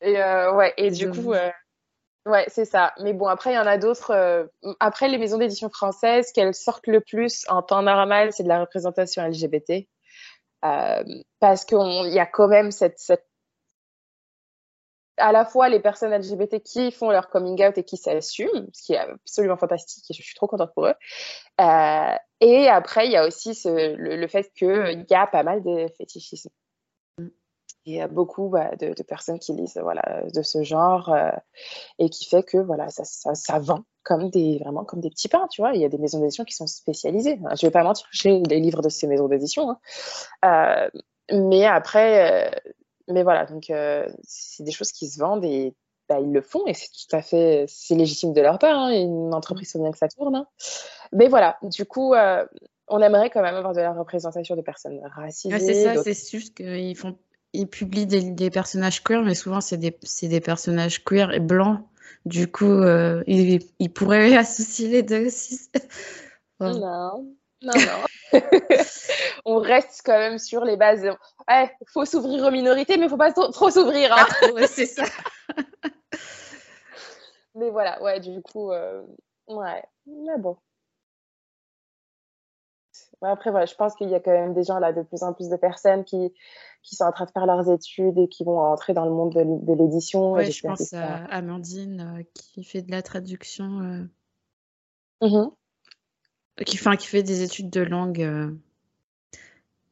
Et 0.00 0.14
ouais, 0.14 0.72
et 0.76 0.90
du 0.90 1.10
coup, 1.10 1.34
Ouais, 2.26 2.44
c'est 2.48 2.64
ça. 2.64 2.92
Mais 3.00 3.12
bon, 3.12 3.28
après, 3.28 3.52
il 3.52 3.54
y 3.54 3.58
en 3.58 3.66
a 3.66 3.78
d'autres. 3.78 4.10
Euh, 4.10 4.44
après, 4.80 5.08
les 5.08 5.16
maisons 5.16 5.38
d'édition 5.38 5.70
françaises, 5.70 6.32
qu'elles 6.32 6.54
sortent 6.54 6.88
le 6.88 7.00
plus 7.00 7.44
en 7.48 7.62
temps 7.62 7.82
normal, 7.82 8.32
c'est 8.32 8.42
de 8.42 8.48
la 8.48 8.60
représentation 8.60 9.24
LGBT. 9.24 9.86
Euh, 10.64 11.04
parce 11.38 11.64
qu'il 11.64 12.08
y 12.12 12.18
a 12.18 12.26
quand 12.26 12.48
même 12.48 12.72
cette, 12.72 12.98
cette, 12.98 13.24
à 15.18 15.32
la 15.32 15.44
fois 15.44 15.68
les 15.68 15.80
personnes 15.80 16.14
LGBT 16.14 16.62
qui 16.62 16.90
font 16.90 17.10
leur 17.10 17.28
coming 17.30 17.64
out 17.64 17.78
et 17.78 17.84
qui 17.84 17.96
s'assument, 17.96 18.68
ce 18.72 18.82
qui 18.82 18.92
est 18.92 18.98
absolument 18.98 19.56
fantastique 19.56 20.04
et 20.10 20.14
je 20.14 20.22
suis 20.22 20.34
trop 20.34 20.46
contente 20.46 20.72
pour 20.74 20.86
eux. 20.86 20.94
Euh, 21.60 22.16
et 22.40 22.68
après, 22.68 23.06
il 23.06 23.12
y 23.12 23.16
a 23.16 23.26
aussi 23.26 23.54
ce, 23.54 23.68
le, 23.96 24.16
le, 24.16 24.28
fait 24.28 24.52
qu'il 24.54 25.06
y 25.08 25.14
a 25.14 25.26
pas 25.26 25.42
mal 25.42 25.62
de 25.62 25.88
fétichisme. 25.96 26.50
Il 27.86 27.94
y 27.94 28.00
a 28.00 28.08
beaucoup 28.08 28.48
bah, 28.48 28.74
de, 28.80 28.94
de, 28.94 29.02
personnes 29.04 29.38
qui 29.38 29.52
lisent 29.52 29.78
voilà, 29.80 30.24
de 30.34 30.42
ce 30.42 30.64
genre 30.64 31.12
euh, 31.12 31.30
et 32.00 32.10
qui 32.10 32.28
fait 32.28 32.42
que 32.42 32.58
voilà, 32.58 32.88
ça, 32.88 33.04
ça, 33.04 33.36
ça, 33.36 33.60
vend 33.60 33.84
comme 34.02 34.28
des, 34.28 34.58
vraiment 34.58 34.84
comme 34.84 35.00
des 35.00 35.08
petits 35.08 35.28
pains, 35.28 35.46
tu 35.50 35.62
vois. 35.62 35.72
Il 35.72 35.80
y 35.80 35.84
a 35.84 35.88
des 35.88 35.98
maisons 35.98 36.18
d'édition 36.18 36.44
qui 36.44 36.54
sont 36.54 36.66
spécialisées. 36.66 37.36
Je 37.36 37.44
ne 37.44 37.68
vais 37.68 37.70
pas 37.70 37.84
mentir, 37.84 38.08
j'ai 38.10 38.40
les 38.40 38.58
livres 38.58 38.82
de 38.82 38.88
ces 38.88 39.06
maisons 39.06 39.28
d'édition. 39.28 39.70
Hein. 39.70 39.78
Euh, 40.44 41.00
mais 41.32 41.64
après, 41.64 42.50
euh, 42.50 42.72
mais 43.08 43.22
voilà, 43.22 43.46
donc 43.46 43.70
euh, 43.70 44.06
c'est 44.22 44.62
des 44.62 44.72
choses 44.72 44.92
qui 44.92 45.08
se 45.08 45.18
vendent 45.18 45.44
et 45.44 45.74
bah, 46.08 46.20
ils 46.20 46.32
le 46.32 46.40
font 46.40 46.66
et 46.66 46.74
c'est 46.74 46.88
tout 46.88 47.16
à 47.16 47.22
fait, 47.22 47.64
c'est 47.68 47.94
légitime 47.94 48.32
de 48.32 48.40
leur 48.40 48.58
part. 48.58 48.78
Hein. 48.78 48.90
Une 48.90 49.34
entreprise, 49.34 49.72
faut 49.72 49.80
bien 49.80 49.90
que 49.90 49.98
ça 49.98 50.08
tourne. 50.08 50.36
Hein. 50.36 50.46
Mais 51.12 51.28
voilà, 51.28 51.58
du 51.62 51.84
coup, 51.84 52.14
euh, 52.14 52.44
on 52.88 53.00
aimerait 53.00 53.30
quand 53.30 53.42
même 53.42 53.54
avoir 53.54 53.74
de 53.74 53.80
la 53.80 53.92
représentation 53.92 54.56
de 54.56 54.62
personnes 54.62 55.00
racisées. 55.14 55.54
Ah, 55.54 55.58
c'est 55.58 55.74
ça, 55.74 56.02
c'est 56.02 56.30
juste 56.30 56.56
qu'ils 56.56 56.96
font 56.96 57.16
ils 57.52 57.66
publient 57.66 58.06
des, 58.06 58.30
des, 58.30 58.50
personnages 58.50 59.02
queer, 59.02 59.22
mais 59.22 59.34
souvent 59.34 59.60
c'est 59.60 59.78
des, 59.78 59.96
des, 60.22 60.40
personnages 60.40 61.02
queer 61.04 61.32
et 61.32 61.40
blancs. 61.40 61.80
Du 62.24 62.50
coup, 62.50 62.66
euh, 62.66 63.22
ils, 63.26 63.60
ils, 63.78 63.92
pourraient 63.92 64.36
associer 64.36 64.88
les 64.88 65.02
deux 65.02 65.26
aussi. 65.26 65.68
Non, 66.58 66.72
non, 66.72 67.26
non. 67.62 68.40
On 69.44 69.55
reste 69.66 70.02
quand 70.04 70.18
même 70.18 70.38
sur 70.38 70.64
les 70.64 70.76
bases. 70.76 71.02
Il 71.02 71.16
ouais, 71.48 71.72
faut 71.86 72.04
s'ouvrir 72.04 72.44
aux 72.44 72.50
minorités, 72.50 72.96
mais 72.96 73.06
il 73.06 73.08
faut 73.08 73.16
pas 73.16 73.32
trop, 73.32 73.70
s'ouvrir. 73.70 74.12
Hein. 74.12 74.26
C'est 74.68 74.86
ça. 74.86 75.04
mais 77.54 77.70
voilà, 77.70 78.02
ouais, 78.02 78.20
du 78.20 78.42
coup, 78.42 78.72
euh, 78.72 79.02
ouais. 79.48 79.82
Mais 80.06 80.38
bon. 80.38 80.56
Après, 83.22 83.50
voilà, 83.50 83.66
je 83.66 83.74
pense 83.74 83.94
qu'il 83.94 84.10
y 84.10 84.14
a 84.14 84.20
quand 84.20 84.30
même 84.30 84.54
des 84.54 84.64
gens 84.64 84.78
là, 84.78 84.92
de 84.92 85.02
plus 85.02 85.22
en 85.22 85.32
plus 85.32 85.48
de 85.48 85.56
personnes 85.56 86.04
qui, 86.04 86.32
qui 86.82 86.96
sont 86.96 87.04
en 87.04 87.12
train 87.12 87.24
de 87.24 87.30
faire 87.30 87.46
leurs 87.46 87.70
études 87.70 88.18
et 88.18 88.28
qui 88.28 88.44
vont 88.44 88.60
entrer 88.60 88.92
dans 88.92 89.04
le 89.04 89.10
monde 89.10 89.32
de, 89.32 89.72
l'édition. 89.72 90.32
Ouais, 90.32 90.50
je 90.50 90.66
pense 90.66 90.92
à 90.92 91.24
Amandine 91.26 92.18
euh, 92.18 92.22
qui 92.34 92.62
fait 92.62 92.82
de 92.82 92.90
la 92.90 93.02
traduction. 93.02 93.80
Euh... 93.80 95.26
Mmh 95.26 95.50
qui, 96.64 96.78
enfin, 96.78 96.96
qui 96.96 97.06
fait 97.06 97.22
des 97.22 97.42
études 97.42 97.68
de 97.68 97.82
langue. 97.82 98.56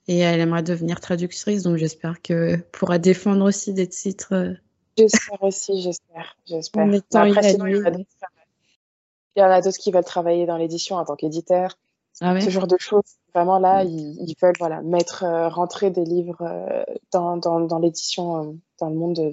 Et 0.07 0.19
elle 0.19 0.40
aimerait 0.40 0.62
devenir 0.62 1.01
traductrice, 1.01 1.62
donc 1.62 1.77
j'espère 1.77 2.21
que 2.21 2.57
pourra 2.73 2.99
défendre 2.99 3.45
aussi 3.45 3.73
des 3.73 3.88
titres. 3.88 4.35
Euh, 4.35 4.53
j'espère 4.99 5.43
aussi, 5.43 5.81
j'espère. 5.81 6.37
j'espère. 6.47 6.88
Après, 7.14 7.51
sinon, 7.51 7.67
il 7.67 9.40
y 9.40 9.43
en 9.43 9.51
a 9.51 9.61
d'autres 9.62 9.79
qui 9.79 9.90
veulent 9.90 10.05
travailler 10.05 10.47
dans 10.47 10.57
l'édition 10.57 10.97
en 10.97 11.05
tant 11.05 11.17
qu'éditeur. 11.17 11.79
Ah 12.21 12.33
ouais? 12.33 12.40
ce 12.40 12.51
genre 12.51 12.67
de 12.67 12.77
choses. 12.79 13.03
Vraiment 13.35 13.59
là, 13.59 13.83
ils, 13.83 14.17
ils 14.21 14.37
veulent 14.40 14.55
voilà 14.61 14.81
mettre 14.83 15.25
euh, 15.25 15.49
rentrer 15.49 15.90
des 15.90 16.05
livres 16.05 16.43
euh, 16.43 16.85
dans, 17.12 17.37
dans, 17.37 17.61
dans 17.61 17.81
l'édition, 17.81 18.45
euh, 18.45 18.53
dans 18.79 18.88
le 18.88 18.95
monde, 18.95 19.17
de, 19.17 19.33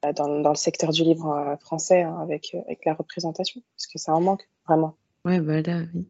bah, 0.00 0.12
dans, 0.12 0.40
dans, 0.40 0.50
le 0.50 0.56
secteur 0.56 0.90
du 0.90 1.02
livre 1.02 1.56
français 1.60 2.02
hein, 2.02 2.16
avec 2.20 2.54
avec 2.66 2.84
la 2.84 2.94
représentation, 2.94 3.60
parce 3.74 3.88
que 3.88 3.98
ça 3.98 4.14
en 4.14 4.20
manque 4.20 4.48
vraiment. 4.68 4.94
Ouais, 5.24 5.40
voilà, 5.40 5.80
oui. 5.94 6.06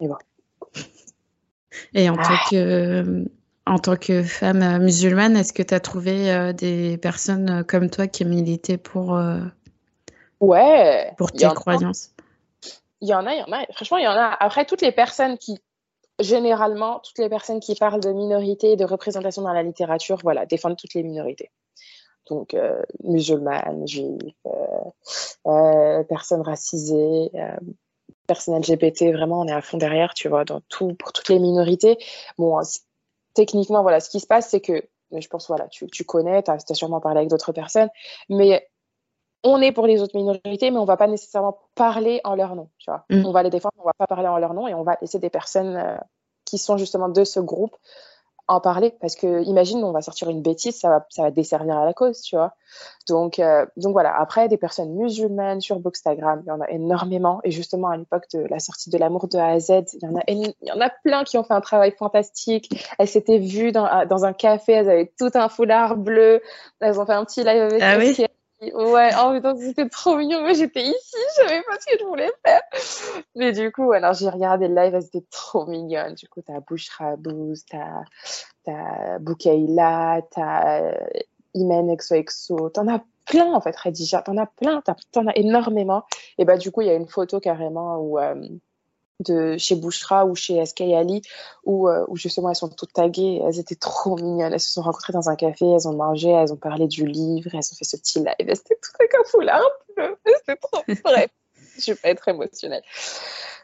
Et 0.00 0.06
bon. 0.06 0.16
Et 1.94 2.08
en 2.08 2.16
ah. 2.18 2.22
tant 2.22 2.50
que 2.50 3.24
en 3.66 3.78
tant 3.78 3.96
que 3.96 4.22
femme 4.22 4.78
musulmane, 4.82 5.36
est-ce 5.36 5.52
que 5.52 5.62
tu 5.62 5.74
as 5.74 5.80
trouvé 5.80 6.52
des 6.54 6.96
personnes 6.96 7.64
comme 7.64 7.90
toi 7.90 8.06
qui 8.06 8.24
militaient 8.24 8.78
pour 8.78 9.20
ouais 10.40 11.12
pour 11.18 11.32
tes 11.32 11.46
croyances? 11.48 12.12
Il 13.00 13.08
y 13.08 13.14
en 13.14 13.26
a, 13.26 13.34
il 13.34 13.38
y 13.38 13.42
en 13.42 13.52
a. 13.52 13.64
Franchement, 13.72 13.98
il 13.98 14.04
y 14.04 14.08
en 14.08 14.12
a. 14.12 14.36
Après, 14.40 14.64
toutes 14.64 14.82
les 14.82 14.92
personnes 14.92 15.38
qui, 15.38 15.58
généralement, 16.18 17.00
toutes 17.00 17.18
les 17.18 17.28
personnes 17.28 17.60
qui 17.60 17.74
parlent 17.74 18.00
de 18.00 18.12
minorité 18.12 18.72
et 18.72 18.76
de 18.76 18.84
représentation 18.84 19.42
dans 19.42 19.52
la 19.52 19.62
littérature, 19.62 20.18
voilà, 20.22 20.46
défendent 20.46 20.76
toutes 20.76 20.94
les 20.94 21.02
minorités. 21.02 21.50
Donc, 22.28 22.54
euh, 22.54 22.82
musulmanes, 23.04 23.86
juifs, 23.86 24.34
euh, 24.46 24.50
euh, 25.46 26.02
personnes 26.04 26.42
racisées, 26.42 27.30
euh, 27.34 27.56
personnes 28.28 28.56
LGBT, 28.56 29.12
vraiment, 29.12 29.40
on 29.40 29.48
est 29.48 29.52
à 29.52 29.60
fond 29.60 29.78
derrière, 29.78 30.14
tu 30.14 30.28
vois, 30.28 30.44
dans 30.44 30.60
tout, 30.68 30.94
pour 30.94 31.12
toutes 31.12 31.28
les 31.28 31.40
minorités. 31.40 31.98
Bon, 32.38 32.60
techniquement, 33.34 33.82
voilà, 33.82 33.98
ce 33.98 34.10
qui 34.10 34.20
se 34.20 34.26
passe, 34.26 34.50
c'est 34.50 34.60
que, 34.60 34.84
je 35.10 35.26
pense, 35.26 35.48
voilà, 35.48 35.66
tu, 35.66 35.88
tu 35.88 36.04
connais, 36.04 36.44
tu 36.44 36.50
as, 36.52 36.58
as 36.68 36.74
sûrement 36.74 37.00
parlé 37.00 37.18
avec 37.18 37.30
d'autres 37.30 37.52
personnes, 37.52 37.88
mais 38.28 38.68
on 39.44 39.60
est 39.60 39.72
pour 39.72 39.86
les 39.86 40.02
autres 40.02 40.16
minorités, 40.16 40.70
mais 40.70 40.78
on 40.78 40.84
va 40.84 40.96
pas 40.96 41.06
nécessairement 41.06 41.58
parler 41.74 42.20
en 42.24 42.34
leur 42.34 42.54
nom. 42.56 42.70
Tu 42.78 42.90
vois. 42.90 43.04
Mm. 43.10 43.24
On 43.24 43.32
va 43.32 43.42
les 43.42 43.50
défendre, 43.50 43.74
on 43.78 43.84
va 43.84 43.94
pas 43.96 44.06
parler 44.06 44.28
en 44.28 44.38
leur 44.38 44.54
nom 44.54 44.66
et 44.68 44.74
on 44.74 44.82
va 44.82 44.96
laisser 45.00 45.18
des 45.18 45.30
personnes 45.30 45.76
euh, 45.76 45.96
qui 46.44 46.58
sont 46.58 46.76
justement 46.76 47.08
de 47.08 47.24
ce 47.24 47.40
groupe 47.40 47.76
en 48.48 48.60
parler 48.60 48.94
parce 49.00 49.14
que 49.14 49.42
imagine 49.44 49.84
on 49.84 49.92
va 49.92 50.00
sortir 50.00 50.30
une 50.30 50.42
bêtise 50.42 50.76
ça 50.76 50.88
va 50.88 51.06
ça 51.10 51.22
va 51.22 51.30
desservir 51.30 51.76
à 51.76 51.84
la 51.84 51.92
cause 51.92 52.22
tu 52.22 52.36
vois. 52.36 52.54
Donc 53.08 53.38
euh, 53.38 53.66
donc 53.76 53.92
voilà. 53.92 54.18
Après 54.18 54.48
des 54.48 54.56
personnes 54.56 54.94
musulmanes 54.94 55.60
sur 55.60 55.78
Bookstagram 55.78 56.42
il 56.44 56.48
y 56.48 56.50
en 56.50 56.60
a 56.60 56.68
énormément. 56.70 57.40
Et 57.44 57.50
justement 57.50 57.88
à 57.88 57.96
l'époque 57.96 58.24
de 58.32 58.40
la 58.48 58.58
sortie 58.58 58.90
de 58.90 58.98
l'amour 58.98 59.28
de 59.28 59.38
A 59.38 59.48
à 59.48 59.60
Z 59.60 59.82
il 59.92 60.02
y 60.02 60.06
en 60.06 60.16
a 60.16 60.22
il 60.28 60.54
y 60.62 60.72
en 60.72 60.80
a 60.80 60.90
plein 60.90 61.24
qui 61.24 61.36
ont 61.36 61.44
fait 61.44 61.54
un 61.54 61.60
travail 61.60 61.94
fantastique. 61.98 62.86
Elles 62.98 63.08
s'étaient 63.08 63.38
vues 63.38 63.72
dans, 63.72 64.06
dans 64.06 64.24
un 64.24 64.32
café 64.32 64.72
elles 64.72 64.90
avaient 64.90 65.12
tout 65.18 65.30
un 65.34 65.48
foulard 65.48 65.96
bleu. 65.96 66.40
Elles 66.80 66.98
ont 66.98 67.06
fait 67.06 67.12
un 67.12 67.24
petit 67.24 67.44
live 67.44 67.62
avec 67.62 67.82
ah 67.82 67.96
oui? 67.98 68.26
Ouais, 68.60 69.10
oh 69.22 69.32
putain, 69.34 69.56
c'était 69.56 69.88
trop 69.88 70.16
mignon. 70.16 70.40
Moi, 70.40 70.52
j'étais 70.52 70.82
ici, 70.82 71.16
je 71.30 71.34
savais 71.42 71.62
pas 71.62 71.78
ce 71.78 71.86
que 71.86 71.98
je 72.00 72.04
voulais 72.04 72.30
faire. 72.44 72.60
Mais 73.36 73.52
du 73.52 73.70
coup, 73.70 73.92
alors 73.92 74.14
j'ai 74.14 74.28
regardé 74.28 74.66
le 74.66 74.74
live, 74.74 75.00
c'était 75.00 75.24
trop 75.30 75.64
mignonne. 75.66 76.14
Du 76.14 76.28
coup, 76.28 76.42
t'as 76.42 76.58
Bouchra 76.60 77.16
Bouz, 77.16 77.64
t'as, 77.66 78.02
t'as 78.64 79.18
Boukaïla, 79.20 80.22
t'as 80.32 80.82
euh, 80.82 81.06
Imen 81.54 81.94
XOXO, 81.94 82.70
t'en 82.70 82.88
as 82.88 83.00
plein 83.26 83.52
en 83.52 83.60
fait, 83.60 83.76
Redija, 83.76 84.22
t'en 84.22 84.36
as 84.36 84.46
plein, 84.46 84.82
t'en 85.12 85.26
as 85.28 85.36
énormément. 85.36 86.02
Et 86.38 86.44
bah, 86.44 86.56
du 86.56 86.72
coup, 86.72 86.80
il 86.80 86.88
y 86.88 86.90
a 86.90 86.94
une 86.94 87.08
photo 87.08 87.38
carrément 87.38 87.98
où. 87.98 88.18
Euh, 88.18 88.34
de 89.20 89.56
chez 89.58 89.74
Bouchra 89.74 90.26
ou 90.26 90.34
chez 90.34 90.64
SK 90.64 90.82
Ali 90.82 91.22
où, 91.64 91.88
euh, 91.88 92.04
où 92.08 92.16
justement 92.16 92.50
elles 92.50 92.56
sont 92.56 92.68
toutes 92.68 92.92
taguées. 92.92 93.42
Elles 93.46 93.58
étaient 93.58 93.74
trop 93.74 94.16
mignonnes. 94.16 94.52
Elles 94.52 94.60
se 94.60 94.72
sont 94.72 94.82
rencontrées 94.82 95.12
dans 95.12 95.28
un 95.28 95.36
café. 95.36 95.66
Elles 95.66 95.88
ont 95.88 95.94
mangé. 95.94 96.30
Elles 96.30 96.52
ont 96.52 96.56
parlé 96.56 96.86
du 96.86 97.06
livre. 97.06 97.50
Elles 97.52 97.58
ont 97.58 97.76
fait 97.76 97.84
ce 97.84 97.96
petit 97.96 98.18
live. 98.18 98.54
C'était 98.54 98.78
tout 98.80 98.92
avec 98.98 99.14
un 99.14 99.24
foulard 99.24 99.62
c'était 100.24 100.56
trop 100.56 100.82
bref 101.04 101.30
je 101.78 101.92
vais 101.92 101.96
pas 101.96 102.08
être 102.08 102.28
émotionnelle. 102.28 102.82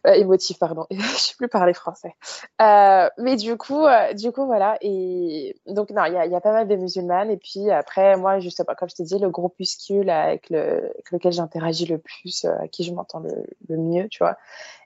Euh, 0.06 0.12
émotif, 0.12 0.58
pardon. 0.58 0.86
je 0.90 1.00
sais 1.00 1.34
plus 1.36 1.48
parler 1.48 1.72
français. 1.72 2.14
Euh, 2.60 3.08
mais 3.18 3.36
du 3.36 3.56
coup, 3.56 3.86
du 4.14 4.32
coup, 4.32 4.46
voilà. 4.46 4.76
Et 4.82 5.56
donc, 5.66 5.90
non, 5.90 6.04
il 6.04 6.12
y 6.12 6.16
a, 6.16 6.26
y 6.26 6.34
a, 6.34 6.40
pas 6.40 6.52
mal 6.52 6.68
de 6.68 6.76
musulmanes. 6.76 7.30
Et 7.30 7.36
puis 7.36 7.70
après, 7.70 8.16
moi, 8.16 8.38
justement, 8.38 8.74
comme 8.78 8.88
je 8.88 8.94
t'ai 8.94 9.02
dit, 9.04 9.18
le 9.18 9.30
groupuscule 9.30 10.10
avec, 10.10 10.50
le, 10.50 10.84
avec 10.84 11.10
lequel 11.10 11.32
j'interagis 11.32 11.86
le 11.86 11.98
plus, 11.98 12.44
à 12.44 12.68
qui 12.68 12.84
je 12.84 12.92
m'entends 12.92 13.20
le, 13.20 13.46
le, 13.68 13.76
mieux, 13.76 14.08
tu 14.08 14.18
vois, 14.18 14.36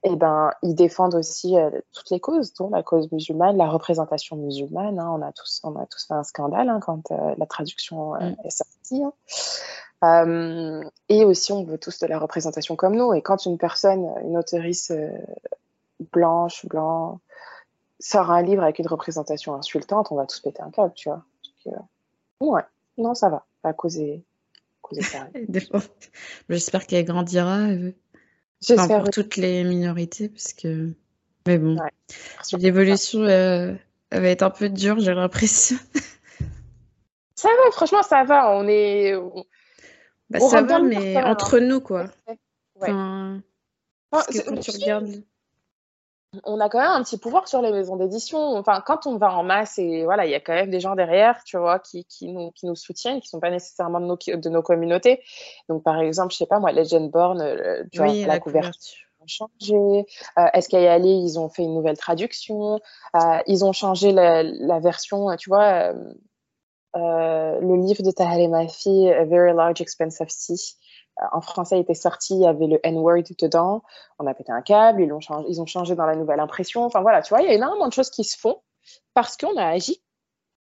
eh 0.04 0.16
ben, 0.16 0.50
ils 0.62 0.74
défendent 0.74 1.14
aussi 1.14 1.56
euh, 1.56 1.70
toutes 1.92 2.10
les 2.10 2.20
causes, 2.20 2.54
dont 2.54 2.70
la 2.70 2.82
cause 2.82 3.10
musulmane, 3.12 3.56
la 3.56 3.68
représentation 3.68 4.36
musulmane. 4.36 4.98
Hein. 4.98 5.10
On 5.18 5.22
a 5.22 5.32
tous, 5.32 5.60
on 5.64 5.76
a 5.76 5.86
tous 5.86 6.06
fait 6.06 6.14
un 6.14 6.24
scandale 6.24 6.68
hein, 6.68 6.80
quand 6.80 7.10
euh, 7.10 7.34
la 7.36 7.46
traduction 7.46 8.14
mm. 8.14 8.36
est 8.44 8.50
sortie. 8.50 9.02
Hein. 9.02 9.12
Euh, 10.04 10.82
et 11.08 11.24
aussi, 11.24 11.52
on 11.52 11.64
veut 11.64 11.78
tous 11.78 11.98
de 11.98 12.06
la 12.06 12.18
représentation 12.18 12.76
comme 12.76 12.94
nous. 12.94 13.12
Et 13.14 13.22
quand 13.22 13.46
une 13.46 13.58
personne, 13.58 14.08
une 14.24 14.36
auteurice 14.36 14.90
euh, 14.90 15.10
blanche, 16.12 16.66
blanc, 16.66 17.20
sort 17.98 18.30
un 18.30 18.42
livre 18.42 18.62
avec 18.62 18.78
une 18.78 18.86
représentation 18.86 19.54
insultante, 19.54 20.12
on 20.12 20.16
va 20.16 20.26
tous 20.26 20.40
péter 20.40 20.62
un 20.62 20.70
câble, 20.70 20.92
tu 20.94 21.08
vois. 21.08 21.24
Donc, 21.66 21.74
euh, 21.74 22.46
ouais, 22.46 22.62
non, 22.96 23.14
ça 23.14 23.28
va. 23.28 23.44
Causer, 23.74 24.24
causer 24.80 25.02
ça. 25.02 25.26
J'espère 26.48 26.86
qu'elle 26.86 27.04
grandira. 27.04 27.58
Euh, 27.58 27.92
enfin, 28.70 29.00
pour 29.00 29.10
toutes 29.10 29.36
les 29.36 29.64
minorités, 29.64 30.28
parce 30.28 30.52
que. 30.52 30.92
Mais 31.46 31.58
bon, 31.58 31.76
ouais, 31.76 32.58
l'évolution 32.58 33.20
euh, 33.20 33.74
elle 34.10 34.22
va 34.22 34.28
être 34.28 34.42
un 34.42 34.50
peu 34.50 34.68
dure, 34.68 35.00
j'ai 35.00 35.14
l'impression. 35.14 35.76
ça 37.34 37.48
va, 37.48 37.70
franchement, 37.72 38.02
ça 38.02 38.24
va. 38.24 38.50
On 38.52 38.66
est. 38.68 39.14
On 39.14 39.44
bah, 40.30 40.40
ça 40.40 40.62
va, 40.62 40.80
mais 40.80 41.16
entre 41.22 41.58
nous, 41.58 41.80
quoi. 41.80 42.10
Ouais. 42.26 42.90
Enfin, 42.90 43.42
que 44.30 44.44
quand 44.44 44.58
tu 44.58 44.70
regardes. 44.70 45.22
On 46.44 46.60
a 46.60 46.68
quand 46.68 46.80
même 46.80 46.90
un 46.90 47.02
petit 47.02 47.18
pouvoir 47.18 47.48
sur 47.48 47.62
les 47.62 47.72
maisons 47.72 47.96
d'édition. 47.96 48.38
Enfin, 48.56 48.82
quand 48.84 49.06
on 49.06 49.16
va 49.16 49.32
en 49.34 49.42
masse 49.42 49.78
et 49.78 50.04
voilà, 50.04 50.26
il 50.26 50.30
y 50.30 50.34
a 50.34 50.40
quand 50.40 50.54
même 50.54 50.70
des 50.70 50.80
gens 50.80 50.94
derrière, 50.94 51.42
tu 51.44 51.56
vois, 51.56 51.78
qui, 51.78 52.04
qui, 52.04 52.28
nous, 52.28 52.50
qui 52.52 52.66
nous 52.66 52.76
soutiennent, 52.76 53.20
qui 53.20 53.28
sont 53.28 53.40
pas 53.40 53.50
nécessairement 53.50 54.00
de 54.00 54.06
nos, 54.06 54.16
de 54.16 54.48
nos 54.48 54.62
communautés. 54.62 55.22
Donc, 55.68 55.82
par 55.82 55.98
exemple, 56.00 56.32
je 56.32 56.38
sais 56.38 56.46
pas, 56.46 56.60
moi, 56.60 56.72
Legend 56.72 57.10
Born, 57.10 57.40
euh, 57.40 57.82
tu 57.92 58.02
Oui, 58.02 58.18
vois, 58.18 58.26
la, 58.26 58.34
la 58.34 58.40
couverture 58.40 59.08
changé. 59.28 60.06
Euh, 60.38 60.48
ils 61.02 61.38
ont 61.38 61.48
fait 61.48 61.62
une 61.62 61.74
nouvelle 61.74 61.98
traduction? 61.98 62.80
Euh, 63.14 63.38
ils 63.46 63.64
ont 63.64 63.72
changé 63.72 64.12
la, 64.12 64.42
la 64.42 64.80
version, 64.80 65.30
euh, 65.30 65.36
tu 65.36 65.50
vois, 65.50 65.92
euh, 66.96 67.60
le 67.60 67.76
livre 67.76 68.02
de 68.02 68.10
Tahal 68.10 68.40
et 68.40 68.48
ma 68.48 68.66
fille, 68.68 69.10
A 69.12 69.24
Very 69.24 69.54
Large 69.54 69.80
Expensive 69.80 70.28
Sea. 70.30 70.76
Euh, 71.20 71.26
En 71.32 71.40
français, 71.40 71.76
il 71.76 71.80
était 71.80 71.94
sorti, 71.94 72.34
il 72.34 72.40
y 72.42 72.46
avait 72.46 72.66
le 72.66 72.78
N-word 72.82 73.24
dedans. 73.40 73.82
On 74.18 74.26
a 74.26 74.34
pété 74.34 74.52
un 74.52 74.62
câble, 74.62 75.02
ils, 75.02 75.08
l'ont 75.08 75.20
changé, 75.20 75.46
ils 75.48 75.60
ont 75.60 75.66
changé 75.66 75.94
dans 75.94 76.06
la 76.06 76.16
nouvelle 76.16 76.40
impression. 76.40 76.84
Enfin 76.84 77.00
voilà, 77.00 77.22
tu 77.22 77.30
vois, 77.30 77.42
il 77.42 77.46
y 77.46 77.50
a 77.50 77.54
énormément 77.54 77.88
de 77.88 77.92
choses 77.92 78.10
qui 78.10 78.24
se 78.24 78.38
font 78.38 78.60
parce 79.14 79.36
qu'on 79.36 79.56
a 79.56 79.66
agi. 79.66 80.02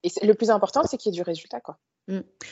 Et 0.04 0.26
le 0.26 0.34
plus 0.36 0.52
important, 0.52 0.84
c'est 0.84 0.98
qu'il 0.98 1.12
y 1.12 1.16
ait 1.16 1.20
du 1.20 1.24
résultat, 1.24 1.60
quoi. 1.62 1.78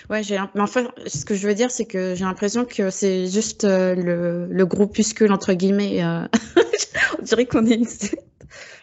Ouais, 0.10 0.24
j'ai, 0.24 0.39
mais 0.56 0.66
ce 1.08 1.26
que 1.26 1.36
je 1.36 1.48
veux 1.48 1.54
dire, 1.54 1.70
c'est 1.70 1.86
que 1.86 2.16
j'ai 2.16 2.26
l'impression 2.26 2.66
que 2.66 2.89
c'est 2.89 3.28
juste 3.28 3.66
euh, 3.66 3.94
le, 3.94 4.48
le 4.48 4.66
groupuscule, 4.66 5.32
entre 5.32 5.54
guillemets, 5.54 6.04
euh, 6.04 6.26
on 7.20 7.22
dirait 7.22 7.46
qu'on 7.46 7.63
est 7.68 7.76
une 7.76 7.86
secte, 7.86 8.26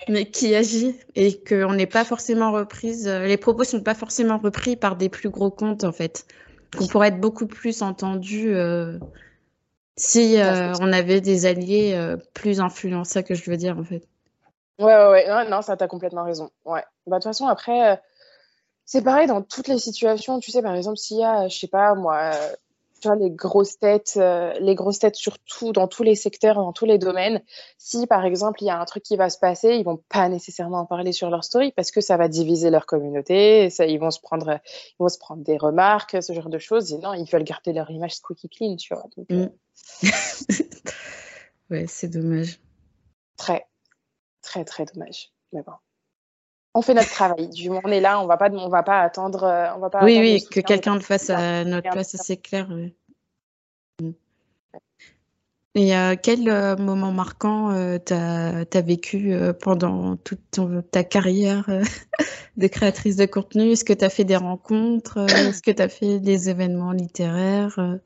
mais 0.09 0.30
qui 0.30 0.54
agit 0.54 0.94
et 1.16 1.42
qu'on 1.42 1.74
n'est 1.74 1.88
pas 1.88 2.04
forcément 2.04 2.52
reprise, 2.52 3.09
les 3.09 3.37
propos 3.37 3.64
sont 3.64 3.83
pas 3.83 3.94
forcément 3.94 4.38
repris 4.38 4.76
par 4.76 4.94
des 4.94 5.09
plus 5.09 5.28
gros 5.28 5.50
comptes, 5.50 5.83
en 5.83 5.92
fait. 5.92 6.24
Qu'on 6.76 6.87
pourrait 6.87 7.09
être 7.09 7.20
beaucoup 7.20 7.46
plus 7.46 7.83
entendu 7.83 8.54
euh, 8.54 8.98
si 9.96 10.38
euh, 10.38 10.72
on 10.80 10.92
avait 10.92 11.20
des 11.20 11.46
alliés 11.46 11.94
euh, 11.94 12.16
plus 12.35 12.61
influents, 12.61 13.04
c'est 13.04 13.14
ça 13.14 13.22
que 13.22 13.35
je 13.35 13.50
veux 13.50 13.56
dire, 13.56 13.78
en 13.78 13.85
fait. 13.85 14.06
Ouais, 14.78 14.94
ouais, 14.94 15.09
ouais. 15.11 15.28
Non, 15.28 15.50
non, 15.50 15.62
ça, 15.62 15.76
t'as 15.76 15.88
complètement 15.88 16.24
raison. 16.24 16.50
Ouais. 16.64 16.85
Bah, 17.06 17.16
de 17.18 17.22
toute 17.22 17.24
façon, 17.24 17.46
après, 17.46 18.00
c'est 18.85 19.02
pareil 19.02 19.26
dans 19.26 19.42
toutes 19.42 19.68
les 19.68 19.78
situations. 19.78 20.40
Tu 20.40 20.50
sais, 20.50 20.62
par 20.62 20.74
exemple, 20.74 20.96
s'il 20.96 21.18
y 21.18 21.24
a, 21.24 21.48
je 21.48 21.59
sais 21.59 21.68
pas, 21.68 21.94
moi, 21.94 22.33
tu 23.00 23.08
vois, 23.08 23.16
les 23.16 23.30
grosses 23.30 23.78
têtes, 23.78 24.14
euh, 24.16 24.52
les 24.60 24.74
grosses 24.74 24.98
têtes 24.98 25.16
surtout 25.16 25.72
dans 25.72 25.88
tous 25.88 26.02
les 26.02 26.14
secteurs, 26.14 26.56
dans 26.56 26.72
tous 26.72 26.84
les 26.84 26.98
domaines. 26.98 27.42
Si, 27.78 28.06
par 28.06 28.24
exemple, 28.24 28.62
il 28.62 28.66
y 28.66 28.70
a 28.70 28.78
un 28.80 28.84
truc 28.84 29.02
qui 29.02 29.16
va 29.16 29.30
se 29.30 29.38
passer, 29.38 29.70
ils 29.76 29.84
vont 29.84 30.02
pas 30.08 30.28
nécessairement 30.28 30.80
en 30.80 30.86
parler 30.86 31.12
sur 31.12 31.30
leur 31.30 31.42
story 31.44 31.72
parce 31.72 31.90
que 31.90 32.00
ça 32.00 32.16
va 32.16 32.28
diviser 32.28 32.70
leur 32.70 32.86
communauté. 32.86 33.64
et 33.64 33.70
Ça, 33.70 33.86
ils 33.86 33.98
vont 33.98 34.10
se 34.10 34.20
prendre, 34.20 34.60
ils 34.64 34.96
vont 35.02 35.08
se 35.08 35.18
prendre 35.18 35.42
des 35.42 35.56
remarques, 35.56 36.22
ce 36.22 36.32
genre 36.32 36.48
de 36.50 36.58
choses. 36.58 36.92
Et 36.92 36.98
non, 36.98 37.14
ils 37.14 37.28
veulent 37.30 37.44
garder 37.44 37.72
leur 37.72 37.90
image 37.90 38.14
squeaky 38.16 38.48
clean, 38.48 38.76
tu 38.76 38.94
vois. 38.94 39.04
Donc, 39.16 39.26
euh, 39.30 39.46
Mm. 40.02 40.08
Ouais, 41.70 41.86
c'est 41.88 42.08
dommage. 42.08 42.58
très, 43.36 43.66
très, 44.42 44.64
très 44.64 44.84
dommage. 44.84 45.30
Mais 45.52 45.62
bon. 45.62 45.72
On 46.74 46.83
fait 46.83 46.94
notre 46.94 47.11
travail. 47.11 47.48
Du 47.48 47.68
moment 47.68 47.83
on 47.85 47.90
est 47.90 48.00
là, 48.00 48.20
on 48.20 48.26
va 48.26 48.37
pas, 48.37 48.50
on 48.50 48.68
va 48.68 48.83
pas 48.83 49.00
attendre, 49.00 49.44
euh, 49.44 49.66
on 49.76 49.80
va 49.80 49.90
pas 49.90 50.04
Oui, 50.04 50.12
attendre 50.12 50.20
oui, 50.20 50.44
que 50.50 50.61
quelqu'un 50.61 50.94
le 50.94 51.00
fasse 51.00 51.30
à 51.30 51.64
notre 51.64 51.90
place, 51.90 52.16
c'est 52.16 52.37
clair. 52.37 52.68
Et 55.76 55.96
euh, 55.96 56.16
quel 56.20 56.48
euh, 56.48 56.76
moment 56.76 57.12
marquant 57.12 57.70
euh, 57.70 57.98
t'as 57.98 58.64
t'as 58.64 58.80
vécu 58.80 59.35
pendant 59.61 60.16
toute 60.16 60.40
ton- 60.50 60.83
ta 60.83 61.04
carrière 61.04 61.68
de 62.56 62.66
créatrice 62.66 63.16
de 63.16 63.26
contenu? 63.26 63.70
Est-ce 63.70 63.85
que 63.85 63.92
tu 63.92 64.04
as 64.04 64.11
fait 64.11 64.24
des 64.24 64.37
rencontres? 64.37 65.18
Est-ce 65.28 65.62
que 65.62 65.70
tu 65.70 65.83
as 65.83 65.88
fait 65.88 66.18
des 66.20 66.50
événements 66.50 66.92
littéraires? 66.92 67.98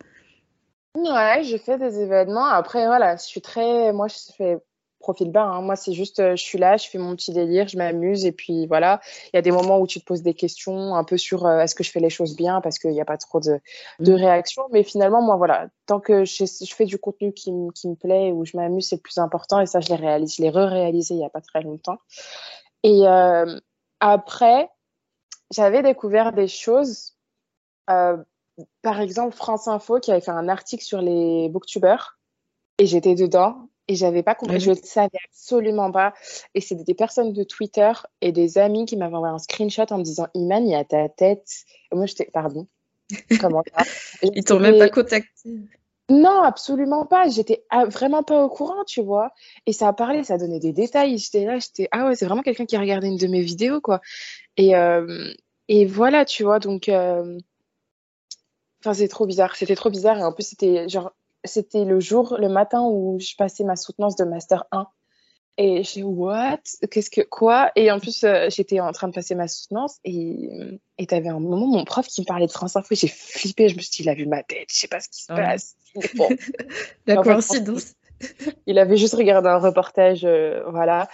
Ouais, 0.95 1.43
j'ai 1.43 1.59
fait 1.59 1.79
des 1.79 2.01
événements. 2.01 2.47
Après, 2.47 2.87
voilà, 2.87 3.17
je 3.17 3.23
suis 3.23 3.41
très, 3.41 3.93
moi, 3.93 4.09
je 4.09 4.17
fais 4.37 4.59
profil 5.05 5.31
bas. 5.31 5.45
hein. 5.45 5.61
Moi, 5.63 5.77
c'est 5.77 5.93
juste, 5.93 6.19
euh, 6.21 6.35
je 6.37 6.43
suis 6.43 6.59
là, 6.59 6.77
je 6.77 6.89
fais 6.89 6.99
mon 6.99 7.15
petit 7.15 7.33
délire, 7.33 7.69
je 7.69 7.77
m'amuse, 7.79 8.25
et 8.27 8.33
puis 8.33 8.67
voilà. 8.67 9.01
Il 9.33 9.37
y 9.37 9.39
a 9.39 9.43
des 9.43 9.51
moments 9.53 9.79
où 9.79 9.87
tu 9.87 10.01
te 10.01 10.05
poses 10.05 10.23
des 10.23 10.35
questions 10.35 10.95
un 10.97 11.05
peu 11.05 11.17
sur 11.19 11.47
euh, 11.47 11.61
est-ce 11.61 11.75
que 11.75 11.85
je 11.85 11.91
fais 11.91 12.01
les 12.01 12.11
choses 12.11 12.35
bien 12.37 12.61
parce 12.61 12.79
qu'il 12.79 12.91
n'y 12.91 13.01
a 13.01 13.05
pas 13.05 13.19
trop 13.19 13.41
de, 13.41 13.61
de 14.01 14.13
Mm. 14.13 14.17
réactions. 14.17 14.65
Mais 14.73 14.83
finalement, 14.83 15.23
moi, 15.23 15.37
voilà, 15.37 15.69
tant 15.87 16.01
que 16.01 16.25
je, 16.25 16.45
je 16.47 16.75
fais 16.75 16.87
du 16.87 16.99
contenu 16.99 17.33
qui, 17.33 17.53
me- 17.53 17.71
qui 17.73 17.89
me 17.89 17.95
plaît, 17.97 18.33
où 18.33 18.45
je 18.45 18.57
m'amuse, 18.57 18.89
c'est 18.89 18.97
le 18.97 19.03
plus 19.03 19.19
important. 19.19 19.61
Et 19.61 19.67
ça, 19.67 19.81
je 19.81 19.89
l'ai 19.91 19.97
réalisé, 19.97 20.35
je 20.39 20.43
l'ai 20.43 20.51
re-réalisé 20.51 21.15
il 21.15 21.19
n'y 21.19 21.25
a 21.27 21.31
pas 21.31 21.41
très 21.43 21.63
longtemps. 21.63 21.99
Et 22.83 23.07
euh, 23.07 23.59
après, 24.01 24.69
j'avais 25.51 25.83
découvert 25.83 26.33
des 26.33 26.49
choses. 26.49 27.15
euh, 27.91 28.17
par 28.83 29.01
exemple, 29.01 29.35
France 29.35 29.67
Info 29.69 29.99
qui 30.01 30.13
avait 30.13 30.21
fait 30.21 30.31
un 30.31 30.49
article 30.49 30.85
sur 30.85 31.03
les 31.03 31.49
booktubers 31.49 32.19
et 32.79 32.87
j'étais 32.87 33.17
dedans 33.17 33.69
et 33.89 33.95
j'avais 33.97 34.23
pas 34.23 34.35
compris, 34.35 34.57
Oui. 34.57 34.61
je 34.61 34.71
ne 34.71 34.75
savais 34.77 35.19
absolument 35.29 35.91
pas. 35.93 36.15
Et 36.55 36.61
c'était 36.61 36.85
des 36.85 36.95
personnes 36.95 37.33
de 37.33 37.45
Twitter 37.45 37.93
et 38.21 38.33
des 38.33 38.59
amis 38.59 38.87
qui 38.87 38.97
m'avaient 38.97 39.15
envoyé 39.17 39.35
un 39.35 39.39
screenshot 39.39 39.87
en 39.91 39.99
me 39.99 40.03
disant 40.05 40.27
Iman, 40.35 40.67
il 40.67 40.73
y 40.73 40.75
a 40.75 40.85
ta 40.85 41.09
tête. 41.09 41.49
Et 41.93 41.97
moi, 41.97 42.07
j'étais, 42.07 42.25
pardon, 42.33 42.67
comment 43.41 43.63
ça? 43.77 43.85
Ils 44.23 44.45
t'ont 44.45 44.59
même 44.61 44.79
pas 44.79 44.89
contacté. 44.89 45.29
Non, 46.11 46.43
absolument 46.43 47.07
pas. 47.07 47.29
J'étais 47.29 47.65
vraiment 47.89 48.23
pas 48.23 48.45
au 48.45 48.49
courant, 48.51 48.85
tu 48.87 49.03
vois. 49.03 49.33
Et 49.67 49.73
ça 49.73 49.89
a 49.89 49.93
parlé, 49.95 50.23
ça 50.25 50.37
donnait 50.37 50.61
des 50.61 50.73
détails. 50.73 51.17
J'étais 51.17 51.45
là, 51.47 51.59
j'étais 51.59 51.89
ah 51.93 52.07
ouais, 52.07 52.15
c'est 52.15 52.27
vraiment 52.27 52.43
quelqu'un 52.43 52.67
qui 52.67 52.77
a 52.77 52.81
regardé 52.81 53.09
une 53.09 53.17
de 53.17 53.27
mes 53.27 53.41
vidéos, 53.41 53.81
quoi. 53.81 54.01
Et, 54.59 54.77
euh, 54.77 55.33
et 55.69 55.87
voilà, 55.87 56.25
tu 56.25 56.43
vois, 56.45 56.59
donc. 56.59 56.89
euh, 56.89 57.39
Enfin, 58.81 58.93
c'est 58.93 59.09
trop 59.09 59.25
bizarre. 59.27 59.57
C'était 59.57 59.77
trop 59.77 59.89
bizarre. 59.91 60.19
Et 60.19 60.23
en 60.23 60.33
plus, 60.33 60.47
c'était 60.47 60.89
genre, 60.91 61.13
c'était 61.45 61.85
le 61.85 62.01
jour, 62.01 62.37
le 62.39 62.49
matin 62.49 62.83
où 62.83 63.19
je 63.21 63.35
passais 63.37 63.65
ma 63.65 63.77
soutenance 63.77 64.17
de 64.17 64.25
Master 64.25 64.65
1. 64.73 64.87
Et 65.57 65.85
j'ai 65.85 66.03
what? 66.03 66.59
Qu'est-ce 66.91 67.11
que 67.11 67.21
quoi? 67.21 67.71
Et 67.77 67.93
en 67.93 68.01
plus, 68.01 68.25
euh, 68.25 68.49
j'étais 68.51 68.81
en 68.81 68.91
train 68.91 69.07
de 69.07 69.13
passer 69.13 69.37
ma 69.37 69.47
soutenance 69.47 69.99
et 70.05 70.51
et 70.99 71.07
t'avais 71.07 71.29
un 71.29 71.39
moment 71.39 71.67
mon 71.67 71.85
prof 71.85 72.07
qui 72.09 72.23
me 72.23 72.27
parlait 72.27 72.47
de 72.47 72.53
France 72.53 72.75
Info. 72.75 72.95
J'ai 72.95 73.07
flippé. 73.09 73.69
Je 73.69 73.77
me 73.77 73.81
suis 73.81 73.91
dit, 73.91 74.03
il 74.03 74.09
a 74.09 74.15
vu 74.15 74.27
ma 74.27 74.43
tête. 74.43 74.67
Je 74.73 74.79
sais 74.81 74.89
pas 74.89 74.99
ce 75.01 75.09
qui 75.09 75.23
se 75.23 75.33
ouais. 75.33 75.41
passe. 75.41 75.77
Bon, 76.17 76.29
La 77.07 77.21
En 77.21 77.23
fait, 77.23 77.31
coïncidence. 77.31 77.95
il 78.67 78.79
avait 78.79 78.97
juste 78.97 79.15
regardé 79.15 79.49
un 79.49 79.59
reportage, 79.59 80.25
euh, 80.25 80.63
voilà. 80.71 81.09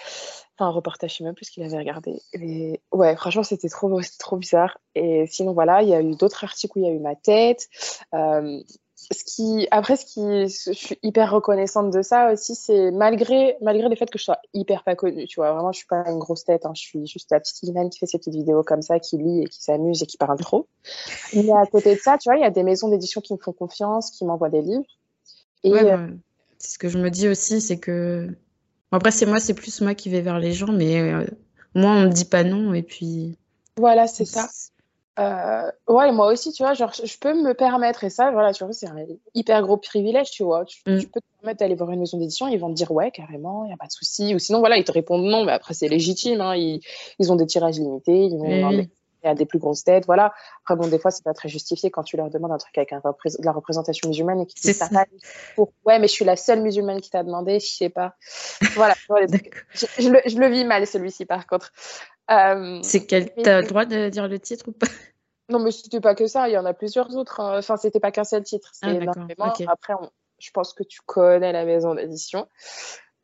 Enfin, 0.56 0.68
un 0.68 0.72
reportage, 0.72 1.12
je 1.12 1.16
sais 1.18 1.24
même 1.24 1.34
plus 1.34 1.46
ce 1.46 1.50
qu'il 1.50 1.62
avait 1.62 1.76
regardé. 1.76 2.20
Et 2.34 2.80
ouais, 2.92 3.16
franchement, 3.16 3.42
c'était 3.42 3.68
trop, 3.68 4.00
trop 4.18 4.36
bizarre. 4.36 4.78
Et 4.94 5.26
sinon, 5.26 5.52
voilà, 5.52 5.82
il 5.82 5.88
y 5.88 5.94
a 5.94 6.00
eu 6.00 6.14
d'autres 6.16 6.44
articles 6.44 6.78
où 6.78 6.82
il 6.82 6.86
y 6.86 6.90
a 6.90 6.94
eu 6.94 6.98
ma 6.98 7.14
tête. 7.16 7.68
Euh, 8.14 8.60
ce 9.12 9.24
qui, 9.24 9.66
après, 9.70 9.96
ce 9.96 10.06
qui, 10.06 10.20
je 10.20 10.72
suis 10.72 10.98
hyper 11.02 11.32
reconnaissante 11.32 11.90
de 11.90 12.00
ça 12.00 12.32
aussi, 12.32 12.54
c'est 12.54 12.92
malgré, 12.92 13.56
malgré 13.60 13.88
le 13.88 13.96
fait 13.96 14.08
que 14.08 14.18
je 14.18 14.24
sois 14.24 14.38
hyper 14.54 14.84
pas 14.84 14.94
connue, 14.94 15.26
tu 15.26 15.40
vois, 15.40 15.52
vraiment, 15.52 15.72
je 15.72 15.78
suis 15.78 15.86
pas 15.86 16.04
une 16.08 16.18
grosse 16.18 16.44
tête, 16.44 16.64
hein, 16.64 16.72
je 16.74 16.80
suis 16.80 17.06
juste 17.06 17.30
la 17.32 17.40
petite 17.40 17.60
Iman 17.64 17.90
qui 17.90 17.98
fait 17.98 18.06
ses 18.06 18.18
petites 18.18 18.34
vidéos 18.34 18.62
comme 18.62 18.82
ça, 18.82 19.00
qui 19.00 19.18
lit 19.18 19.42
et 19.42 19.46
qui 19.46 19.62
s'amuse 19.62 20.02
et 20.02 20.06
qui 20.06 20.16
parle 20.16 20.38
trop. 20.38 20.68
Mais 21.34 21.50
à 21.50 21.66
côté 21.66 21.96
de 21.96 22.00
ça, 22.00 22.18
tu 22.18 22.28
vois, 22.28 22.36
il 22.36 22.42
y 22.42 22.46
a 22.46 22.50
des 22.50 22.62
maisons 22.62 22.88
d'édition 22.88 23.20
qui 23.20 23.32
me 23.32 23.38
font 23.38 23.52
confiance, 23.52 24.12
qui 24.12 24.24
m'envoient 24.24 24.50
des 24.50 24.62
livres. 24.62 24.84
Et 25.64 25.72
Ouais, 25.72 25.92
euh. 25.92 26.08
C'est 26.58 26.72
ce 26.72 26.78
que 26.78 26.88
je 26.88 26.98
me 26.98 27.10
dis 27.10 27.28
aussi, 27.28 27.60
c'est 27.60 27.78
que. 27.78 28.28
Bon, 28.92 28.98
après, 28.98 29.10
c'est 29.10 29.26
moi, 29.26 29.40
c'est 29.40 29.54
plus 29.54 29.80
moi 29.80 29.94
qui 29.94 30.08
vais 30.10 30.20
vers 30.20 30.38
les 30.38 30.52
gens, 30.52 30.72
mais 30.72 31.00
euh, 31.00 31.26
moi, 31.74 31.92
on 31.92 32.02
me 32.02 32.10
dit 32.10 32.26
pas 32.26 32.44
non, 32.44 32.74
et 32.74 32.82
puis. 32.82 33.36
voilà, 33.76 34.06
c'est 34.06 34.24
ça. 34.24 34.48
Euh, 35.20 35.70
ouais, 35.86 36.12
moi 36.12 36.32
aussi, 36.32 36.50
tu 36.52 36.62
vois, 36.62 36.72
genre, 36.72 36.92
je 36.92 37.18
peux 37.18 37.34
me 37.34 37.52
permettre, 37.52 38.04
et 38.04 38.10
ça, 38.10 38.30
voilà, 38.30 38.52
tu 38.52 38.64
vois, 38.64 38.72
c'est 38.72 38.88
un 38.88 38.96
hyper 39.34 39.60
gros 39.62 39.76
privilège, 39.76 40.30
tu 40.30 40.42
vois. 40.44 40.64
Tu, 40.64 40.80
Mm. 40.86 40.98
tu 40.98 41.06
peux 41.08 41.20
te 41.20 41.26
permettre 41.40 41.60
d'aller 41.60 41.74
voir 41.74 41.90
une 41.90 42.00
maison 42.00 42.16
d'édition, 42.18 42.48
ils 42.48 42.58
vont 42.58 42.70
te 42.70 42.74
dire, 42.74 42.90
ouais, 42.90 43.10
carrément, 43.10 43.64
il 43.64 43.68
n'y 43.68 43.74
a 43.74 43.76
pas 43.76 43.86
de 43.86 43.92
souci. 43.92 44.34
Ou 44.34 44.38
sinon, 44.38 44.60
voilà, 44.60 44.78
ils 44.78 44.84
te 44.84 44.92
répondent 44.92 45.24
non, 45.24 45.44
mais 45.44 45.52
après, 45.52 45.74
c'est 45.74 45.88
légitime, 45.88 46.40
hein, 46.40 46.54
ils, 46.56 46.80
ils 47.18 47.30
ont 47.30 47.36
des 47.36 47.46
tirages 47.46 47.78
limités, 47.78 48.24
ils 48.26 48.38
vont 48.38 48.68
oui. 48.68 48.88
à 49.22 49.34
des 49.34 49.44
plus 49.44 49.58
grosses 49.58 49.84
têtes, 49.84 50.06
voilà. 50.06 50.32
Après, 50.64 50.76
bon, 50.76 50.88
des 50.88 50.98
fois, 50.98 51.10
c'est 51.10 51.24
pas 51.24 51.34
très 51.34 51.50
justifié 51.50 51.90
quand 51.90 52.02
tu 52.02 52.16
leur 52.16 52.30
demandes 52.30 52.52
un 52.52 52.58
truc 52.58 52.78
avec 52.78 52.92
un 52.94 53.00
de 53.00 53.44
la 53.44 53.52
représentation 53.52 54.08
musulmane 54.08 54.40
et 54.40 54.46
qu'ils 54.46 54.62
disent 54.62 54.78
ça. 54.78 54.88
Pour... 55.54 55.72
Ouais, 55.84 55.98
mais 55.98 56.08
je 56.08 56.12
suis 56.12 56.24
la 56.24 56.36
seule 56.36 56.62
musulmane 56.62 57.02
qui 57.02 57.10
t'a 57.10 57.22
demandé, 57.22 57.60
je 57.60 57.66
sais 57.66 57.90
pas. 57.90 58.14
Voilà, 58.76 58.94
je, 59.74 59.86
je 59.98 60.08
le, 60.08 60.20
je 60.24 60.38
le 60.38 60.48
vis 60.48 60.64
mal, 60.64 60.86
celui-ci, 60.86 61.26
par 61.26 61.46
contre. 61.46 61.72
Euh, 62.30 62.78
C'est 62.82 63.06
quel... 63.06 63.30
T'as 63.34 63.60
le 63.60 63.66
droit 63.66 63.84
de 63.84 64.08
dire 64.08 64.28
le 64.28 64.38
titre 64.38 64.68
ou 64.68 64.72
pas? 64.72 64.86
Non, 65.50 65.58
mais 65.58 65.70
c'était 65.72 66.00
pas 66.00 66.14
que 66.14 66.26
ça, 66.26 66.48
il 66.48 66.52
y 66.52 66.58
en 66.58 66.64
a 66.64 66.72
plusieurs 66.74 67.14
autres. 67.16 67.40
hein. 67.40 67.58
Enfin, 67.58 67.76
c'était 67.76 68.00
pas 68.00 68.10
qu'un 68.12 68.24
seul 68.24 68.42
titre, 68.42 68.70
Ah, 68.82 68.86
c'est 68.88 68.96
énormément. 68.96 69.52
Après, 69.68 69.94
on- 69.94 70.10
je 70.38 70.50
pense 70.52 70.72
que 70.72 70.82
tu 70.82 71.00
connais 71.04 71.52
la 71.52 71.64
maison 71.64 71.94
d'édition. 71.94 72.48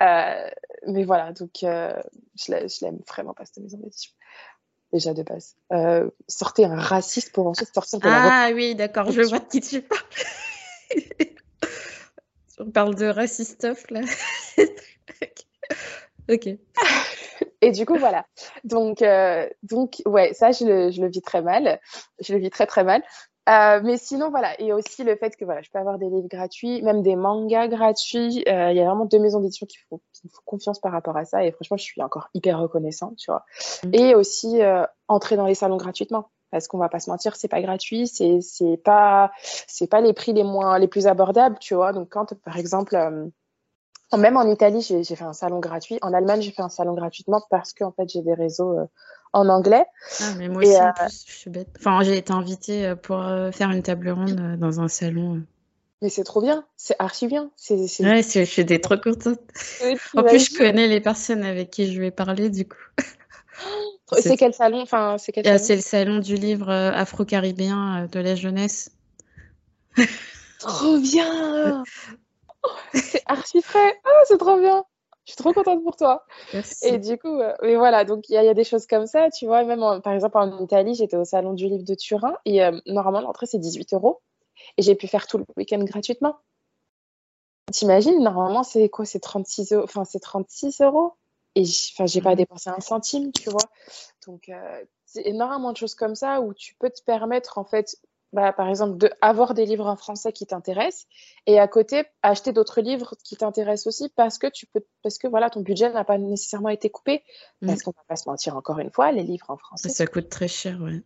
Euh, 0.03 0.51
mais 0.87 1.05
voilà, 1.05 1.33
donc 1.33 1.63
euh, 1.63 1.95
je 2.35 2.53
la- 2.53 2.67
je 2.67 2.85
l'aime 2.85 2.99
vraiment 3.09 3.33
pas 3.33 3.47
cette 3.47 3.63
maison 3.63 3.79
d'édition. 3.79 4.13
Déjà 4.93 5.15
de 5.15 5.23
base. 5.23 5.57
Euh, 5.73 6.11
sortez 6.29 6.65
un 6.67 6.77
raciste 6.79 7.33
pour 7.33 7.47
ensuite 7.47 7.73
sortir 7.75 8.01
de 8.01 8.09
la 8.09 8.29
Ah 8.31 8.51
oui, 8.55 8.75
d'accord, 8.75 9.11
je 9.11 9.23
vois 9.23 9.39
de 9.39 9.47
qui 9.49 9.61
tu 9.61 9.81
parles. 9.83 10.03
On 12.59 12.71
parle 12.71 12.95
de 12.95 13.07
racistoff, 13.07 13.91
là. 13.91 14.01
Ok. 16.31 16.49
Et 17.61 17.71
du 17.71 17.87
coup, 17.87 17.97
voilà. 17.97 18.27
Donc, 18.65 19.03
euh, 19.03 19.49
donc 19.63 20.03
ouais, 20.07 20.33
ça, 20.35 20.53
je 20.53 20.65
le, 20.65 20.91
je 20.91 21.01
le 21.01 21.09
vis 21.09 21.23
très 21.23 21.43
mal. 21.43 21.81
Je 22.21 22.33
le 22.33 22.39
vis 22.39 22.51
très, 22.51 22.67
très 22.67 22.85
mal. 22.85 23.03
Euh, 23.49 23.81
mais 23.85 23.97
sinon, 23.97 24.31
voilà. 24.31 24.61
Et 24.61 24.73
aussi 24.73 25.05
le 25.05 25.17
fait 25.17 25.37
que 25.37 25.45
voilà, 25.45 25.63
je 25.63 25.71
peux 25.71 25.79
avoir 25.79 25.99
des 25.99 26.09
livres 26.09 26.29
gratuits, 26.29 26.83
même 26.83 27.03
des 27.03 27.17
mangas 27.17 27.69
gratuits. 27.69 28.43
Euh, 28.49 28.73
il 28.73 28.77
y 28.77 28.81
a 28.81 28.85
vraiment 28.85 29.05
deux 29.05 29.19
maisons 29.19 29.41
d'édition 29.41 29.67
qui, 29.67 29.79
font, 29.89 30.01
qui 30.13 30.27
me 30.27 30.31
font 30.31 30.43
confiance 30.45 30.81
par 30.81 30.93
rapport 30.93 31.17
à 31.17 31.25
ça. 31.25 31.45
Et 31.45 31.53
franchement, 31.53 31.77
je 31.77 31.85
suis 31.85 32.03
encore 32.03 32.29
hyper 32.35 32.59
reconnaissante, 32.59 33.17
tu 33.17 33.31
vois. 33.31 33.45
Mm. 33.85 33.95
Et 33.95 34.15
aussi 34.15 34.63
euh, 34.63 34.85
entrer 35.07 35.37
dans 35.37 35.47
les 35.47 35.55
salons 35.55 35.77
gratuitement. 35.77 36.31
Parce 36.51 36.69
qu'on 36.69 36.79
va 36.79 36.89
pas 36.89 37.01
se 37.01 37.11
mentir, 37.11 37.35
c'est 37.35 37.49
pas 37.49 37.61
gratuit, 37.61 38.07
c'est 38.07 38.39
c'est 38.41 38.77
pas 38.77 39.33
c'est 39.43 39.89
pas 39.89 40.01
les 40.01 40.13
prix 40.13 40.33
les 40.33 40.45
moins 40.45 40.79
les 40.79 40.87
plus 40.87 41.09
abordables, 41.09 41.59
tu 41.59 41.75
vois. 41.75 41.93
Donc 41.93 42.09
quand 42.11 42.35
par 42.45 42.57
exemple 42.57 42.95
euh, 42.95 43.27
même 44.17 44.37
en 44.37 44.49
Italie, 44.49 44.83
j'ai 44.83 45.17
fait 45.17 45.25
un 45.25 45.33
salon 45.33 45.59
gratuit. 45.59 45.99
En 46.03 46.13
Allemagne, 46.13 46.41
j'ai 46.41 46.53
fait 46.53 46.63
un 46.63 46.69
salon 46.69 46.95
gratuitement 46.95 47.43
parce 47.51 47.73
que 47.73 47.85
en 47.85 47.93
fait, 47.93 48.09
j'ai 48.09 48.23
des 48.23 48.35
réseaux 48.35 48.79
euh, 48.79 48.87
en 49.33 49.49
anglais. 49.49 49.85
Ah, 50.21 50.35
mais 50.39 50.49
moi 50.49 50.63
aussi, 50.63 50.77
en 50.77 50.89
euh, 50.89 50.93
plus, 50.93 51.25
je 51.27 51.33
suis 51.33 51.51
bête. 51.51 51.69
Enfin, 51.79 52.03
j'ai 52.03 52.17
été 52.17 52.33
invitée 52.33 52.87
euh, 52.87 52.95
pour 52.97 53.19
faire 53.53 53.71
une 53.71 53.83
table 53.83 54.11
ronde 54.11 54.57
dans 54.59 54.81
un 54.81 54.89
salon. 54.89 55.43
Mais 56.03 56.09
c'est 56.09 56.25
trop 56.25 56.41
bien, 56.41 56.65
c'est 56.77 56.95
archi 56.99 57.27
bien. 57.27 57.51
C'est, 57.57 57.75
Ouais, 58.01 58.23
je 58.23 58.45
suis 58.45 58.81
trop 58.81 58.97
contente. 58.97 59.41
en 60.15 60.23
plus, 60.23 60.51
je 60.51 60.59
connais 60.59 60.87
les 60.87 61.01
personnes 61.01 61.43
avec 61.43 61.71
qui 61.71 61.93
je 61.93 62.01
vais 62.01 62.11
parler, 62.11 62.49
du 62.49 62.69
coup. 62.69 62.77
c'est 64.13 64.37
quel 64.37 64.55
salon? 64.55 64.83
Enfin, 64.83 65.17
c'est, 65.19 65.33
c'est 65.59 65.77
le 65.77 65.83
salon 65.83 66.19
du 66.19 66.37
livre 66.37 66.71
afro-caribéen 66.71 68.07
de 68.13 68.21
la 68.21 68.35
jeunesse. 68.37 68.93
trop 70.61 70.99
bien 70.99 71.83
c'est 72.95 73.23
archi 73.27 73.63
frais. 73.63 74.01
Ah, 74.05 74.23
c'est 74.27 74.39
trop 74.39 74.59
bien. 74.59 74.85
Je 75.25 75.33
suis 75.33 75.37
trop 75.37 75.53
contente 75.53 75.83
pour 75.83 75.97
toi. 75.97 76.25
Et 76.83 76.99
du 76.99 77.19
coup, 77.19 77.41
euh, 77.41 77.55
voilà, 77.77 78.05
donc 78.05 78.29
il 78.29 78.35
y, 78.35 78.37
a 78.39 78.55
des 78.55 78.63
choses 78.63 78.87
comme 78.87 79.07
ça, 79.07 79.29
tu 79.31 79.47
vois. 79.47 79.65
Même 79.65 80.01
par 80.03 80.13
exemple 80.13 80.39
en 80.39 80.63
Italie, 80.63 80.95
j'étais 80.95 81.17
au 81.17 81.25
salon 81.25 81.53
du 81.53 81.67
livre 81.67 81.85
de 81.85 81.95
Turin 81.95 82.35
et 82.45 82.65
euh, 82.65 82.79
normalement 82.87 83.21
l'entrée 83.21 83.47
c'est 83.47 83.59
18 83.59 83.95
euros 83.95 84.21
et 84.77 84.83
j'ai 84.83 84.95
pu 84.95 85.09
faire 85.09 85.27
tout 85.27 85.39
le 85.39 85.45
week-end 85.57 85.83
gratuitement. 85.83 86.37
T'imagines, 87.73 88.23
normalement 88.23 88.63
c'est 88.63 88.89
quoi? 88.89 89.05
C'est 89.05 89.19
36 89.19 89.73
euros. 89.73 89.83
Enfin, 89.83 90.05
c'est 90.05 90.21
36 90.21 90.81
euros 90.81 91.15
et 91.57 91.63
enfin, 91.63 92.07
j'ai 92.07 92.21
pas 92.21 92.31
mhm. 92.31 92.37
dépensé 92.37 92.71
un 92.71 92.81
centime, 92.81 93.33
tu 93.33 93.51
vois. 93.51 93.65
Donc, 94.27 94.49
euh, 94.49 94.85
c'est 95.07 95.27
énormément 95.27 95.73
de 95.73 95.77
choses 95.77 95.95
comme 95.95 96.15
ça 96.15 96.41
où 96.43 96.53
tu 96.53 96.75
peux 96.79 96.91
te 96.91 97.03
permettre 97.03 97.59
en 97.59 97.65
fait 97.65 97.97
bah, 98.33 98.53
par 98.53 98.69
exemple, 98.69 98.99
de 98.99 99.11
avoir 99.21 99.55
des 99.55 99.67
livres 99.67 99.87
en 99.87 99.97
français 99.97 100.33
qui 100.33 100.47
t'intéressent 100.47 101.07
et 101.47 101.59
à 101.59 101.69
côté 101.69 102.05
acheter 102.23 102.53
d'autres 102.53 102.81
livres 102.81 103.15
qui 103.25 103.37
t'intéressent 103.37 103.87
aussi 103.87 104.09
parce 104.11 104.39
que 104.39 104.47
tu 104.49 104.67
peux, 104.67 104.85
parce 105.03 105.19
que 105.19 105.29
voilà, 105.29 105.49
ton 105.51 105.61
budget 105.61 105.91
n'a 105.91 106.05
pas 106.05 106.19
nécessairement 106.19 106.69
été 106.69 106.91
coupé. 106.91 107.23
Mm. 107.63 107.69
Parce 107.69 107.83
qu'on 107.83 107.93
va 107.93 108.03
pas 108.09 108.17
se 108.17 108.29
mentir 108.29 108.57
encore 108.57 108.79
une 108.79 108.91
fois, 108.91 109.13
les 109.13 109.23
livres 109.23 109.51
en 109.51 109.57
français. 109.57 109.89
Ça 109.89 110.07
coûte 110.07 110.29
très 110.29 110.49
cher, 110.49 110.81
ouais. 110.81 111.03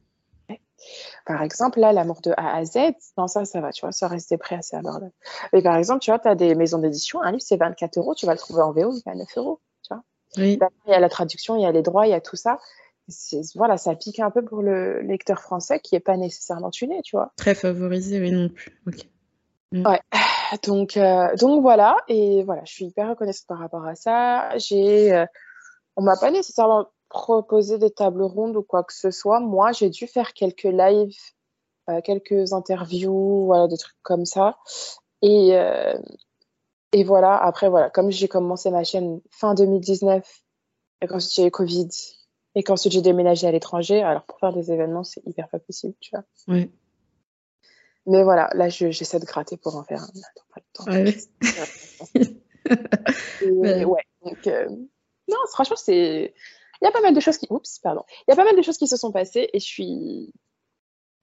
Par 1.27 1.43
exemple, 1.43 1.79
là, 1.79 1.93
l'amour 1.93 2.21
de 2.23 2.33
A 2.37 2.57
à 2.57 2.65
Z, 2.65 2.79
non, 3.19 3.27
ça, 3.27 3.45
ça 3.45 3.61
va, 3.61 3.71
tu 3.71 3.83
vois, 3.83 3.93
ça 3.93 4.09
reste 4.09 4.31
des 4.31 4.39
prix 4.39 4.55
assez 4.55 4.77
abordables. 4.77 5.13
Mais 5.53 5.63
par 5.63 5.77
exemple, 5.77 6.01
tu 6.01 6.11
vois, 6.11 6.19
tu 6.19 6.29
as 6.29 6.35
des 6.35 6.55
maisons 6.55 6.79
d'édition, 6.79 7.21
un 7.21 7.33
livre, 7.33 7.43
c'est 7.43 7.59
24 7.59 7.99
euros, 7.99 8.15
tu 8.15 8.27
vas 8.27 8.33
le 8.33 8.39
trouver 8.39 8.63
en 8.63 8.73
VO, 8.73 8.95
il 8.95 9.03
à 9.11 9.15
9 9.15 9.29
euros, 9.37 9.61
tu 9.83 9.93
vois. 9.93 10.03
Oui. 10.39 10.59
Il 10.87 10.91
y 10.91 10.95
a 10.95 11.01
la 11.01 11.09
traduction, 11.09 11.57
il 11.57 11.63
y 11.63 11.67
a 11.67 11.73
les 11.73 11.83
droits, 11.83 12.07
il 12.07 12.11
y 12.11 12.15
a 12.15 12.21
tout 12.21 12.37
ça 12.37 12.59
voilà, 13.55 13.77
ça 13.77 13.95
pique 13.95 14.21
un 14.21 14.31
peu 14.31 14.45
pour 14.45 14.63
le 14.63 15.01
lecteur 15.01 15.41
français 15.41 15.81
qui 15.81 15.95
est 15.95 16.01
pas 16.01 16.17
nécessairement 16.17 16.71
tuné, 16.71 17.01
tu 17.03 17.17
vois. 17.17 17.33
Très 17.37 17.55
favorisé, 17.55 18.21
oui, 18.21 18.31
non 18.31 18.49
plus. 18.49 18.73
Mm. 19.73 19.87
Ouais. 19.87 20.01
Donc, 20.65 20.97
euh, 20.97 21.37
donc 21.37 21.63
voilà, 21.63 21.97
et 22.09 22.43
voilà, 22.43 22.63
je 22.65 22.73
suis 22.73 22.87
hyper 22.87 23.11
reconnaissante 23.11 23.47
par 23.47 23.61
rapport 23.61 23.87
à 23.87 23.95
ça. 23.95 24.59
J'ai, 24.59 25.13
euh, 25.13 25.25
on 25.95 26.03
m'a 26.03 26.17
pas 26.17 26.33
nécessairement 26.33 26.89
proposé 27.09 27.79
des 27.79 27.93
tables 27.93 28.25
rondes 28.25 28.57
ou 28.57 28.63
quoi 28.63 28.83
que 28.83 28.93
ce 28.93 29.13
soit. 29.13 29.39
Moi, 29.39 29.71
j'ai 29.71 29.91
dû 29.91 30.09
faire 30.09 30.33
quelques 30.33 30.65
lives, 30.65 31.15
euh, 31.89 32.01
quelques 32.01 32.53
interviews, 32.53 33.47
voilà, 33.47 33.69
des 33.69 33.77
trucs 33.77 33.97
comme 34.03 34.27
ça. 34.27 34.59
Et, 35.23 35.53
et 36.93 37.05
voilà, 37.05 37.37
après, 37.37 37.69
voilà, 37.69 37.91
comme 37.91 38.11
j'ai 38.11 38.27
commencé 38.27 38.71
ma 38.73 38.83
chaîne 38.83 39.21
fin 39.31 39.55
2019, 39.55 40.27
et 41.03 41.07
quand 41.07 41.21
j'ai 41.21 41.47
eu 41.47 41.51
Covid, 41.51 41.89
et 42.55 42.63
qu'ensuite 42.63 42.93
j'ai 42.93 43.03
déménagé 43.03 43.47
à 43.47 43.53
l'étranger, 43.53 44.03
alors 44.03 44.25
pour 44.25 44.39
faire 44.39 44.53
des 44.53 44.73
événements, 44.73 45.05
c'est 45.05 45.23
hyper 45.27 45.49
pas 45.49 45.59
possible, 45.59 45.95
tu 46.01 46.11
vois. 46.13 46.25
Oui. 46.49 46.71
Mais 48.07 48.23
voilà, 48.25 48.51
là, 48.55 48.69
j'essaie 48.69 49.21
de 49.21 49.25
gratter 49.25 49.57
pour 49.57 49.77
en 49.77 49.85
faire 49.85 50.03
un. 50.03 50.09
Pas 50.55 50.61
le 50.61 50.65
temps. 50.73 52.31
Ouais. 53.43 53.85
ouais. 53.85 54.05
Donc, 54.23 54.47
euh, 54.47 54.69
non, 54.69 55.39
franchement, 55.51 55.77
c'est. 55.77 56.35
Il 56.81 56.85
y 56.85 56.87
a 56.87 56.93
pas 56.93 57.01
mal 57.01 57.15
de 57.15 57.21
choses 57.21 57.39
qui. 57.39 57.47
Oups, 57.49 57.79
pardon. 57.79 58.05
Il 58.29 58.31
y 58.31 58.33
a 58.33 58.37
pas 58.37 58.45
mal 58.45 58.55
de 58.55 58.63
choses 58.63 58.77
qui 58.77 58.87
se 58.87 58.97
sont 58.97 59.11
passées 59.11 59.49
et 59.53 59.59
je 59.59 59.65
suis. 59.65 60.33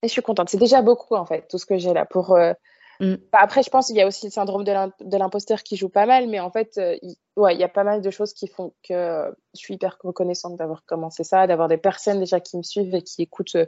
Et 0.02 0.08
je 0.08 0.12
suis 0.12 0.22
contente. 0.24 0.50
C'est 0.50 0.58
déjà 0.58 0.82
beaucoup, 0.82 1.16
en 1.16 1.26
fait, 1.26 1.48
tout 1.48 1.60
ce 1.60 1.66
que 1.66 1.78
j'ai 1.78 1.94
là 1.94 2.06
pour. 2.06 2.36
Euh, 2.36 2.54
Mm. 3.00 3.16
Bah, 3.32 3.40
après, 3.42 3.64
je 3.64 3.70
pense 3.70 3.88
qu'il 3.88 3.96
y 3.96 4.02
a 4.02 4.08
aussi 4.08 4.26
le 4.26 4.32
syndrome 4.32 4.64
de 4.64 5.18
l'imposteur 5.18 5.64
qui 5.64 5.78
joue 5.78 5.90
pas 5.90 6.06
mal, 6.06 6.28
mais 6.28 6.40
en 6.40 6.52
fait, 6.52 6.78
euh, 6.78 6.98
il, 7.02 7.16
ouais, 7.38 7.54
il 7.54 7.60
y 7.60 7.64
a 7.64 7.70
pas 7.70 7.84
mal 7.84 8.02
de 8.02 8.10
choses 8.10 8.34
qui 8.34 8.48
font 8.48 8.74
que 8.84 9.34
je 9.54 9.60
suis 9.60 9.76
hyper 9.76 9.98
reconnaissante 10.04 10.58
d'avoir 10.58 10.84
commencé 10.86 11.24
ça, 11.24 11.48
d'avoir 11.48 11.68
des 11.68 11.78
personnes 11.78 12.20
déjà 12.20 12.40
qui 12.40 12.58
me 12.58 12.64
suivent 12.64 12.94
et 12.94 13.02
qui 13.02 13.22
écoutent, 13.22 13.56
euh, 13.56 13.66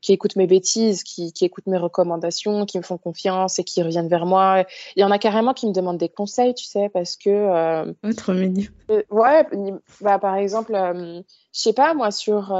qui 0.00 0.12
écoutent 0.12 0.36
mes 0.36 0.46
bêtises, 0.46 1.04
qui, 1.04 1.32
qui, 1.32 1.44
écoutent 1.44 1.66
mes 1.66 1.78
recommandations, 1.78 2.64
qui 2.64 2.78
me 2.78 2.82
font 2.82 2.98
confiance 2.98 3.58
et 3.58 3.64
qui 3.64 3.82
reviennent 3.82 4.08
vers 4.08 4.26
moi. 4.26 4.64
Il 4.96 5.00
y 5.00 5.04
en 5.04 5.10
a 5.10 5.18
carrément 5.18 5.52
qui 5.52 5.66
me 5.66 5.72
demandent 5.72 5.98
des 5.98 6.08
conseils, 6.08 6.54
tu 6.54 6.64
sais, 6.64 6.88
parce 6.88 7.16
que. 7.16 7.30
Euh, 7.30 7.92
oh, 8.02 8.12
trop 8.14 8.32
mignon. 8.32 8.68
ouais, 9.10 9.46
bah, 10.00 10.18
par 10.18 10.36
exemple, 10.36 10.72
je 10.72 11.22
sais 11.52 11.74
pas, 11.74 11.94
moi, 11.94 12.10
sur 12.10 12.54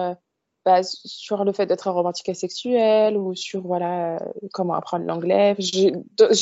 bah, 0.64 0.82
sur 0.82 1.42
le 1.44 1.52
fait 1.52 1.64
d'être 1.64 1.88
un 1.88 1.92
romantique 1.92 2.28
asexuel 2.28 3.16
ou 3.16 3.34
sur 3.34 3.62
voilà 3.62 4.16
euh, 4.16 4.18
comment 4.52 4.74
apprendre 4.74 5.06
l'anglais. 5.06 5.56
J'ai 5.58 5.92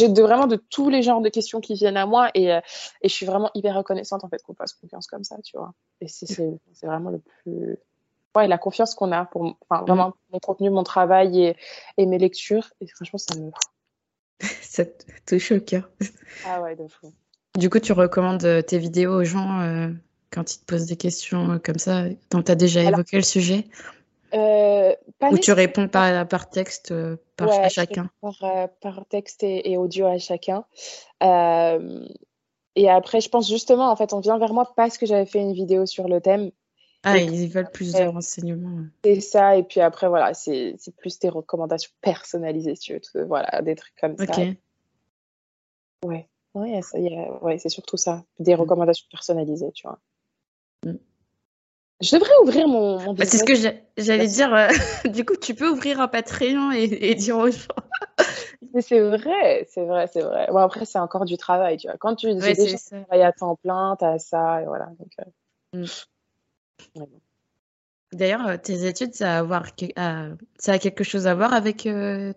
vraiment 0.08 0.48
de 0.48 0.56
tous 0.56 0.90
les 0.90 1.02
genres 1.02 1.20
de 1.20 1.28
questions 1.28 1.60
qui 1.60 1.74
viennent 1.74 1.96
à 1.96 2.04
moi 2.04 2.30
et, 2.34 2.52
euh, 2.52 2.60
et 3.02 3.08
je 3.08 3.14
suis 3.14 3.26
vraiment 3.26 3.50
hyper 3.54 3.76
reconnaissante 3.76 4.24
en 4.24 4.28
fait 4.28 4.42
qu'on 4.42 4.54
fasse 4.54 4.72
confiance 4.72 5.06
comme 5.06 5.22
ça, 5.22 5.36
tu 5.44 5.56
vois. 5.56 5.72
Et 6.00 6.08
c'est 6.08 6.58
vraiment 6.82 7.10
le 7.10 7.20
plus 7.20 7.78
ouais, 8.36 8.48
la 8.48 8.58
confiance 8.58 8.96
qu'on 8.96 9.12
a 9.12 9.24
pour 9.24 9.56
enfin, 9.68 9.84
vraiment 9.84 10.14
mon 10.32 10.40
contenu, 10.40 10.70
mon 10.70 10.82
travail 10.82 11.40
et, 11.40 11.56
et 11.96 12.06
mes 12.06 12.18
lectures. 12.18 12.68
Et 12.80 12.88
franchement, 12.88 13.18
ça 13.18 13.38
me 13.38 13.52
ça 14.62 14.84
touche 15.26 15.52
au 15.52 15.60
cœur. 15.60 15.88
Ah 16.44 16.60
ouais, 16.60 16.74
de 16.74 16.88
fou. 16.88 17.12
Du 17.56 17.70
coup, 17.70 17.78
tu 17.78 17.92
recommandes 17.92 18.44
euh, 18.44 18.62
tes 18.62 18.78
vidéos 18.78 19.20
aux 19.20 19.24
gens 19.24 19.92
quand 20.30 20.54
ils 20.54 20.58
te 20.58 20.64
posent 20.64 20.86
des 20.86 20.96
questions 20.96 21.60
comme 21.64 21.78
ça, 21.78 22.04
dont 22.30 22.42
tu 22.42 22.50
as 22.50 22.56
déjà 22.56 22.82
évoqué 22.82 23.16
le 23.16 23.22
sujet? 23.22 23.64
Euh, 24.34 24.94
Ou 25.30 25.38
tu 25.38 25.52
réponds 25.52 25.88
par, 25.88 26.26
par 26.28 26.50
texte 26.50 26.92
euh, 26.92 27.16
par, 27.36 27.50
à 27.50 27.68
chacun 27.68 28.10
euh, 28.24 28.66
par, 28.80 29.06
texte 29.06 29.42
et, 29.42 29.76
audio 29.76 30.06
à 30.06 30.18
chacun. 30.18 30.64
et 31.20 32.90
après, 32.90 33.20
je 33.20 33.28
pense 33.28 33.48
justement, 33.48 33.90
en 33.90 33.96
fait, 33.96 34.12
on 34.12 34.20
vient 34.20 34.38
vers 34.38 34.52
moi 34.52 34.72
parce 34.76 34.98
que 34.98 35.06
j'avais 35.06 35.26
fait 35.26 35.40
une 35.40 35.52
vidéo 35.52 35.86
sur 35.86 36.08
le 36.08 36.20
thème. 36.20 36.50
Ah, 37.04 37.16
ils 37.16 37.48
veulent 37.48 37.70
plus 37.70 37.92
de 37.92 38.04
renseignements. 38.04 38.86
C'est 39.04 39.20
ça, 39.20 39.56
et 39.56 39.62
puis 39.62 39.80
après, 39.80 40.08
voilà, 40.08 40.34
c'est 40.34 40.76
plus 40.96 41.18
tes 41.18 41.28
recommandations 41.28 41.92
personnalisées, 42.00 42.74
si 42.74 42.92
tu 43.00 43.00
veux, 43.14 43.24
voilà, 43.24 43.62
des 43.62 43.76
trucs 43.76 43.94
comme 44.00 44.16
ça. 44.16 44.24
Ouais, 46.04 46.28
ouais, 46.54 46.80
ouais 47.42 47.58
c'est 47.58 47.68
surtout 47.68 47.96
ça, 47.96 48.24
des 48.38 48.54
mm. 48.54 48.60
recommandations 48.60 49.06
personnalisées, 49.10 49.72
tu 49.72 49.86
vois. 49.86 49.98
Mm. 50.84 50.98
Je 52.00 52.14
devrais 52.14 52.30
ouvrir 52.42 52.68
mon, 52.68 53.12
bah, 53.14 53.24
C'est 53.24 53.38
ce 53.38 53.44
que 53.44 53.54
j'allais 53.96 54.28
dire. 54.28 54.54
Euh, 54.54 54.68
du 55.08 55.24
coup, 55.24 55.34
tu 55.36 55.54
peux 55.54 55.68
ouvrir 55.68 56.00
un 56.00 56.06
Patreon 56.06 56.70
et, 56.70 57.14
dire 57.14 57.38
aux 57.38 57.50
gens. 57.50 57.74
Mais 58.74 58.82
c'est 58.82 59.00
vrai, 59.00 59.66
c'est 59.70 59.84
vrai, 59.84 60.06
c'est 60.12 60.22
vrai. 60.22 60.46
Bon, 60.50 60.58
après, 60.58 60.84
c'est 60.84 60.98
encore 60.98 61.24
du 61.24 61.36
travail, 61.36 61.76
tu 61.78 61.88
vois. 61.88 61.96
Quand 61.96 62.14
tu 62.14 62.28
ouais, 62.28 62.54
déjà 62.54 62.76
travailles 62.78 63.22
à 63.22 63.32
temps 63.32 63.56
plein, 63.56 63.96
tu 63.98 64.04
as 64.04 64.18
ça, 64.18 64.62
et 64.62 64.66
voilà. 64.66 64.90
Euh, 65.74 65.84
mm. 66.94 67.04
D'ailleurs, 68.12 68.46
euh, 68.46 68.56
tes 68.56 68.86
études, 68.86 69.14
ça 69.14 69.36
a, 69.36 69.38
avoir... 69.38 69.66
ça 70.58 70.72
a 70.72 70.78
quelque 70.78 71.02
chose 71.02 71.26
à 71.26 71.34
voir 71.34 71.52
avec 71.52 71.88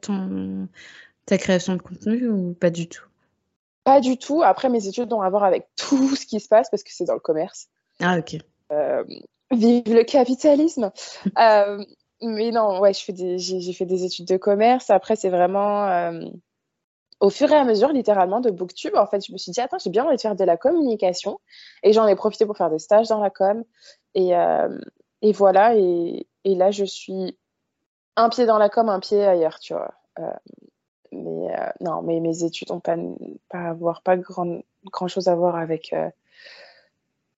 ton... 0.02 0.68
ta 1.26 1.38
création 1.38 1.76
de 1.76 1.82
contenu 1.82 2.30
ou 2.30 2.54
pas 2.54 2.72
du 2.72 2.88
tout? 2.88 3.06
Pas 3.84 4.00
du 4.00 4.18
tout. 4.18 4.42
Après, 4.42 4.70
mes 4.70 4.88
études 4.88 5.12
ont 5.14 5.22
à 5.22 5.30
voir 5.30 5.44
avec 5.44 5.68
tout 5.76 6.16
ce 6.16 6.26
qui 6.26 6.40
se 6.40 6.48
passe 6.48 6.70
parce 6.72 6.82
que 6.82 6.92
c'est 6.92 7.06
dans 7.06 7.14
le 7.14 7.20
commerce. 7.20 7.68
Ah, 8.00 8.18
ok. 8.18 8.38
Vive 9.52 9.94
le 9.94 10.04
capitalisme. 10.04 10.92
euh, 11.40 11.84
mais 12.22 12.52
non, 12.52 12.80
ouais, 12.80 12.94
j'ai 12.94 13.74
fait 13.74 13.86
des 13.86 14.06
études 14.06 14.28
de 14.28 14.38
commerce. 14.38 14.90
Après, 14.90 15.16
c'est 15.16 15.30
vraiment 15.30 15.86
euh, 15.88 16.22
au 17.20 17.30
fur 17.30 17.52
et 17.52 17.56
à 17.56 17.64
mesure, 17.64 17.90
littéralement, 17.92 18.40
de 18.40 18.50
Booktube. 18.52 18.96
En 18.96 19.08
fait, 19.08 19.26
je 19.26 19.32
me 19.32 19.38
suis 19.38 19.52
dit, 19.52 19.60
attends, 19.60 19.80
j'ai 19.80 19.90
bien 19.90 20.06
envie 20.06 20.16
de 20.16 20.22
faire 20.22 20.36
de 20.36 20.44
la 20.44 20.58
communication. 20.58 21.40
Et 21.84 21.94
j'en 21.94 22.08
ai 22.08 22.16
profité 22.16 22.46
pour 22.46 22.58
faire 22.58 22.70
des 22.70 22.80
stages 22.80 23.10
dans 23.10 23.20
la 23.20 23.30
com. 23.30 23.64
Et, 24.14 24.36
euh, 24.36 24.80
et 25.22 25.32
voilà. 25.32 25.76
Et, 25.76 26.28
et, 26.44 26.56
là, 26.56 26.72
je 26.72 26.86
suis 26.86 27.38
un 28.16 28.30
pied 28.30 28.46
dans 28.46 28.58
la 28.58 28.70
com, 28.70 28.88
un 28.88 29.00
pied 29.00 29.26
ailleurs, 29.26 29.60
tu 29.60 29.74
vois. 29.74 29.94
Mais 31.12 31.54
non, 31.82 32.02
mais 32.04 32.20
mes 32.20 32.44
études 32.44 32.70
n'ont 32.70 32.80
pas, 32.80 32.96
pas, 33.50 33.70
avoir, 33.70 34.02
pas 34.02 34.16
grand, 34.16 34.62
grand 34.86 35.08
chose 35.08 35.28
à 35.28 35.36
voir 35.36 35.56
avec. 35.56 35.94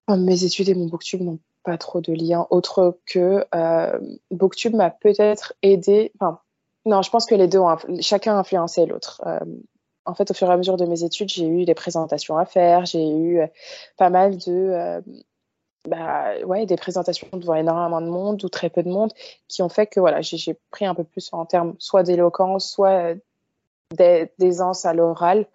mes 0.08 0.44
études 0.44 0.68
et 0.68 0.74
mon 0.74 0.86
Booktube 0.86 1.22
n'ont 1.22 1.38
pas 1.64 1.78
trop 1.78 2.00
de 2.00 2.12
liens 2.12 2.46
autre 2.50 2.98
que 3.06 3.44
euh, 3.54 3.98
Booktube 4.30 4.74
m'a 4.74 4.90
peut-être 4.90 5.54
aidé, 5.62 6.12
enfin, 6.20 6.40
Non, 6.86 7.02
je 7.02 7.10
pense 7.10 7.26
que 7.26 7.34
les 7.34 7.48
deux 7.48 7.58
ont 7.58 7.76
chacun 8.00 8.38
influencé 8.38 8.86
l'autre. 8.86 9.22
Euh, 9.26 9.40
en 10.06 10.14
fait, 10.14 10.30
au 10.30 10.34
fur 10.34 10.48
et 10.48 10.52
à 10.52 10.56
mesure 10.56 10.76
de 10.76 10.84
mes 10.84 11.02
études, 11.02 11.30
j'ai 11.30 11.46
eu 11.46 11.64
des 11.64 11.74
présentations 11.74 12.36
à 12.36 12.44
faire, 12.44 12.84
j'ai 12.84 13.08
eu 13.08 13.40
euh, 13.40 13.46
pas 13.96 14.10
mal 14.10 14.36
de, 14.36 14.52
euh, 14.52 15.00
bah, 15.88 16.34
ouais, 16.44 16.66
des 16.66 16.76
présentations 16.76 17.26
devant 17.32 17.54
énormément 17.54 18.02
de 18.02 18.08
monde 18.08 18.44
ou 18.44 18.48
très 18.48 18.68
peu 18.68 18.82
de 18.82 18.90
monde, 18.90 19.12
qui 19.48 19.62
ont 19.62 19.70
fait 19.70 19.86
que 19.86 20.00
voilà, 20.00 20.20
j'ai 20.20 20.58
pris 20.70 20.84
un 20.84 20.94
peu 20.94 21.04
plus 21.04 21.30
en 21.32 21.46
termes 21.46 21.74
soit 21.78 22.02
d'éloquence, 22.02 22.70
soit 22.70 23.14
d'aisance 24.38 24.84
à 24.84 24.92
l'oral, 24.92 25.46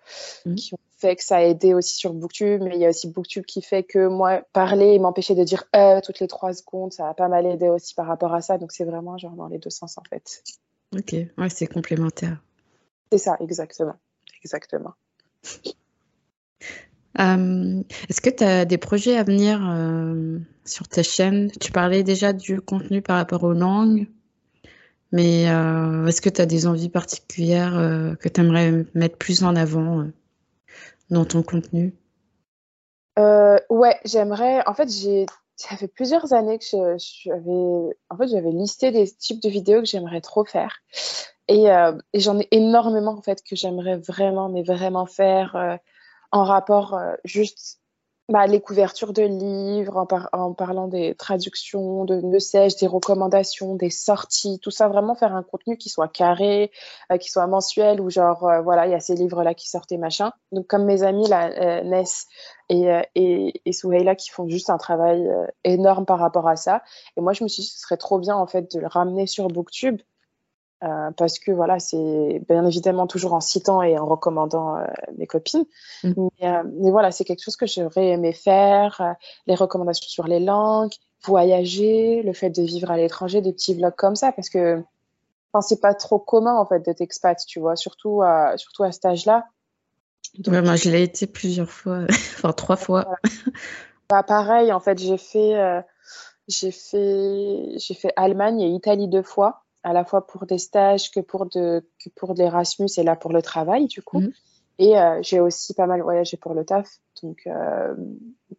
mmh. 0.45 0.55
qui 0.55 0.74
ont 0.74 0.89
fait 1.00 1.16
que 1.16 1.24
ça 1.24 1.38
a 1.38 1.41
aidé 1.41 1.74
aussi 1.74 1.95
sur 1.95 2.14
Booktube, 2.14 2.62
mais 2.62 2.76
il 2.76 2.82
y 2.82 2.86
a 2.86 2.89
aussi 2.89 3.08
Booktube 3.08 3.45
qui 3.45 3.62
fait 3.62 3.84
que 3.84 4.08
moi, 4.08 4.41
parler 4.54 4.93
et 4.93 5.00
m'empêcher 5.00 5.36
de 5.36 5.43
dire 5.43 5.64
euh 5.76 6.02
toutes 6.02 6.20
les 6.20 6.28
trois 6.28 6.54
secondes, 6.54 6.91
ça 6.91 7.10
a 7.10 7.14
pas 7.14 7.28
mal 7.28 7.45
aidé 7.45 7.70
aussi 7.70 7.95
par 7.95 8.08
rapport 8.08 8.34
à 8.34 8.41
ça. 8.41 8.58
Donc 8.58 8.72
c'est 8.72 8.84
vraiment 8.84 9.18
genre 9.18 9.32
dans 9.32 9.47
les 9.47 9.60
deux 9.60 9.70
sens 9.70 9.97
en 9.97 10.04
fait. 10.10 10.43
Ok, 10.95 11.14
ouais, 11.14 11.50
c'est 11.50 11.68
complémentaire. 11.68 12.41
C'est 13.12 13.18
ça, 13.18 13.38
exactement. 13.39 13.95
Exactement. 14.43 14.93
Euh, 17.20 17.84
est-ce 18.08 18.22
que 18.22 18.30
tu 18.30 18.43
as 18.43 18.64
des 18.64 18.78
projets 18.78 19.18
à 19.18 19.24
venir 19.24 19.60
euh, 19.68 20.38
sur 20.64 20.88
ta 20.88 21.04
chaîne? 21.04 21.52
Tu 21.60 21.72
parlais 21.72 22.04
déjà 22.04 22.32
du 22.32 22.62
contenu 22.62 23.02
par 23.02 23.18
rapport 23.18 23.43
aux 23.43 23.52
langues, 23.52 24.08
mais 25.12 25.50
euh, 25.50 26.06
est-ce 26.06 26.22
que 26.22 26.30
tu 26.30 26.39
as 26.39 26.45
des 26.45 26.66
envies 26.66 26.88
particulières 26.88 28.16
que 28.20 28.30
tu 28.30 28.39
aimerais 28.39 28.86
mettre 28.93 29.18
plus 29.18 29.43
en 29.43 29.56
avant 29.58 30.06
dans 31.10 31.26
ton 31.26 31.43
contenu? 31.43 31.93
Ouais, 33.70 33.99
j'aimerais. 34.05 34.66
En 34.66 34.74
fait, 34.74 34.89
ça 35.60 35.76
fait 35.76 35.89
plusieurs 35.89 36.32
années 36.34 36.57
que 36.57 36.97
j'avais 36.97 37.97
en 38.10 38.18
fait 38.18 38.26
listé 38.51 38.91
des 38.91 39.12
types 39.12 39.41
de 39.41 39.49
vidéos 39.49 39.82
que 39.82 39.88
j'aimerais 39.88 40.22
trop 40.22 40.45
faire 40.45 40.78
et, 41.49 41.70
euh, 41.70 41.97
et 42.14 42.22
j'en 42.22 42.39
ai 42.39 42.47
énormément 42.51 43.12
en 43.12 43.22
fait 43.22 43.43
que 43.43 43.57
j'aimerais 43.57 43.97
vraiment 43.97 44.47
mais 44.47 44.64
vraiment 44.64 45.05
faire 45.05 45.57
euh, 45.57 45.76
en 46.32 46.45
rapport 46.45 46.93
euh, 46.93 47.14
juste 47.26 47.79
bah, 48.30 48.48
les 48.48 48.62
couvertures 48.62 49.12
de 49.12 49.24
livres 49.24 49.98
en, 49.98 50.08
en 50.32 50.54
parlant 50.54 50.88
des 50.88 51.16
traductions 51.16 52.06
de 52.06 52.22
ne 52.22 52.40
sais-je 52.40 52.78
des 52.78 52.88
recommandations 52.88 53.76
des 53.76 53.90
sorties 53.90 54.60
tout 54.60 54.72
ça 54.72 54.88
vraiment 54.88 55.16
faire 55.16 55.36
un 55.36 55.44
contenu 55.44 55.78
qui 55.78 55.90
soit 55.90 56.08
carré 56.08 56.72
qui 57.20 57.30
soit 57.30 57.48
mensuel 57.48 58.00
ou 58.00 58.10
genre 58.10 58.50
voilà 58.64 58.88
il 58.88 58.92
y 58.92 58.96
a 58.96 59.00
ces 59.00 59.16
livres 59.16 59.44
là 59.44 59.54
qui 59.54 59.70
sortent 59.70 59.92
et 59.92 59.98
machin 59.98 60.32
donc 60.52 60.68
comme 60.68 60.86
mes 60.86 61.04
amis 61.04 61.28
là 61.28 61.84
Ness 61.84 62.28
et, 62.70 62.92
euh, 62.92 63.02
et, 63.16 63.62
et 63.66 63.74
Souheila 63.74 64.16
qui 64.16 64.30
font 64.30 64.48
juste 64.48 64.70
un 64.70 64.78
travail 64.78 65.28
euh, 65.28 65.46
énorme 65.64 66.06
par 66.06 66.20
rapport 66.20 66.48
à 66.48 66.56
ça. 66.56 66.84
Et 67.18 67.22
moi, 67.22 67.34
je 67.34 67.44
me 67.44 67.50
suis 67.50 67.64
dit, 67.64 67.70
ce 67.70 67.80
serait 67.80 67.98
trop 67.98 68.20
bien 68.20 68.36
en 68.36 68.48
fait 68.48 68.74
de 68.74 68.80
le 68.80 68.88
ramener 68.88 69.28
sur 69.28 69.48
Booktube. 69.48 70.00
Euh, 70.82 71.12
parce 71.18 71.40
que 71.40 71.52
voilà, 71.52 71.78
c'est 71.80 72.42
bien 72.48 72.66
évidemment 72.66 73.06
toujours 73.06 73.34
en 73.34 73.42
citant 73.42 73.82
et 73.82 73.98
en 73.98 74.06
recommandant 74.06 74.78
euh, 74.78 74.86
mes 75.18 75.28
copines. 75.28 75.66
Mm. 76.04 76.14
Mais, 76.16 76.48
euh, 76.48 76.64
mais, 76.80 76.92
voilà, 76.92 77.12
c'est 77.12 77.26
quelque 77.26 77.44
chose 77.44 77.58
que 77.58 77.66
j'aurais 77.66 78.08
aimé 78.08 78.32
faire. 78.32 79.16
les 79.46 79.56
recommandations 79.56 80.08
sur 80.08 80.28
les 80.28 80.40
langues, 80.40 80.94
voyager, 81.26 82.24
le 82.24 82.32
fait 82.32 82.50
de 82.50 82.62
vivre 82.62 82.92
à 82.92 82.98
l'étranger, 82.98 83.42
des 83.42 83.52
petits 83.52 83.74
vlogs 83.74 83.96
comme 83.96 84.16
ça, 84.16 84.32
parce 84.32 84.50
que 84.50 84.82
enfin, 85.52 85.62
c'est 85.62 85.82
pas 85.82 85.94
trop 85.94 86.18
commun 86.18 86.56
en 86.56 86.66
fait 86.66 86.80
d'être 86.80 87.02
expat, 87.02 87.38
tu 87.46 87.60
vois, 87.60 87.76
surtout 87.76 88.22
à, 88.22 88.58
surtout 88.58 88.84
à 88.84 88.94
cet 88.94 89.06
âge-là. 89.06 89.48
moi, 90.48 90.78
je 90.78 90.90
l'ai 90.90 91.04
été 91.04 91.28
plusieurs 91.28 91.70
fois, 91.70 92.06
enfin 92.10 92.54
trois 92.54 92.78
fois. 92.78 93.06
Bah, 94.10 94.24
pareil, 94.24 94.72
en 94.72 94.80
fait, 94.80 94.98
j'ai 94.98 95.18
fait, 95.18 95.84
j'ai 96.48 96.72
fait, 96.72 97.78
j'ai 97.78 97.94
fait 97.96 98.14
Allemagne 98.16 98.62
et 98.62 98.70
Italie 98.70 99.10
deux 99.10 99.24
fois, 99.24 99.66
à 99.84 99.94
la 99.94 100.06
fois 100.06 100.28
pour 100.28 100.46
des 100.46 100.58
stages 100.58 101.12
que 101.12 101.20
pour 101.20 101.46
de, 101.46 101.88
que 102.04 102.10
pour 102.16 102.34
de 102.34 102.40
l'Erasmus 102.40 102.90
et 102.98 103.04
là 103.04 103.16
pour 103.16 103.32
le 103.32 103.42
travail, 103.42 103.88
du 103.88 104.02
coup. 104.02 104.20
Mmh. 104.22 104.32
Et 104.80 104.98
euh, 104.98 105.20
j'ai 105.22 105.42
aussi 105.42 105.74
pas 105.74 105.88
mal 105.88 106.02
voyagé 106.02 106.38
pour 106.38 106.54
le 106.54 106.64
taf. 106.64 106.88
Donc, 107.22 107.42
euh, 107.48 107.94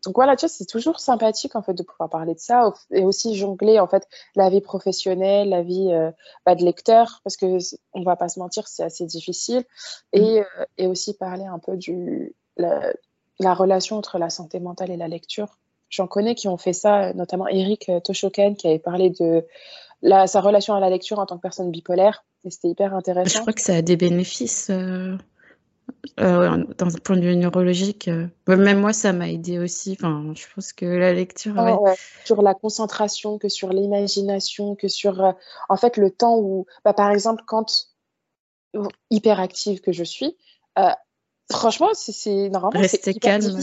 donc 0.04 0.14
voilà, 0.14 0.36
tu 0.36 0.44
vois, 0.44 0.50
c'est 0.50 0.66
toujours 0.66 1.00
sympathique 1.00 1.56
en 1.56 1.62
fait 1.62 1.72
de 1.72 1.82
pouvoir 1.82 2.10
parler 2.10 2.34
de 2.34 2.38
ça 2.38 2.70
et 2.90 3.04
aussi 3.04 3.34
jongler 3.34 3.80
en 3.80 3.86
fait 3.86 4.06
la 4.36 4.50
vie 4.50 4.60
professionnelle, 4.60 5.48
la 5.48 5.62
vie 5.62 5.90
euh, 5.90 6.10
bah, 6.44 6.54
de 6.54 6.62
lecteur, 6.62 7.22
parce 7.24 7.38
que 7.38 7.58
on 7.94 8.02
va 8.02 8.16
pas 8.16 8.28
se 8.28 8.38
mentir, 8.38 8.68
c'est 8.68 8.82
assez 8.82 9.06
difficile. 9.06 9.64
Et, 10.12 10.40
mmh. 10.40 10.44
euh, 10.58 10.64
et 10.76 10.86
aussi 10.86 11.14
parler 11.14 11.46
un 11.46 11.58
peu 11.58 11.78
du 11.78 12.34
la, 12.58 12.92
la, 13.38 13.54
relation 13.54 13.96
entre 13.96 14.18
la 14.18 14.28
santé 14.28 14.60
mentale 14.60 14.90
et 14.90 14.98
la 14.98 15.08
lecture. 15.08 15.56
J'en 15.88 16.06
connais 16.06 16.34
qui 16.34 16.48
ont 16.48 16.58
fait 16.58 16.74
ça, 16.74 17.14
notamment 17.14 17.48
Eric 17.48 17.90
Toshoken 18.04 18.56
qui 18.56 18.68
avait 18.68 18.78
parlé 18.78 19.08
de 19.08 19.46
la, 20.02 20.26
sa 20.26 20.40
relation 20.40 20.74
à 20.74 20.80
la 20.80 20.90
lecture 20.90 21.18
en 21.18 21.26
tant 21.26 21.36
que 21.36 21.42
personne 21.42 21.70
bipolaire. 21.70 22.24
Et 22.44 22.50
c'était 22.50 22.68
hyper 22.68 22.94
intéressant. 22.94 23.38
Je 23.38 23.40
crois 23.40 23.52
que 23.52 23.60
ça 23.60 23.74
a 23.74 23.82
des 23.82 23.96
bénéfices. 23.96 24.70
Euh, 24.70 25.16
euh, 26.20 26.64
dans 26.78 26.94
un 26.94 26.98
point 26.98 27.16
de 27.16 27.22
vue 27.22 27.36
neurologique, 27.36 28.08
euh, 28.08 28.26
même 28.46 28.80
moi, 28.80 28.92
ça 28.92 29.12
m'a 29.12 29.28
aidé 29.28 29.58
aussi. 29.58 29.96
Enfin, 29.98 30.32
je 30.34 30.44
pense 30.54 30.72
que 30.72 30.86
la 30.86 31.12
lecture. 31.12 31.54
Ah, 31.56 31.80
ouais. 31.80 31.94
Sur 32.24 32.42
la 32.42 32.54
concentration, 32.54 33.38
que 33.38 33.48
sur 33.48 33.70
l'imagination, 33.70 34.76
que 34.76 34.88
sur 34.88 35.24
euh, 35.24 35.32
en 35.68 35.76
fait 35.76 35.96
le 35.96 36.10
temps 36.10 36.38
où, 36.38 36.66
bah, 36.84 36.92
par 36.92 37.10
exemple, 37.10 37.42
quand 37.46 37.88
hyperactive 39.10 39.80
que 39.80 39.92
je 39.92 40.04
suis, 40.04 40.36
euh, 40.78 40.90
franchement, 41.50 41.88
c'est 41.94 42.48
normalement 42.48 42.80
rester 42.80 43.14
calme, 43.14 43.58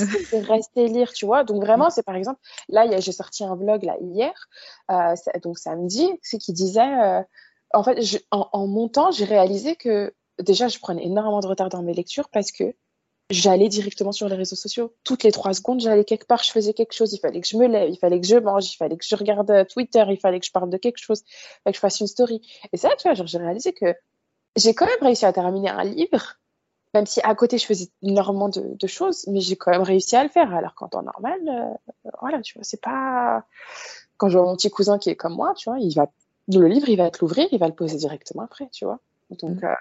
rester 0.48 0.88
lire, 0.88 1.14
tu 1.14 1.26
vois. 1.26 1.44
Donc 1.44 1.64
vraiment, 1.64 1.90
c'est 1.90 2.04
par 2.04 2.16
exemple, 2.16 2.40
là, 2.70 3.00
j'ai 3.00 3.12
sorti 3.12 3.44
un 3.44 3.56
vlog 3.56 3.84
là 3.84 3.96
hier, 4.02 4.34
donc 5.44 5.58
samedi, 5.58 6.10
c'est 6.22 6.38
qui 6.38 6.54
disait, 6.54 7.24
en 7.74 7.84
fait, 7.84 8.02
je, 8.02 8.18
en, 8.32 8.48
en 8.52 8.68
montant, 8.68 9.12
j'ai 9.12 9.26
réalisé 9.26 9.76
que 9.76 10.14
déjà, 10.40 10.68
je 10.68 10.80
prenais 10.80 11.06
énormément 11.06 11.40
de 11.40 11.48
retard 11.48 11.70
dans 11.70 11.82
mes 11.82 11.94
lectures 11.94 12.30
parce 12.30 12.52
que 12.52 12.76
j'allais 13.30 13.68
directement 13.68 14.12
sur 14.12 14.30
les 14.30 14.36
réseaux 14.36 14.56
sociaux. 14.56 14.96
Toutes 15.04 15.24
les 15.24 15.32
trois 15.32 15.54
secondes, 15.54 15.82
j'allais 15.82 16.06
quelque 16.06 16.26
part, 16.26 16.44
je 16.44 16.52
faisais 16.52 16.74
quelque 16.74 16.94
chose. 16.94 17.12
Il 17.14 17.20
fallait 17.20 17.42
que 17.42 17.48
je 17.48 17.58
me 17.58 17.68
lève, 17.68 17.90
il 17.90 17.98
fallait 17.98 18.22
que 18.22 18.28
je 18.28 18.38
mange, 18.38 18.72
il 18.72 18.78
fallait 18.78 18.98
que 18.98 19.06
je 19.06 19.16
regarde 19.16 19.50
euh, 19.52 19.66
Twitter, 19.66 20.04
il 20.10 20.18
fallait 20.18 20.40
que 20.40 20.46
je 20.46 20.52
parle 20.52 20.70
de 20.70 20.78
quelque 20.78 20.98
chose, 20.98 21.24
il 21.28 21.62
fallait 21.64 21.74
que 21.74 21.76
je 21.76 21.80
fasse 21.82 22.00
une 22.00 22.08
story. 22.08 22.42
Et 22.72 22.78
c'est 22.78 22.88
là, 22.88 22.96
tu 22.98 23.08
vois, 23.08 23.26
j'ai 23.26 23.38
réalisé 23.38 23.74
que 23.74 23.94
j'ai 24.56 24.74
quand 24.74 24.86
même 24.86 25.02
réussi 25.02 25.26
à 25.26 25.34
terminer 25.34 25.70
un 25.70 25.84
livre, 25.84 26.38
même 26.94 27.06
si 27.06 27.20
à 27.22 27.36
côté, 27.36 27.58
je 27.58 27.66
faisais 27.66 27.90
énormément 28.02 28.50
de, 28.50 28.76
de 28.76 28.88
choses, 28.88 29.26
mais 29.28 29.40
j'ai 29.40 29.56
quand 29.56 29.72
même 29.72 29.82
réussi 29.82 30.16
à 30.16 30.24
le 30.24 30.30
faire. 30.30 30.54
Alors 30.54 30.74
qu'en 30.76 30.88
temps 30.88 31.04
normal, 31.04 31.40
euh, 31.48 32.12
voilà, 32.22 32.42
tu 32.42 32.54
vois, 32.56 32.64
c'est 32.64 32.82
pas... 32.82 33.44
Quand 34.18 34.30
je 34.30 34.38
vois 34.38 34.48
mon 34.48 34.56
petit 34.56 34.70
cousin 34.70 34.98
qui 34.98 35.10
est 35.10 35.16
comme 35.16 35.36
moi, 35.36 35.54
tu 35.56 35.70
vois, 35.70 35.80
il 35.80 35.94
va... 35.94 36.08
Le 36.48 36.68
livre, 36.68 36.90
il 36.90 36.98
va 36.98 37.12
te 37.12 37.20
l'ouvrir, 37.20 37.48
il 37.52 37.60
va 37.60 37.68
le 37.68 37.76
poser 37.76 37.98
directement 37.98 38.44
après, 38.44 38.70
tu 38.72 38.86
vois. 38.86 39.00
Donc, 39.30 39.62
mmh. 39.62 39.66
euh, 39.66 39.76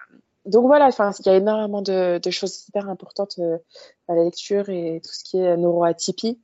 donc 0.46 0.66
voilà, 0.66 0.86
enfin, 0.86 1.10
il 1.20 1.26
y 1.26 1.28
a 1.30 1.36
énormément 1.36 1.82
de, 1.82 2.18
de 2.22 2.30
choses 2.30 2.66
hyper 2.68 2.88
importantes 2.88 3.36
euh, 3.38 3.58
à 4.08 4.14
la 4.14 4.24
lecture 4.24 4.68
et 4.68 5.00
tout 5.04 5.12
ce 5.12 5.24
qui 5.24 5.38
est 5.38 5.56
neuroatypie. 5.56 6.40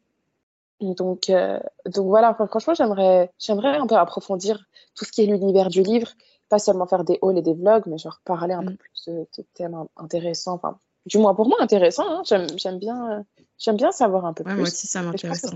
Donc, 0.80 1.30
donc 1.86 2.06
voilà, 2.08 2.34
franchement, 2.34 2.74
j'aimerais, 2.74 3.30
j'aimerais 3.38 3.76
un 3.76 3.86
peu 3.86 3.94
approfondir 3.94 4.64
tout 4.96 5.04
ce 5.04 5.12
qui 5.12 5.22
est 5.22 5.26
l'univers 5.26 5.68
du 5.68 5.84
livre, 5.84 6.08
pas 6.52 6.58
seulement 6.58 6.86
faire 6.86 7.02
des 7.02 7.18
hauls 7.22 7.38
et 7.38 7.40
des 7.40 7.54
vlogs, 7.54 7.86
mais 7.86 7.96
genre 7.96 8.20
parler 8.26 8.52
un 8.52 8.62
peu 8.62 8.72
mm. 8.72 8.76
plus 8.76 9.04
de, 9.06 9.26
de, 9.38 9.46
thèmes 9.54 9.74
intéressants, 9.96 10.52
enfin, 10.52 10.78
du 11.06 11.16
moins 11.16 11.34
pour 11.34 11.48
moi 11.48 11.56
intéressants. 11.60 12.04
Hein, 12.06 12.20
j'aime, 12.26 12.46
j'aime 12.58 12.78
bien, 12.78 13.24
j'aime 13.56 13.78
bien 13.78 13.90
savoir 13.90 14.26
un 14.26 14.34
peu 14.34 14.44
ouais, 14.44 14.50
plus. 14.50 14.58
Moi 14.58 14.68
aussi, 14.68 14.86
ça 14.86 15.00
m'intéresse. 15.00 15.46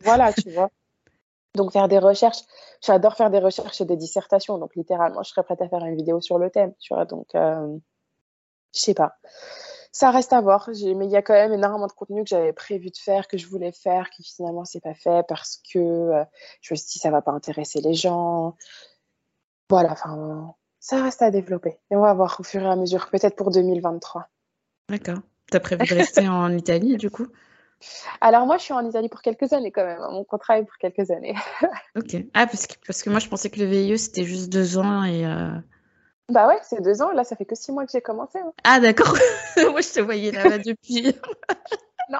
Voilà, 0.00 0.34
tu 0.34 0.50
vois. 0.54 0.68
Donc 1.54 1.72
faire 1.72 1.88
des 1.88 1.98
recherches, 1.98 2.42
j'adore 2.82 3.16
faire 3.16 3.30
des 3.30 3.38
recherches 3.38 3.80
et 3.80 3.86
des 3.86 3.96
dissertations. 3.96 4.58
Donc 4.58 4.76
littéralement, 4.76 5.22
je 5.22 5.30
serais 5.30 5.44
prête 5.44 5.62
à 5.62 5.68
faire 5.68 5.82
une 5.82 5.96
vidéo 5.96 6.20
sur 6.20 6.38
le 6.38 6.50
thème, 6.50 6.74
tu 6.78 6.92
vois. 6.92 7.06
Donc 7.06 7.34
euh, 7.34 7.78
je 8.74 8.80
sais 8.80 8.94
pas. 8.94 9.16
Ça 9.92 10.10
reste 10.10 10.34
à 10.34 10.42
voir. 10.42 10.68
Mais 10.68 11.06
il 11.06 11.10
y 11.10 11.16
a 11.16 11.22
quand 11.22 11.32
même 11.32 11.54
énormément 11.54 11.86
de 11.86 11.92
contenu 11.92 12.22
que 12.22 12.28
j'avais 12.28 12.52
prévu 12.52 12.90
de 12.90 12.98
faire, 12.98 13.28
que 13.28 13.38
je 13.38 13.46
voulais 13.46 13.72
faire, 13.72 14.10
qui 14.10 14.22
finalement 14.24 14.66
c'est 14.66 14.82
pas 14.82 14.92
fait 14.92 15.24
parce 15.26 15.62
que 15.72 15.78
euh, 15.78 16.24
je 16.60 16.74
me 16.74 16.76
suis 16.76 16.86
dit 16.92 16.98
ça 16.98 17.10
va 17.10 17.22
pas 17.22 17.32
intéresser 17.32 17.80
les 17.80 17.94
gens. 17.94 18.56
Voilà, 19.70 19.92
enfin, 19.92 20.54
ça 20.80 21.02
reste 21.02 21.22
à 21.22 21.30
développer. 21.30 21.78
Et 21.90 21.96
on 21.96 22.00
va 22.00 22.12
voir 22.12 22.36
au 22.38 22.42
fur 22.42 22.62
et 22.62 22.68
à 22.68 22.76
mesure, 22.76 23.08
peut-être 23.10 23.36
pour 23.36 23.50
2023. 23.50 24.28
D'accord. 24.90 25.18
Tu 25.50 25.56
as 25.56 25.60
prévu 25.60 25.86
de 25.86 25.94
rester 25.94 26.28
en 26.28 26.50
Italie 26.56 26.96
du 26.96 27.10
coup? 27.10 27.26
Alors 28.20 28.46
moi, 28.46 28.56
je 28.58 28.64
suis 28.64 28.72
en 28.72 28.86
Italie 28.86 29.08
pour 29.08 29.22
quelques 29.22 29.52
années 29.52 29.70
quand 29.70 29.84
même. 29.84 30.00
Mon 30.10 30.24
contrat 30.24 30.58
est 30.58 30.64
pour 30.64 30.76
quelques 30.76 31.10
années. 31.10 31.34
ok. 31.96 32.16
Ah, 32.34 32.46
parce 32.46 32.66
que, 32.66 32.74
parce 32.86 33.02
que 33.02 33.10
moi, 33.10 33.18
je 33.18 33.28
pensais 33.28 33.50
que 33.50 33.58
le 33.58 33.66
VIE, 33.66 33.98
c'était 33.98 34.24
juste 34.24 34.52
deux 34.52 34.78
ans 34.78 35.04
et... 35.04 35.26
Euh... 35.26 35.50
Bah 36.30 36.48
ouais, 36.48 36.58
c'est 36.62 36.80
deux 36.80 37.02
ans. 37.02 37.10
Là, 37.12 37.24
ça 37.24 37.36
fait 37.36 37.44
que 37.44 37.54
six 37.54 37.70
mois 37.70 37.84
que 37.84 37.92
j'ai 37.92 38.00
commencé. 38.00 38.38
Hein. 38.38 38.52
Ah 38.64 38.80
d'accord. 38.80 39.12
moi, 39.56 39.82
je 39.82 39.92
te 39.92 40.00
voyais 40.00 40.32
là-bas 40.32 40.56
depuis. 40.58 41.14
non. 42.08 42.18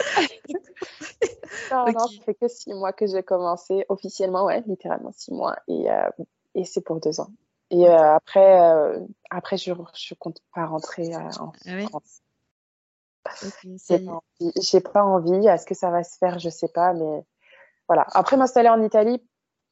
non, 1.70 1.82
okay. 1.82 1.92
non, 1.92 2.08
ça 2.08 2.24
fait 2.26 2.34
que 2.34 2.48
six 2.48 2.74
mois 2.74 2.92
que 2.92 3.06
j'ai 3.06 3.22
commencé. 3.22 3.86
Officiellement, 3.88 4.44
ouais, 4.44 4.62
littéralement 4.66 5.12
six 5.12 5.32
mois. 5.32 5.56
Et, 5.68 5.90
euh, 5.90 6.10
et 6.54 6.64
c'est 6.64 6.80
pour 6.80 7.00
deux 7.00 7.20
ans. 7.20 7.30
Et 7.70 7.88
euh, 7.88 8.14
après, 8.14 8.60
euh, 8.60 9.00
après 9.30 9.56
je, 9.56 9.72
je 9.96 10.14
compte 10.14 10.38
pas 10.54 10.66
rentrer 10.66 11.14
en 11.16 11.52
ah 11.66 11.80
France. 11.88 12.20
Okay, 13.42 13.76
j'ai 14.60 14.80
pas 14.80 15.02
envie. 15.02 15.46
Est-ce 15.46 15.66
que 15.66 15.74
ça 15.74 15.90
va 15.90 16.04
se 16.04 16.18
faire? 16.18 16.38
Je 16.38 16.50
sais 16.50 16.68
pas, 16.68 16.92
mais 16.92 17.24
voilà. 17.88 18.06
Après 18.12 18.36
m'installer 18.36 18.68
en 18.68 18.82
Italie, 18.82 19.22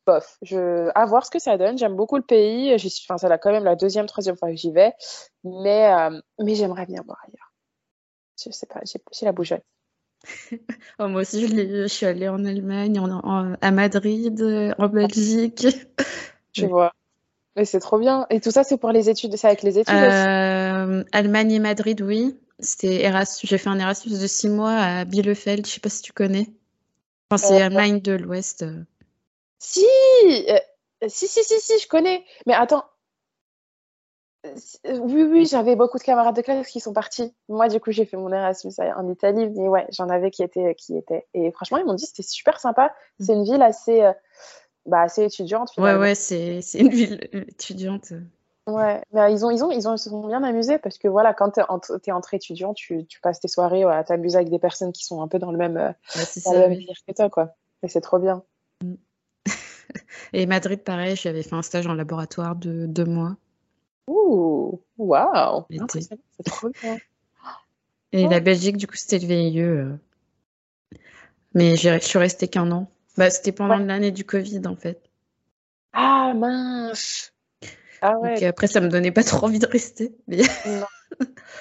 bof. 0.06 0.38
Je... 0.40 0.90
À 0.94 1.04
voir 1.04 1.26
ce 1.26 1.30
que 1.30 1.38
ça 1.38 1.58
donne. 1.58 1.76
J'aime 1.76 1.94
beaucoup 1.94 2.16
le 2.16 2.22
pays. 2.22 2.74
Enfin, 2.74 3.18
c'est 3.18 3.38
quand 3.40 3.52
même 3.52 3.64
la 3.64 3.76
deuxième, 3.76 4.06
troisième 4.06 4.36
fois 4.36 4.48
que 4.48 4.56
j'y 4.56 4.72
vais. 4.72 4.94
Mais, 5.44 5.92
euh, 5.92 6.18
mais 6.40 6.54
j'aimerais 6.54 6.86
bien 6.86 7.02
voir 7.04 7.18
ailleurs. 7.26 7.52
Je 8.42 8.50
sais 8.50 8.66
pas, 8.66 8.80
j'ai 8.84 9.26
la 9.26 9.32
bougeotte. 9.32 9.62
oh, 10.98 11.08
moi 11.08 11.20
aussi, 11.20 11.46
je, 11.46 11.82
je, 11.82 11.86
suis 11.86 12.06
allée 12.06 12.28
en 12.28 12.44
Allemagne, 12.44 12.98
en, 12.98 13.54
à 13.60 13.70
Madrid, 13.70 14.74
en 14.78 14.88
Belgique. 14.88 15.66
Je 16.52 16.66
vois. 16.66 16.92
Mais 17.56 17.64
c'est 17.64 17.80
trop 17.80 17.98
bien. 17.98 18.26
Et 18.30 18.40
tout 18.40 18.50
ça, 18.50 18.64
c'est 18.64 18.78
pour 18.78 18.92
les 18.92 19.10
études, 19.10 19.36
c'est 19.36 19.46
avec 19.46 19.62
les 19.62 19.78
études 19.78 19.94
euh, 19.94 21.04
Allemagne 21.12 21.52
et 21.52 21.58
Madrid, 21.58 22.00
oui. 22.00 22.38
C'était 22.58 23.02
Erasmus. 23.02 23.48
J'ai 23.48 23.58
fait 23.58 23.68
un 23.68 23.78
Erasmus 23.78 24.18
de 24.18 24.26
six 24.26 24.48
mois 24.48 24.72
à 24.72 25.04
Bielefeld. 25.04 25.66
Je 25.66 25.72
sais 25.72 25.80
pas 25.80 25.88
si 25.88 26.02
tu 26.02 26.12
connais. 26.12 26.48
Enfin, 27.30 27.46
c'est 27.46 27.60
euh, 27.60 27.66
Allemagne 27.66 28.00
de 28.00 28.12
l'Ouest. 28.12 28.64
Si, 29.58 29.84
euh, 30.48 30.58
si, 31.08 31.28
si, 31.28 31.42
si, 31.42 31.60
si, 31.60 31.78
je 31.78 31.88
connais. 31.88 32.24
Mais 32.46 32.54
attends. 32.54 32.84
Oui, 34.84 35.22
oui, 35.22 35.46
j'avais 35.46 35.76
beaucoup 35.76 35.98
de 35.98 36.02
camarades 36.02 36.34
de 36.34 36.42
classe 36.42 36.68
qui 36.68 36.80
sont 36.80 36.92
partis. 36.92 37.32
Moi, 37.48 37.68
du 37.68 37.80
coup, 37.80 37.92
j'ai 37.92 38.04
fait 38.04 38.16
mon 38.16 38.32
Erasmus 38.32 38.72
en 38.96 39.08
Italie. 39.10 39.50
Mais 39.50 39.68
ouais, 39.68 39.86
j'en 39.90 40.08
avais 40.08 40.30
qui 40.30 40.42
étaient, 40.42 40.74
qui 40.74 40.96
étaient. 40.96 41.26
Et 41.34 41.52
franchement, 41.52 41.78
ils 41.78 41.84
m'ont 41.84 41.94
dit 41.94 42.04
que 42.04 42.08
c'était 42.08 42.22
super 42.22 42.60
sympa. 42.60 42.94
Mm. 43.18 43.24
C'est 43.24 43.32
une 43.34 43.44
ville 43.44 43.62
assez, 43.62 44.10
bah, 44.86 45.02
assez 45.02 45.24
étudiante. 45.24 45.70
Finalement. 45.72 46.00
Ouais, 46.00 46.08
ouais, 46.08 46.14
c'est 46.14 46.78
une 46.78 46.88
ville 46.88 47.28
étudiante. 47.32 48.12
Ouais, 48.68 49.02
mais 49.12 49.32
ils 49.32 49.44
ont, 49.44 49.50
ils 49.50 49.64
ont, 49.64 49.72
ils 49.72 49.88
ont, 49.88 49.96
se 49.96 50.08
sont 50.08 50.26
bien 50.28 50.42
amusés 50.44 50.78
parce 50.78 50.96
que 50.96 51.08
voilà, 51.08 51.34
quand 51.34 51.50
tu 51.50 51.60
es, 51.60 52.12
entre 52.12 52.34
étudiant, 52.34 52.74
tu, 52.74 53.04
tu, 53.06 53.20
passes 53.20 53.40
tes 53.40 53.48
soirées 53.48 53.82
à 53.82 54.04
t'amuser 54.04 54.36
avec 54.36 54.50
des 54.50 54.60
personnes 54.60 54.92
qui 54.92 55.04
sont 55.04 55.20
un 55.20 55.26
peu 55.26 55.40
dans 55.40 55.50
le 55.50 55.58
même, 55.58 55.76
euh, 55.76 55.92
que 56.14 57.12
toi, 57.12 57.28
quoi. 57.28 57.54
Et 57.82 57.88
c'est 57.88 58.00
trop 58.00 58.20
bien. 58.20 58.44
Et 60.32 60.46
Madrid, 60.46 60.80
pareil, 60.80 61.16
j'avais 61.16 61.42
fait 61.42 61.56
un 61.56 61.62
stage 61.62 61.88
en 61.88 61.94
laboratoire 61.94 62.54
de 62.54 62.86
deux 62.86 63.04
mois. 63.04 63.36
Ouh, 64.06 64.80
waouh, 64.96 65.64
c'est 65.90 66.44
trop 66.44 66.68
bien. 66.68 66.98
Et 68.12 68.28
la 68.28 68.40
Belgique, 68.40 68.76
du 68.76 68.86
coup, 68.86 68.96
c'était 68.96 69.18
le 69.18 69.26
VIE. 69.26 69.60
Euh. 69.60 69.96
Mais 71.54 71.76
je 71.76 71.98
suis 71.98 72.18
restée 72.18 72.46
qu'un 72.46 72.70
an. 72.70 72.88
Bah, 73.16 73.30
c'était 73.30 73.52
pendant 73.52 73.76
l'année 73.76 74.10
du 74.10 74.24
Covid, 74.24 74.62
en 74.66 74.76
fait. 74.76 75.02
Ah 75.92 76.32
mince 76.34 77.32
ah 78.04 78.18
ouais. 78.18 78.44
après, 78.44 78.66
ça 78.66 78.80
me 78.80 78.88
donnait 78.88 79.12
pas 79.12 79.22
trop 79.22 79.46
envie 79.46 79.60
de 79.60 79.66
rester. 79.66 80.12
Et 80.28 80.42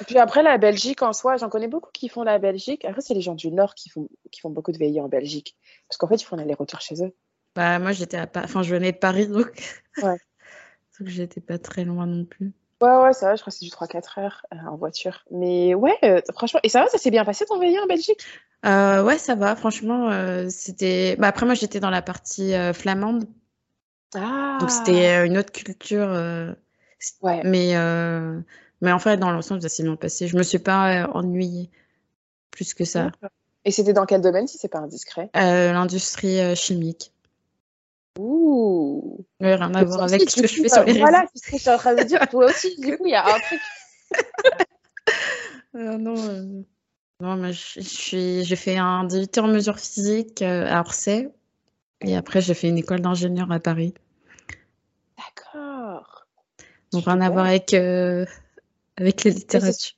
puis 0.07 0.17
après, 0.17 0.41
la 0.41 0.57
Belgique 0.57 1.03
en 1.03 1.13
soi, 1.13 1.37
j'en 1.37 1.49
connais 1.49 1.67
beaucoup 1.67 1.91
qui 1.93 2.09
font 2.09 2.23
la 2.23 2.39
Belgique. 2.39 2.83
Après, 2.83 3.01
c'est 3.01 3.13
les 3.13 3.21
gens 3.21 3.35
du 3.35 3.51
Nord 3.51 3.75
qui 3.75 3.89
font, 3.89 4.09
qui 4.31 4.41
font 4.41 4.49
beaucoup 4.49 4.71
de 4.71 4.79
veillées 4.79 5.01
en 5.01 5.07
Belgique. 5.07 5.55
Parce 5.87 5.97
qu'en 5.97 6.07
fait, 6.07 6.15
ils 6.15 6.25
font 6.25 6.39
aller-retour 6.39 6.81
chez 6.81 7.03
eux. 7.03 7.13
Bah, 7.55 7.77
moi, 7.77 7.91
j'étais 7.91 8.17
à 8.17 8.27
Enfin, 8.37 8.63
je 8.63 8.73
venais 8.73 8.91
de 8.91 8.97
Paris, 8.97 9.27
donc. 9.27 9.83
Ouais. 10.01 10.17
donc, 10.99 11.09
j'étais 11.09 11.41
pas 11.41 11.59
très 11.59 11.83
loin 11.83 12.07
non 12.07 12.25
plus. 12.25 12.53
Ouais, 12.81 12.97
ouais, 12.97 13.13
c'est 13.13 13.25
vrai, 13.25 13.37
je 13.37 13.41
crois 13.41 13.51
que 13.51 13.57
c'est 13.57 13.65
du 13.65 13.71
3-4 13.71 14.17
heures 14.17 14.45
euh, 14.53 14.57
en 14.67 14.75
voiture. 14.75 15.23
Mais 15.29 15.75
ouais, 15.75 15.95
euh, 16.03 16.19
franchement, 16.33 16.59
et 16.63 16.69
ça 16.69 16.81
va, 16.81 16.87
ça 16.87 16.97
s'est 16.97 17.11
bien 17.11 17.23
passé 17.23 17.45
ton 17.45 17.59
veillée 17.59 17.79
en 17.79 17.85
Belgique? 17.85 18.25
Euh, 18.65 19.03
Ouais, 19.03 19.17
ça 19.17 19.35
va, 19.35 19.55
franchement, 19.55 20.09
c'était. 20.49 21.15
Bah, 21.17 21.27
après, 21.27 21.45
moi, 21.45 21.55
j'étais 21.55 21.79
dans 21.79 21.89
la 21.89 22.01
partie 22.01 22.53
flamande. 22.73 23.25
Donc 24.13 24.69
c'était 24.69 25.15
ah! 25.15 25.25
une 25.25 25.37
autre 25.37 25.51
culture. 25.51 26.09
Euh, 26.09 26.53
mais, 27.21 27.75
mais 28.81 28.91
en 28.91 28.99
fait, 28.99 29.17
dans 29.17 29.31
l'ensemble, 29.31 29.61
ça 29.61 29.69
s'est 29.69 29.83
bien 29.83 29.95
passé. 29.95 30.27
Je 30.27 30.37
me 30.37 30.43
suis 30.43 30.59
pas 30.59 31.07
ennuyée 31.13 31.69
plus 32.49 32.73
que 32.73 32.83
ça. 32.83 33.11
Et 33.63 33.71
c'était 33.71 33.93
dans 33.93 34.07
quel 34.07 34.21
domaine, 34.21 34.47
si 34.47 34.57
c'est 34.57 34.67
pas 34.67 34.79
indiscret? 34.79 35.29
L'industrie 35.35 36.55
chimique. 36.55 37.13
Ouh 38.19 39.25
rien 39.41 39.73
à 39.73 39.83
voir 39.83 40.03
avec 40.03 40.29
ce 40.29 40.41
que 40.41 40.47
je 40.47 40.61
fais 40.61 40.69
sur 40.69 40.83
les 40.83 40.93
réseaux. 40.93 41.05
Voilà, 41.05 41.25
c'est 41.33 41.45
ce 41.45 41.51
que 41.51 41.57
je 41.57 41.61
suis 41.61 41.69
en 41.69 41.77
train 41.77 41.95
de 41.95 42.03
dire. 42.03 42.27
Toi 42.29 42.45
aussi, 42.45 42.79
du 42.79 42.97
coup, 42.97 43.05
il 43.05 43.11
y 43.11 43.15
a 43.15 43.25
un 43.25 43.39
truc. 43.39 43.59
non, 45.73 46.65
non, 47.19 47.35
mais 47.35 47.51
j'ai 47.53 48.55
fait 48.55 48.77
un 48.77 49.05
DUT 49.05 49.27
en 49.37 49.47
mesure 49.47 49.79
physique 49.79 50.41
à 50.41 50.79
Orsay. 50.79 51.29
Et 52.01 52.15
après, 52.15 52.41
j'ai 52.41 52.53
fait 52.53 52.67
une 52.67 52.77
école 52.77 53.01
d'ingénieur 53.01 53.51
à 53.51 53.59
Paris. 53.59 53.93
D'accord. 55.17 56.25
Donc, 56.91 57.05
rien 57.05 57.21
à 57.21 57.29
voir 57.29 57.45
avec, 57.45 57.73
euh, 57.73 58.25
avec 58.97 59.23
les 59.23 59.31
littératures. 59.31 59.95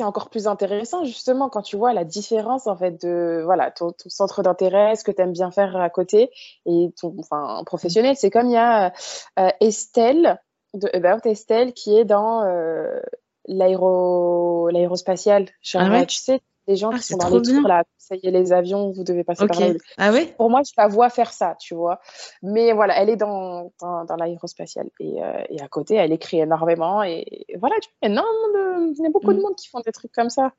C'est 0.00 0.06
encore 0.06 0.30
plus 0.30 0.46
intéressant, 0.46 1.04
justement, 1.04 1.50
quand 1.50 1.60
tu 1.60 1.76
vois 1.76 1.92
la 1.92 2.04
différence, 2.04 2.66
en 2.66 2.74
fait, 2.74 2.98
de 3.04 3.42
voilà, 3.44 3.70
ton, 3.70 3.92
centre 4.06 4.42
d'intérêt, 4.42 4.96
ce 4.96 5.04
que 5.04 5.10
tu 5.10 5.20
aimes 5.20 5.32
bien 5.32 5.50
faire 5.50 5.76
à 5.76 5.90
côté, 5.90 6.30
et 6.64 6.90
ton 6.98 7.14
enfin, 7.18 7.62
professionnel. 7.66 8.16
C'est 8.16 8.30
comme 8.30 8.46
il 8.46 8.54
y 8.54 8.56
a 8.56 8.94
euh, 9.38 9.50
Estelle, 9.60 10.40
de, 10.72 10.88
ben, 10.98 11.20
Estelle, 11.26 11.74
qui 11.74 11.98
est 11.98 12.06
dans 12.06 12.46
euh, 12.46 12.98
l'aérospatial. 13.46 15.44
Ah 15.74 15.90
ouais? 15.90 16.06
Tu 16.06 16.16
sais, 16.16 16.40
des 16.70 16.76
gens 16.76 16.90
ah, 16.92 16.96
qui 16.96 17.02
sont 17.02 17.16
dans 17.16 17.28
les 17.28 17.42
tours 17.42 17.66
là, 17.66 17.84
ça 17.98 18.14
y 18.14 18.26
est, 18.26 18.30
les 18.30 18.52
avions, 18.52 18.92
vous 18.92 19.02
devez 19.02 19.24
passer 19.24 19.46
par 19.46 19.58
là. 19.58 19.74
Ah 19.98 20.12
ouais? 20.12 20.26
Pour 20.36 20.50
moi, 20.50 20.62
je 20.64 20.72
la 20.76 20.86
vois 20.86 21.10
faire 21.10 21.32
ça, 21.32 21.56
tu 21.58 21.74
vois. 21.74 22.00
Mais 22.42 22.72
voilà, 22.72 22.96
elle 23.00 23.10
est 23.10 23.16
dans, 23.16 23.72
dans, 23.80 24.04
dans 24.04 24.16
l'aérospatiale. 24.16 24.88
Et, 25.00 25.22
euh, 25.22 25.42
et, 25.48 25.60
à 25.60 25.68
côté, 25.68 25.96
elle 25.96 26.12
écrit 26.12 26.38
énormément. 26.38 27.02
Et, 27.02 27.46
voilà, 27.58 27.74
tu 27.80 27.88
vois, 28.00 28.08
il 28.08 29.02
y 29.02 29.06
a 29.06 29.10
beaucoup 29.10 29.32
de 29.32 29.38
mm. 29.38 29.42
monde 29.42 29.56
qui 29.56 29.68
font 29.68 29.80
des 29.80 29.92
trucs 29.92 30.12
comme 30.12 30.30
ça. 30.30 30.52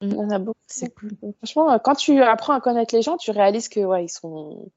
Mm. 0.00 0.08
Il 0.08 0.16
y 0.16 0.20
en 0.20 0.30
a 0.30 0.38
beaucoup. 0.38 0.58
C'est 0.66 0.92
cool. 0.94 1.10
Franchement, 1.38 1.78
quand 1.78 1.94
tu 1.94 2.20
apprends 2.20 2.54
à 2.54 2.60
connaître 2.60 2.94
les 2.94 3.02
gens, 3.02 3.16
tu 3.16 3.30
réalises 3.30 3.68
que, 3.68 3.80
ouais, 3.80 4.04
ils 4.04 4.10
sont 4.10 4.70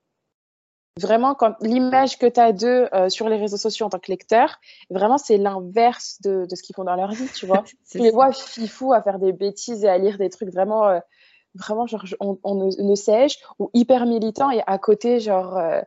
Vraiment, 1.00 1.36
quand 1.36 1.56
l'image 1.62 2.18
que 2.18 2.26
tu 2.26 2.40
as 2.40 2.52
d'eux 2.52 2.90
euh, 2.94 3.08
sur 3.08 3.30
les 3.30 3.38
réseaux 3.38 3.58
sociaux 3.58 3.86
en 3.86 3.90
tant 3.90 4.00
que 4.00 4.12
lecteur, 4.12 4.60
vraiment, 4.90 5.18
c'est 5.18 5.38
l'inverse 5.38 6.18
de, 6.22 6.46
de, 6.46 6.56
ce 6.56 6.62
qu'ils 6.62 6.76
font 6.76 6.84
dans 6.84 6.96
leur 6.96 7.12
vie, 7.12 7.30
tu 7.34 7.46
vois. 7.46 7.64
tu 7.90 8.00
les 8.00 8.12
vois 8.12 8.34
fifou 8.34 8.92
à 8.92 9.02
faire 9.02 9.18
des 9.18 9.32
bêtises 9.32 9.86
et 9.86 9.88
à 9.88 9.98
lire 9.98 10.18
des 10.18 10.30
trucs 10.30 10.50
vraiment, 10.50 10.90
euh, 10.90 11.00
vraiment 11.56 11.88
genre, 11.88 12.04
on, 12.20 12.56
ne, 12.56 12.84
ne 12.84 12.96
sais-je, 12.96 13.38
ou 13.58 13.70
hyper 13.74 14.06
militants, 14.06 14.52
et 14.52 14.62
à 14.68 14.78
côté, 14.78 15.22
genre, 15.22 15.58
euh, 15.58 15.82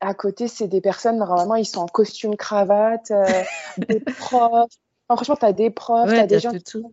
à 0.00 0.12
côté, 0.12 0.48
c'est 0.48 0.66
des 0.66 0.80
personnes, 0.80 1.18
normalement, 1.18 1.54
ils 1.54 1.64
sont 1.64 1.80
en 1.80 1.86
costume, 1.86 2.36
cravate, 2.36 3.12
des 3.78 4.00
profs. 4.00 4.72
franchement, 5.08 5.36
tu 5.36 5.46
as 5.46 5.52
des 5.52 5.70
profs, 5.70 6.10
tu 6.10 6.18
as 6.18 6.26
des 6.26 6.40
gens 6.40 6.50
qui 6.50 6.64
tout. 6.64 6.92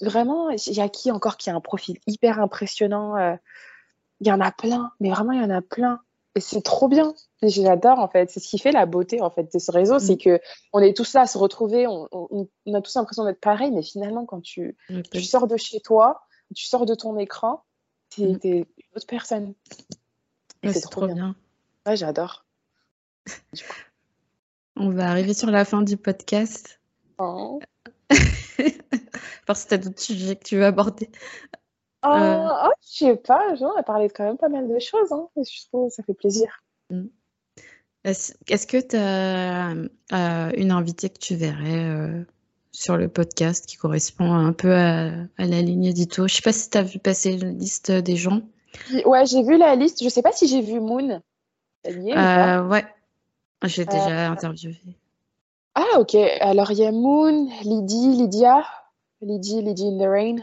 vraiment, 0.00 0.50
il 0.50 0.74
y 0.74 0.80
a 0.80 0.88
qui 0.88 1.10
encore 1.10 1.36
qui 1.38 1.50
a 1.50 1.56
un 1.56 1.60
profil 1.60 1.98
hyper 2.06 2.38
impressionnant 2.38 3.36
il 4.24 4.28
y 4.28 4.32
en 4.32 4.40
a 4.40 4.50
plein, 4.50 4.90
mais 5.00 5.10
vraiment, 5.10 5.32
il 5.32 5.40
y 5.40 5.44
en 5.44 5.50
a 5.50 5.60
plein. 5.60 6.00
Et 6.34 6.40
c'est 6.40 6.62
trop 6.62 6.88
bien. 6.88 7.14
J'adore, 7.42 7.98
en 7.98 8.08
fait. 8.08 8.30
C'est 8.30 8.40
ce 8.40 8.48
qui 8.48 8.58
fait 8.58 8.72
la 8.72 8.86
beauté, 8.86 9.20
en 9.20 9.30
fait, 9.30 9.52
de 9.52 9.58
ce 9.58 9.70
réseau. 9.70 9.98
C'est 9.98 10.14
mm. 10.14 10.18
que 10.18 10.40
on 10.72 10.80
est 10.80 10.96
tous 10.96 11.12
là 11.12 11.22
à 11.22 11.26
se 11.26 11.36
retrouver. 11.36 11.86
On, 11.86 12.48
a 12.72 12.80
tous 12.80 12.94
l'impression 12.94 13.24
d'être 13.24 13.40
pareil, 13.40 13.70
mais 13.70 13.82
finalement, 13.82 14.24
quand 14.24 14.40
tu, 14.40 14.76
tu, 15.12 15.22
sors 15.22 15.46
de 15.46 15.56
chez 15.58 15.80
toi, 15.80 16.22
tu 16.54 16.64
sors 16.64 16.86
de 16.86 16.94
ton 16.94 17.18
écran, 17.18 17.64
tu 18.10 18.22
es, 18.22 18.26
mm. 18.26 18.38
une 18.44 18.64
autre 18.96 19.06
personne. 19.06 19.54
c'est 20.64 20.80
trop, 20.80 21.06
bien. 21.06 21.36
Ouais, 21.86 21.96
j'adore. 21.96 22.46
on 24.76 24.88
va 24.88 25.10
arriver 25.10 25.34
sur 25.34 25.50
la 25.50 25.66
fin 25.66 25.82
du 25.82 25.98
podcast. 25.98 26.80
Oh. 27.18 27.60
Parce 29.46 29.64
que 29.64 29.68
tu 29.68 29.74
as 29.74 29.78
d'autres 29.78 30.00
sujets 30.00 30.36
que 30.36 30.44
tu 30.44 30.56
veux 30.56 30.64
aborder. 30.64 31.10
Euh, 32.04 32.48
oh, 32.66 32.70
je 32.82 33.04
sais 33.06 33.16
pas, 33.16 33.54
on 33.60 33.76
a 33.76 33.82
parlé 33.82 34.08
de 34.08 34.12
quand 34.12 34.24
même 34.24 34.36
pas 34.36 34.48
mal 34.48 34.68
de 34.68 34.78
choses. 34.78 35.10
Hein. 35.12 35.28
Je 35.36 35.66
trouve 35.68 35.90
ça 35.90 36.02
fait 36.02 36.14
plaisir. 36.14 36.62
Mm. 36.90 37.06
Est-ce 38.04 38.66
que 38.66 38.76
tu 38.76 38.96
as 38.96 39.70
euh, 39.70 40.50
une 40.56 40.70
invitée 40.70 41.08
que 41.08 41.18
tu 41.18 41.36
verrais 41.36 41.84
euh, 41.84 42.22
sur 42.70 42.98
le 42.98 43.08
podcast 43.08 43.64
qui 43.64 43.76
correspond 43.76 44.34
un 44.34 44.52
peu 44.52 44.74
à, 44.74 45.26
la 45.38 45.62
ligne 45.62 45.86
édito? 45.86 46.28
Je 46.28 46.34
sais 46.34 46.42
pas 46.42 46.52
si 46.52 46.68
tu 46.68 46.76
as 46.76 46.82
vu 46.82 46.98
passer 46.98 47.38
la 47.38 47.48
liste 47.48 47.90
des 47.90 48.16
gens. 48.16 48.42
Ouais, 49.06 49.24
j'ai 49.24 49.42
vu 49.42 49.56
la 49.56 49.74
liste. 49.74 50.02
Je 50.04 50.08
sais 50.10 50.20
pas 50.20 50.32
si 50.32 50.48
j'ai 50.48 50.60
vu 50.60 50.80
Moon. 50.80 51.22
ouais, 51.86 52.84
j'ai 53.64 53.86
déjà 53.86 54.30
interviewé. 54.30 54.76
Ah, 55.74 55.98
ok. 55.98 56.14
Alors, 56.40 56.70
il 56.70 56.78
y 56.78 56.84
a 56.84 56.92
Moon, 56.92 57.48
Lydie, 57.62 58.16
Lydia. 58.16 58.64
Lydie, 59.22 59.62
Lydie 59.62 59.88
in 59.88 59.98
the 59.98 60.08
Rain. 60.08 60.36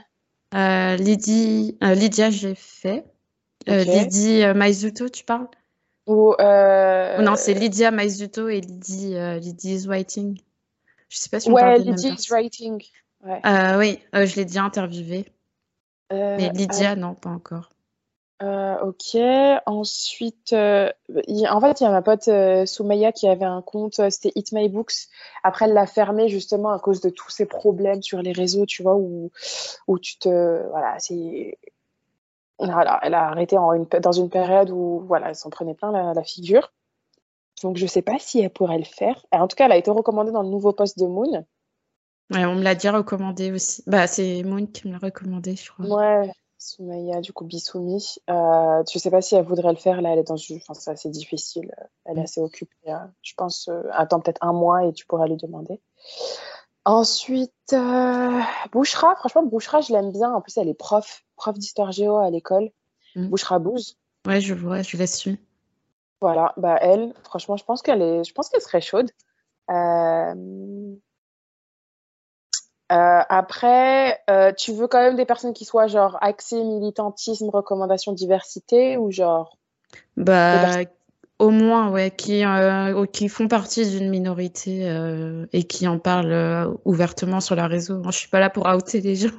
Euh, 0.54 0.96
Lydie, 0.98 1.78
euh, 1.84 1.94
Lydia, 1.94 2.30
j'ai 2.30 2.56
fait. 2.56 3.06
Euh, 3.70 3.84
Lydie 3.84 4.44
Maizuto, 4.56 5.10
tu 5.10 5.24
parles? 5.24 5.48
Ou 6.08 6.34
Non, 6.40 7.36
c'est 7.36 7.54
Lydia 7.54 7.92
Maizuto 7.92 8.50
et 8.50 8.62
Lydie, 8.62 9.16
Lydie 9.40 9.76
is 9.76 9.88
writing. 9.88 10.40
Je 11.10 11.18
sais 11.18 11.30
pas 11.30 11.40
si 11.40 11.50
on 11.50 11.54
ouais, 11.54 11.62
parle 11.62 11.82
Lydie 11.82 12.10
is 12.10 12.28
writing. 12.30 12.84
Ouais. 13.24 13.42
oui, 13.78 14.00
je 14.14 14.36
l'ai 14.36 14.46
déjà 14.46 14.64
interviewée. 14.64 15.26
Mais 16.12 16.50
Lydia, 16.50 16.96
non, 16.96 17.14
pas 17.14 17.30
encore. 17.30 17.70
Euh, 18.42 18.80
ok. 18.80 19.18
Ensuite, 19.66 20.54
euh, 20.54 20.92
en 21.50 21.62
fait, 21.62 21.82
il 21.82 21.84
y 21.84 21.86
a 21.86 21.92
ma 21.92 22.02
pote 22.02 22.28
euh, 22.28 22.66
Soumaya 22.66 23.12
qui 23.12 23.28
avait 23.28 23.46
un 23.46 23.62
compte, 23.62 24.02
c'était 24.10 24.32
Eat 24.36 24.52
My 24.52 24.68
Books. 24.70 25.10
Après, 25.44 25.66
elle 25.66 25.74
l'a 25.74 25.86
fermé 25.86 26.28
justement 26.28 26.72
à 26.72 26.80
cause 26.80 27.02
de 27.02 27.10
tous 27.10 27.30
ces 27.30 27.46
problèmes 27.46 28.02
sur 28.02 28.22
les 28.22 28.32
réseaux, 28.32 28.66
tu 28.66 28.82
vois, 28.84 28.96
où, 28.96 29.32
où 29.88 30.00
tu 30.00 30.18
te. 30.18 30.68
Voilà, 30.70 30.96
c'est. 31.00 31.58
voilà, 32.58 33.00
elle 33.04 33.14
a 33.14 33.28
arrêté 33.28 33.58
en 33.58 33.74
une, 33.74 33.86
dans 33.86 34.12
une 34.12 34.30
période 34.30 34.72
où 34.72 35.04
voilà, 35.08 35.30
elle 35.30 35.36
s'en 35.36 35.50
prenait 35.50 35.76
plein 35.76 35.92
la, 35.92 36.14
la, 36.14 36.24
figure. 36.24 36.74
Donc 37.62 37.78
je 37.78 37.86
sais 37.86 38.02
pas 38.02 38.18
si 38.18 38.40
elle 38.40 38.50
pourrait 38.50 38.80
le 38.80 38.86
faire. 38.86 39.24
En 39.32 39.48
tout 39.48 39.56
cas, 39.56 39.66
elle 39.66 39.72
a 39.74 39.78
été 39.78 39.92
recommandée 39.92 40.32
dans 40.32 40.42
le 40.42 40.50
nouveau 40.50 40.74
poste 40.74 40.98
de 40.98 41.06
Moon. 41.06 41.46
Ouais, 42.32 42.46
on 42.46 42.56
me 42.56 42.64
l'a 42.64 42.74
déjà 42.76 42.92
recommandé 42.92 43.52
aussi. 43.52 43.84
Bah, 43.86 44.08
c'est 44.08 44.42
Moon 44.44 44.66
qui 44.66 44.88
me 44.88 44.94
l'a 44.94 45.00
recommandé, 45.00 45.56
je 45.56 45.70
crois. 45.70 45.86
Ouais, 45.86 46.32
Soumaya, 46.62 47.22
du 47.22 47.34
coup, 47.34 47.44
Bissoumi. 47.44 48.18
Euh, 48.30 48.84
je 48.92 49.00
sais 49.00 49.10
pas 49.10 49.22
si 49.22 49.36
elle 49.36 49.44
voudrait 49.44 49.72
le 49.72 49.78
faire. 49.78 50.00
Là, 50.02 50.14
elle 50.14 50.20
est 50.20 50.28
dans 50.28 50.38
une. 50.38 50.58
Enfin, 50.58 50.76
c'est 50.76 50.92
assez 50.92 51.10
difficile. 51.10 51.74
Elle 52.06 52.20
est 52.20 52.24
assez 52.24 52.40
occupée. 52.40 52.92
Hein. 52.92 53.12
Je 53.24 53.34
pense, 53.36 53.68
euh, 53.68 53.82
attends 53.92 54.20
peut-être 54.20 54.44
un 54.44 54.54
mois 54.54 54.86
et 54.86 54.94
tu 54.94 55.08
pourras 55.08 55.28
lui 55.28 55.38
demander. 55.38 55.82
Ensuite, 56.86 57.52
euh, 57.74 58.42
Bouchra. 58.72 59.16
Franchement, 59.16 59.44
Bouchra, 59.44 59.82
je 59.82 59.92
l'aime 59.92 60.12
bien. 60.12 60.32
En 60.32 60.42
plus, 60.42 60.56
elle 60.58 60.70
est 60.70 60.76
prof, 60.76 61.24
prof 61.36 61.58
d'histoire 61.58 61.92
géo 61.92 62.18
à 62.18 62.30
l'école. 62.30 62.70
Mm. 63.16 63.30
Bouchra 63.30 63.58
Bouze. 63.58 63.98
Ouais, 64.28 64.40
je 64.40 64.54
vois, 64.54 64.84
je 64.84 64.98
la 64.98 65.08
suis. 65.08 65.40
Voilà, 66.22 66.54
bah 66.58 66.78
elle, 66.80 67.16
franchement, 67.24 67.58
je 67.58 67.64
pense 67.64 67.82
qu'elle 67.82 68.04
est, 68.04 68.24
je 68.24 68.32
pense 68.34 68.50
qu'elle 68.50 68.62
serait 68.62 68.82
chaude. 68.82 69.10
Euh... 69.72 70.96
Euh, 72.92 73.22
après, 73.30 74.20
euh, 74.30 74.52
tu 74.52 74.74
veux 74.74 74.88
quand 74.88 75.00
même 75.00 75.16
des 75.16 75.26
personnes 75.26 75.54
qui 75.54 75.64
soient 75.64 75.88
genre 75.88 76.18
axées 76.22 76.64
militantisme, 76.64 77.50
recommandation, 77.50 78.12
diversité 78.12 78.98
ou 78.98 79.12
genre 79.12 79.58
Bah, 80.18 80.80
au 81.40 81.50
moins, 81.50 81.90
ouais, 81.90 82.12
qui, 82.12 82.46
euh, 82.46 83.06
qui 83.06 83.30
font 83.30 83.48
partie 83.48 83.90
d'une 83.90 84.10
minorité 84.10 84.86
et 85.54 85.64
qui 85.64 85.88
en 85.88 86.00
parlent 86.00 86.76
ouvertement 86.86 87.40
sur 87.40 87.56
la 87.56 87.68
réseau. 87.68 88.02
Je 88.06 88.12
suis 88.12 88.30
pas 88.30 88.40
là 88.40 88.50
pour 88.50 88.68
outer 88.68 89.02
les 89.02 89.16
gens. 89.16 89.30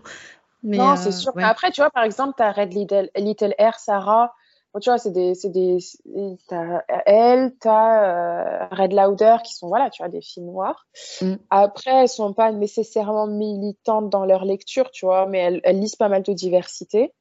Mais, 0.62 0.78
non, 0.78 0.96
c'est 0.96 1.12
sûr. 1.12 1.34
Ouais. 1.36 1.42
Après, 1.42 1.70
tu 1.70 1.80
vois, 1.80 1.90
par 1.90 2.04
exemple, 2.04 2.34
tu 2.36 2.42
as 2.42 2.52
Red 2.52 2.72
Little, 2.72 3.10
Little 3.16 3.54
Air, 3.58 3.78
Sarah. 3.78 4.34
Bon, 4.72 4.80
tu 4.80 4.88
vois, 4.88 4.98
c'est 4.98 5.10
des, 5.10 5.34
c'est 5.34 5.50
des, 5.50 5.78
t'as 6.48 6.82
elle, 7.04 7.54
t'as 7.60 8.64
euh, 8.64 8.66
Red 8.70 8.92
Lauder 8.94 9.36
qui 9.44 9.52
sont, 9.52 9.68
voilà, 9.68 9.90
tu 9.90 10.02
vois, 10.02 10.08
des 10.08 10.22
filles 10.22 10.44
noires. 10.44 10.86
Mm. 11.20 11.34
Après, 11.50 11.90
elles 11.90 12.08
sont 12.08 12.32
pas 12.32 12.52
nécessairement 12.52 13.26
militantes 13.26 14.08
dans 14.08 14.24
leur 14.24 14.46
lecture, 14.46 14.90
tu 14.90 15.04
vois, 15.04 15.26
mais 15.26 15.38
elles, 15.38 15.60
elles 15.64 15.78
lisent 15.78 15.96
pas 15.96 16.08
mal 16.08 16.22
de 16.22 16.32
diversité. 16.32 17.12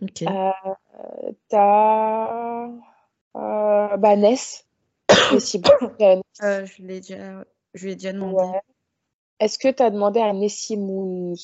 Ok. 0.00 0.22
Euh, 0.22 1.32
t'as, 1.48 2.68
euh, 3.36 3.96
bah, 3.96 4.16
Ness. 4.16 4.64
aussi, 5.32 5.60
euh, 6.00 6.20
je 6.66 6.82
l'ai 6.82 7.00
déjà, 7.00 7.44
je 7.74 7.84
lui 7.84 7.92
ai 7.92 7.94
déjà 7.96 8.12
demandé. 8.12 8.34
Ouais. 8.34 8.60
Est-ce 9.40 9.58
que 9.58 9.68
tu 9.68 9.82
as 9.82 9.90
demandé 9.90 10.20
à 10.20 10.32
Nessie 10.32 10.76
Moons? 10.76 11.34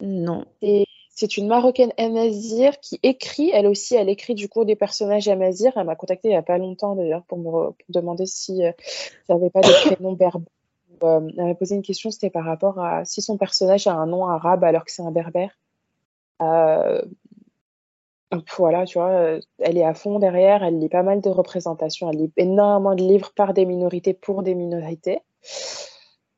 Non. 0.00 0.44
Et 0.60 0.86
c'est 1.18 1.36
une 1.36 1.48
Marocaine 1.48 1.92
Amazir 1.98 2.78
qui 2.78 3.00
écrit, 3.02 3.50
elle 3.52 3.66
aussi, 3.66 3.96
elle 3.96 4.08
écrit 4.08 4.36
du 4.36 4.48
coup 4.48 4.64
des 4.64 4.76
personnages 4.76 5.26
Amazir. 5.26 5.72
Elle 5.74 5.86
m'a 5.86 5.96
contactée 5.96 6.28
il 6.28 6.30
n'y 6.30 6.36
a 6.36 6.42
pas 6.42 6.58
longtemps 6.58 6.94
d'ailleurs 6.94 7.24
pour 7.24 7.38
me 7.38 7.74
demander 7.88 8.24
si 8.24 8.64
euh, 8.64 8.70
j'avais 9.28 9.50
pas 9.50 9.60
des 9.60 9.72
prénoms 9.84 10.12
berbères. 10.12 10.46
Euh, 11.02 11.28
elle 11.36 11.44
m'a 11.44 11.54
posé 11.56 11.74
une 11.74 11.82
question, 11.82 12.12
c'était 12.12 12.30
par 12.30 12.44
rapport 12.44 12.78
à 12.78 13.04
si 13.04 13.20
son 13.20 13.36
personnage 13.36 13.88
a 13.88 13.94
un 13.94 14.06
nom 14.06 14.28
arabe 14.28 14.62
alors 14.62 14.84
que 14.84 14.92
c'est 14.92 15.02
un 15.02 15.10
berbère. 15.10 15.50
Euh, 16.40 17.02
voilà, 18.56 18.86
tu 18.86 18.98
vois, 18.98 19.40
elle 19.58 19.76
est 19.76 19.84
à 19.84 19.94
fond 19.94 20.20
derrière, 20.20 20.62
elle 20.62 20.78
lit 20.78 20.88
pas 20.88 21.02
mal 21.02 21.20
de 21.20 21.30
représentations, 21.30 22.08
elle 22.12 22.18
lit 22.18 22.32
énormément 22.36 22.94
de 22.94 23.02
livres 23.02 23.32
par 23.34 23.54
des 23.54 23.66
minorités 23.66 24.14
pour 24.14 24.44
des 24.44 24.54
minorités. 24.54 25.18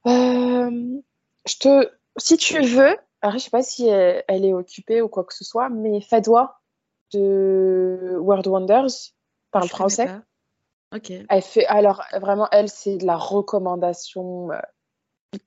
Euh, 0.07 1.01
je 1.47 1.59
te, 1.59 1.91
si 2.16 2.39
tu 2.39 2.62
veux, 2.62 2.97
alors, 3.23 3.35
je 3.35 3.39
sais 3.39 3.51
pas 3.51 3.62
si 3.62 3.87
elle, 3.87 4.25
elle, 4.29 4.45
est 4.45 4.53
occupée 4.53 5.03
ou 5.03 5.09
quoi 5.09 5.25
que 5.25 5.35
ce 5.35 5.45
soit, 5.45 5.68
mais 5.68 6.01
Fadwa 6.01 6.61
de 7.12 8.16
World 8.18 8.47
Wonders 8.47 9.12
parle 9.51 9.66
je 9.66 9.71
français. 9.71 10.09
Ok. 10.95 11.12
Elle 11.29 11.43
fait, 11.43 11.66
alors 11.66 12.03
vraiment, 12.21 12.49
elle, 12.51 12.68
c'est 12.68 12.97
de 12.97 13.07
la 13.07 13.16
recommandation 13.16 14.51
euh, 14.51 14.59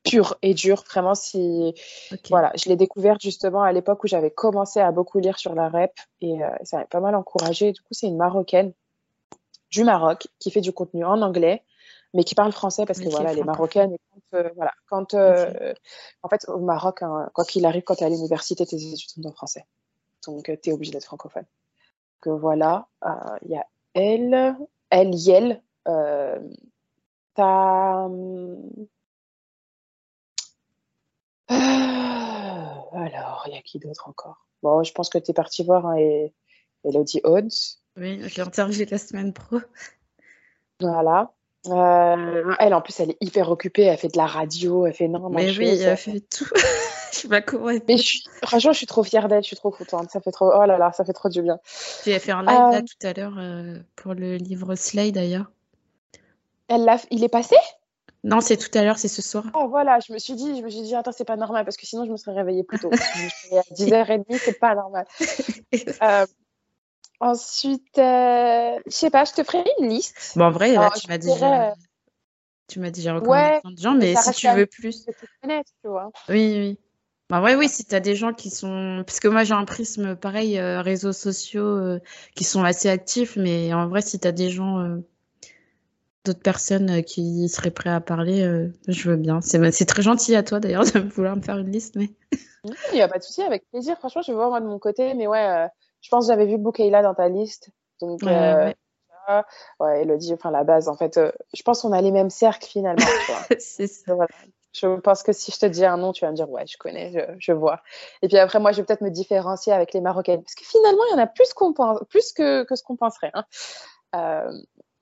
pure 0.03 0.37
et 0.41 0.53
dure. 0.53 0.83
Vraiment, 0.89 1.15
si. 1.15 1.73
Okay. 2.11 2.29
Voilà, 2.29 2.51
je 2.55 2.69
l'ai 2.69 2.75
découverte 2.75 3.21
justement 3.21 3.61
à 3.61 3.71
l'époque 3.71 4.03
où 4.03 4.07
j'avais 4.07 4.31
commencé 4.31 4.79
à 4.79 4.91
beaucoup 4.91 5.19
lire 5.19 5.37
sur 5.37 5.53
la 5.55 5.69
rep 5.69 5.91
et 6.21 6.43
euh, 6.43 6.49
ça 6.63 6.77
m'a 6.77 6.85
pas 6.85 7.01
mal 7.01 7.15
encouragée. 7.15 7.71
Du 7.71 7.81
coup, 7.81 7.93
c'est 7.93 8.07
une 8.07 8.17
Marocaine 8.17 8.73
du 9.71 9.83
Maroc 9.83 10.27
qui 10.39 10.51
fait 10.51 10.61
du 10.61 10.71
contenu 10.71 11.03
en 11.03 11.21
anglais 11.21 11.63
mais 12.13 12.23
qui 12.23 12.35
parle 12.35 12.51
français 12.51 12.85
parce 12.85 12.99
que 12.99 13.09
voilà, 13.09 13.33
quand, 13.35 13.77
euh, 13.77 14.49
voilà, 14.55 14.73
quand 14.87 15.13
euh, 15.13 15.49
okay. 15.49 15.73
en 16.21 16.29
fait 16.29 16.47
au 16.49 16.59
Maroc, 16.59 17.01
hein, 17.01 17.29
quoi 17.33 17.43
qu'il 17.45 17.65
arrive, 17.65 17.83
quand 17.83 17.95
tu 17.95 18.03
es 18.03 18.05
à 18.05 18.09
l'université, 18.09 18.65
tes 18.65 18.75
études 18.75 19.09
sont 19.09 19.25
en 19.25 19.31
français, 19.31 19.65
donc 20.25 20.49
euh, 20.49 20.57
tu 20.61 20.69
es 20.69 20.73
obligé 20.73 20.91
d'être 20.91 21.05
francophone. 21.05 21.45
Donc 22.25 22.39
voilà, 22.39 22.87
il 23.41 23.51
y 23.51 23.57
a 23.57 23.65
elle, 23.93 24.55
elle, 24.89 25.13
Yel, 25.13 25.61
euh, 25.87 26.39
t'as 27.35 28.07
alors, 32.95 33.43
il 33.47 33.53
y 33.53 33.57
a 33.57 33.61
qui 33.61 33.79
d'autre 33.79 34.07
encore? 34.07 34.47
Bon, 34.61 34.83
je 34.83 34.93
pense 34.93 35.09
que 35.09 35.17
tu 35.17 35.31
es 35.31 35.33
parti 35.33 35.63
voir 35.63 35.85
hein, 35.87 35.97
et 35.97 36.33
Elodie 36.83 37.21
Odds. 37.23 37.79
Oui, 37.97 38.21
je 38.27 38.35
l'ai 38.35 38.41
interviewée 38.41 38.85
la 38.85 38.97
semaine 38.97 39.33
pro. 39.33 39.59
Voilà. 40.79 41.33
Euh, 41.67 42.53
elle, 42.59 42.73
en 42.73 42.81
plus, 42.81 42.99
elle 42.99 43.11
est 43.11 43.17
hyper 43.21 43.49
occupée. 43.49 43.83
Elle 43.83 43.97
fait 43.97 44.09
de 44.09 44.17
la 44.17 44.25
radio, 44.25 44.85
elle 44.85 44.93
fait 44.93 45.05
énormément 45.05 45.35
Mais 45.35 45.53
de 45.53 45.57
oui, 45.57 45.69
choses. 45.69 45.81
elle 45.81 45.97
fait 45.97 46.19
tout. 46.19 46.45
je 47.11 47.17
sais 47.17 47.27
pas 47.27 47.41
comment. 47.41 47.69
Elle 47.69 47.81
Mais 47.87 47.97
je 47.97 48.03
suis... 48.03 48.23
franchement, 48.43 48.73
je 48.73 48.77
suis 48.77 48.87
trop 48.87 49.03
fière 49.03 49.27
d'elle. 49.27 49.43
Je 49.43 49.47
suis 49.47 49.55
trop 49.55 49.71
contente. 49.71 50.09
Ça 50.11 50.19
fait 50.19 50.31
trop. 50.31 50.51
Oh 50.53 50.65
là 50.65 50.77
là, 50.77 50.91
ça 50.91 51.05
fait 51.05 51.13
trop 51.13 51.29
du 51.29 51.41
bien. 51.41 51.59
Puis 52.01 52.11
elle 52.11 52.19
fait 52.19 52.31
un 52.31 52.41
live 52.43 52.49
euh... 52.49 52.71
là 52.71 52.81
tout 52.81 53.07
à 53.07 53.13
l'heure 53.13 53.35
euh, 53.37 53.79
pour 53.95 54.13
le 54.13 54.35
livre 54.35 54.75
Slay 54.75 55.11
d'ailleurs. 55.11 55.51
Elle 56.67 56.83
l'a. 56.83 56.97
Il 57.11 57.23
est 57.23 57.29
passé? 57.29 57.55
Non, 58.25 58.39
c'est 58.39 58.55
tout 58.55 58.77
à 58.77 58.83
l'heure, 58.83 58.97
c'est 58.97 59.09
ce 59.09 59.21
soir. 59.21 59.43
Oh 59.53 59.67
voilà, 59.67 59.99
je 59.99 60.13
me 60.13 60.17
suis 60.17 60.35
dit, 60.35 60.57
je 60.57 60.61
me 60.61 60.69
suis 60.69 60.81
dit, 60.81 60.95
attends, 60.95 61.11
c'est 61.11 61.25
pas 61.25 61.35
normal 61.35 61.65
parce 61.65 61.75
que 61.75 61.85
sinon 61.85 62.05
je 62.05 62.11
me 62.11 62.15
serais 62.15 62.33
réveillée 62.33 62.63
plus 62.63 62.79
tôt. 62.79 62.89
je 63.15 63.23
me 63.23 63.29
suis 63.29 63.57
à 63.57 63.61
10h30, 64.05 64.23
c'est 64.37 64.59
pas 64.59 64.75
normal. 64.75 65.05
euh, 67.23 67.29
Ensuite, 67.29 67.97
euh, 67.97 68.79
je 68.85 68.91
sais 68.91 69.09
pas, 69.09 69.25
je 69.25 69.33
te 69.33 69.43
ferai 69.43 69.63
une 69.79 69.89
liste. 69.89 70.33
Bon, 70.35 70.45
en 70.45 70.51
vrai, 70.51 70.73
là, 70.73 70.81
Alors, 70.81 70.93
tu 70.93 71.07
m'as 71.07 71.17
déjà, 71.17 71.73
tu 72.67 72.79
m'as 72.79 72.91
déjà 72.91 73.13
recommandé 73.13 73.41
ouais, 73.41 73.61
plein 73.61 73.71
de 73.71 73.77
gens, 73.77 73.93
mais 73.93 74.15
si 74.15 74.31
tu 74.33 74.49
veux 74.49 74.65
plus. 74.65 75.05
Tu 75.05 75.87
vois. 75.87 76.11
Oui, 76.29 76.55
oui. 76.57 76.79
Bah 77.29 77.41
ouais, 77.41 77.55
oui, 77.55 77.69
si 77.69 77.85
tu 77.85 77.95
as 77.95 77.99
des 77.99 78.15
gens 78.15 78.33
qui 78.33 78.49
sont. 78.49 79.03
Parce 79.07 79.19
que 79.19 79.27
moi, 79.27 79.43
j'ai 79.43 79.53
un 79.53 79.65
prisme 79.65 80.15
pareil, 80.15 80.59
euh, 80.59 80.81
réseaux 80.81 81.13
sociaux 81.13 81.65
euh, 81.65 81.99
qui 82.35 82.43
sont 82.43 82.63
assez 82.63 82.89
actifs, 82.89 83.37
mais 83.37 83.73
en 83.73 83.87
vrai, 83.87 84.01
si 84.01 84.19
tu 84.19 84.27
as 84.27 84.31
des 84.31 84.49
gens, 84.49 84.79
euh, 84.79 84.97
d'autres 86.25 86.41
personnes 86.41 86.89
euh, 86.89 87.01
qui 87.01 87.47
seraient 87.49 87.71
prêts 87.71 87.89
à 87.89 88.01
parler, 88.01 88.43
euh, 88.43 88.69
je 88.87 89.09
veux 89.09 89.15
bien. 89.15 89.41
C'est 89.41 89.85
très 89.85 90.01
gentil 90.01 90.35
à 90.35 90.43
toi 90.43 90.59
d'ailleurs 90.59 90.83
de 90.93 90.99
vouloir 90.99 91.35
me 91.35 91.41
faire 91.41 91.57
une 91.57 91.71
liste, 91.71 91.95
mais. 91.95 92.09
Il 92.91 92.95
n'y 92.95 93.01
a 93.01 93.07
pas 93.07 93.17
de 93.17 93.23
souci, 93.23 93.41
avec 93.41 93.69
plaisir. 93.71 93.97
Franchement, 93.97 94.21
je 94.21 94.31
vais 94.31 94.35
voir 94.35 94.49
moi 94.49 94.61
de 94.61 94.67
mon 94.67 94.79
côté, 94.79 95.13
mais 95.15 95.27
ouais 95.27 95.67
je 96.03 96.09
pense 96.09 96.27
que 96.27 96.33
j'avais 96.33 96.45
vu 96.45 96.57
Boukeïla 96.57 97.01
dans 97.01 97.15
ta 97.15 97.29
liste. 97.29 97.69
Donc, 98.01 98.21
ouais, 98.23 98.31
euh, 98.31 98.71
ouais. 99.29 99.43
ouais, 99.79 100.01
Elodie, 100.01 100.33
enfin, 100.33 100.51
la 100.51 100.63
base, 100.63 100.89
en 100.89 100.95
fait, 100.95 101.17
euh, 101.17 101.31
je 101.53 101.63
pense 101.63 101.81
qu'on 101.81 101.93
a 101.93 102.01
les 102.01 102.11
mêmes 102.11 102.29
cercles 102.29 102.67
finalement. 102.67 103.05
c'est 103.59 103.87
ça. 103.87 104.13
Voilà. 104.13 104.27
Je 104.73 104.99
pense 104.99 105.23
que 105.23 105.31
si 105.31 105.51
je 105.51 105.59
te 105.59 105.65
dis 105.65 105.85
un 105.85 105.97
nom, 105.97 106.11
tu 106.11 106.25
vas 106.25 106.31
me 106.31 106.35
dire, 106.35 106.49
ouais, 106.49 106.65
je 106.67 106.77
connais, 106.77 107.11
je, 107.11 107.35
je 107.39 107.51
vois. 107.53 107.81
Et 108.21 108.27
puis 108.27 108.37
après, 108.37 108.59
moi, 108.59 108.71
je 108.71 108.77
vais 108.77 108.85
peut-être 108.85 109.01
me 109.01 109.11
différencier 109.11 109.71
avec 109.71 109.93
les 109.93 110.01
Marocaines. 110.01 110.41
Parce 110.41 110.55
que 110.55 110.65
finalement, 110.65 111.03
il 111.09 111.11
y 111.11 111.15
en 111.15 111.23
a 111.23 111.27
plus, 111.27 111.53
qu'on 111.53 111.73
pense, 111.73 111.99
plus 112.09 112.33
que, 112.33 112.63
que 112.63 112.75
ce 112.75 112.83
qu'on 112.83 112.97
penserait. 112.97 113.31
Hein. 113.33 113.45
Euh, 114.15 114.51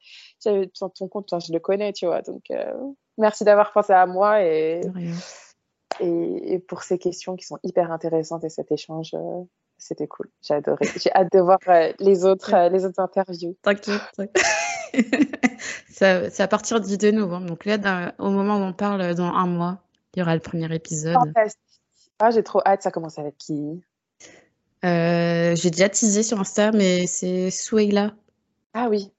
j'avais 0.44 0.68
ton, 0.68 0.90
ton 0.90 1.08
compte, 1.08 1.34
je 1.46 1.54
le 1.54 1.60
connais, 1.60 1.94
tu 1.94 2.06
vois. 2.06 2.22
Donc, 2.22 2.44
euh, 2.50 2.74
merci 3.18 3.44
d'avoir 3.44 3.72
pensé 3.72 3.94
à 3.94 4.06
moi 4.06 4.44
et, 4.44 4.82
et, 6.00 6.60
pour 6.60 6.84
ces 6.84 6.98
questions 6.98 7.36
qui 7.36 7.46
sont 7.46 7.60
hyper 7.64 7.92
intéressantes 7.92 8.44
et 8.46 8.50
cet 8.50 8.72
échange. 8.72 9.12
Euh, 9.14 9.44
c'était 9.78 10.08
cool, 10.08 10.30
j'ai 10.42 10.54
adoré. 10.54 10.86
J'ai 10.96 11.12
hâte 11.14 11.32
de 11.32 11.40
voir 11.40 11.60
les, 12.00 12.26
autres, 12.26 12.70
les 12.72 12.86
autres 12.86 13.00
interviews. 13.00 13.56
T'inquiète. 13.62 14.02
c'est 15.90 16.40
à 16.40 16.48
partir 16.48 16.80
du 16.80 16.98
2 16.98 17.12
novembre. 17.12 17.46
Donc 17.48 17.66
là, 17.66 18.14
au 18.20 18.30
moment 18.30 18.58
où 18.58 18.64
on 18.64 18.74
parle, 18.74 19.14
dans 19.16 19.26
un 19.26 19.48
mois, 19.48 19.80
il 20.16 20.20
y 20.20 20.22
aura 20.22 20.34
le 20.34 20.42
premier 20.42 20.74
épisode. 20.74 21.18
Ah, 22.20 22.32
j'ai 22.32 22.44
trop 22.44 22.62
hâte. 22.66 22.82
Ça 22.82 22.92
commence 22.92 23.20
avec 23.20 23.38
qui? 23.38 23.84
Euh, 24.86 25.56
J'ai 25.56 25.72
déjà 25.72 25.90
teasé 25.90 26.24
sur 26.24 26.40
Insta, 26.40 26.72
mais 26.72 27.08
c'est 27.08 27.52
Soueila. 27.52 28.14
Ah 28.74 28.88
oui. 28.90 29.12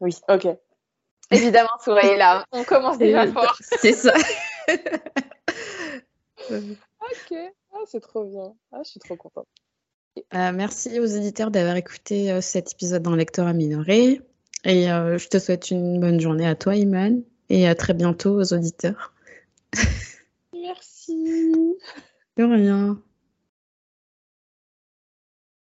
Oui, 0.00 0.16
ok. 0.28 0.48
Évidemment, 1.30 1.68
Soueila. 1.82 2.44
On 2.52 2.64
commence 2.64 2.98
déjà 2.98 3.26
fort. 3.26 3.56
C'est 3.60 3.92
ça. 3.92 4.14
ok. 5.58 7.36
Ah, 7.72 7.84
c'est 7.86 8.00
trop 8.00 8.24
bien. 8.24 8.54
Ah, 8.72 8.80
je 8.84 8.90
suis 8.90 9.00
trop 9.00 9.16
contente. 9.16 9.48
Euh, 10.34 10.52
merci 10.52 10.98
aux 10.98 11.06
éditeurs 11.06 11.50
d'avoir 11.50 11.76
écouté 11.76 12.30
euh, 12.30 12.40
cet 12.40 12.72
épisode 12.72 13.02
dans 13.02 13.14
Lecteur 13.14 13.46
à 13.46 13.52
minoré. 13.52 14.20
Et 14.64 14.90
euh, 14.90 15.18
je 15.18 15.28
te 15.28 15.38
souhaite 15.38 15.70
une 15.70 16.00
bonne 16.00 16.20
journée 16.20 16.46
à 16.46 16.54
toi, 16.54 16.74
Iman, 16.74 17.22
et 17.48 17.68
à 17.68 17.74
très 17.74 17.94
bientôt 17.94 18.40
aux 18.40 18.52
auditeurs. 18.52 19.12
Merci. 20.52 21.76
De 22.36 22.44
rien. 22.44 23.00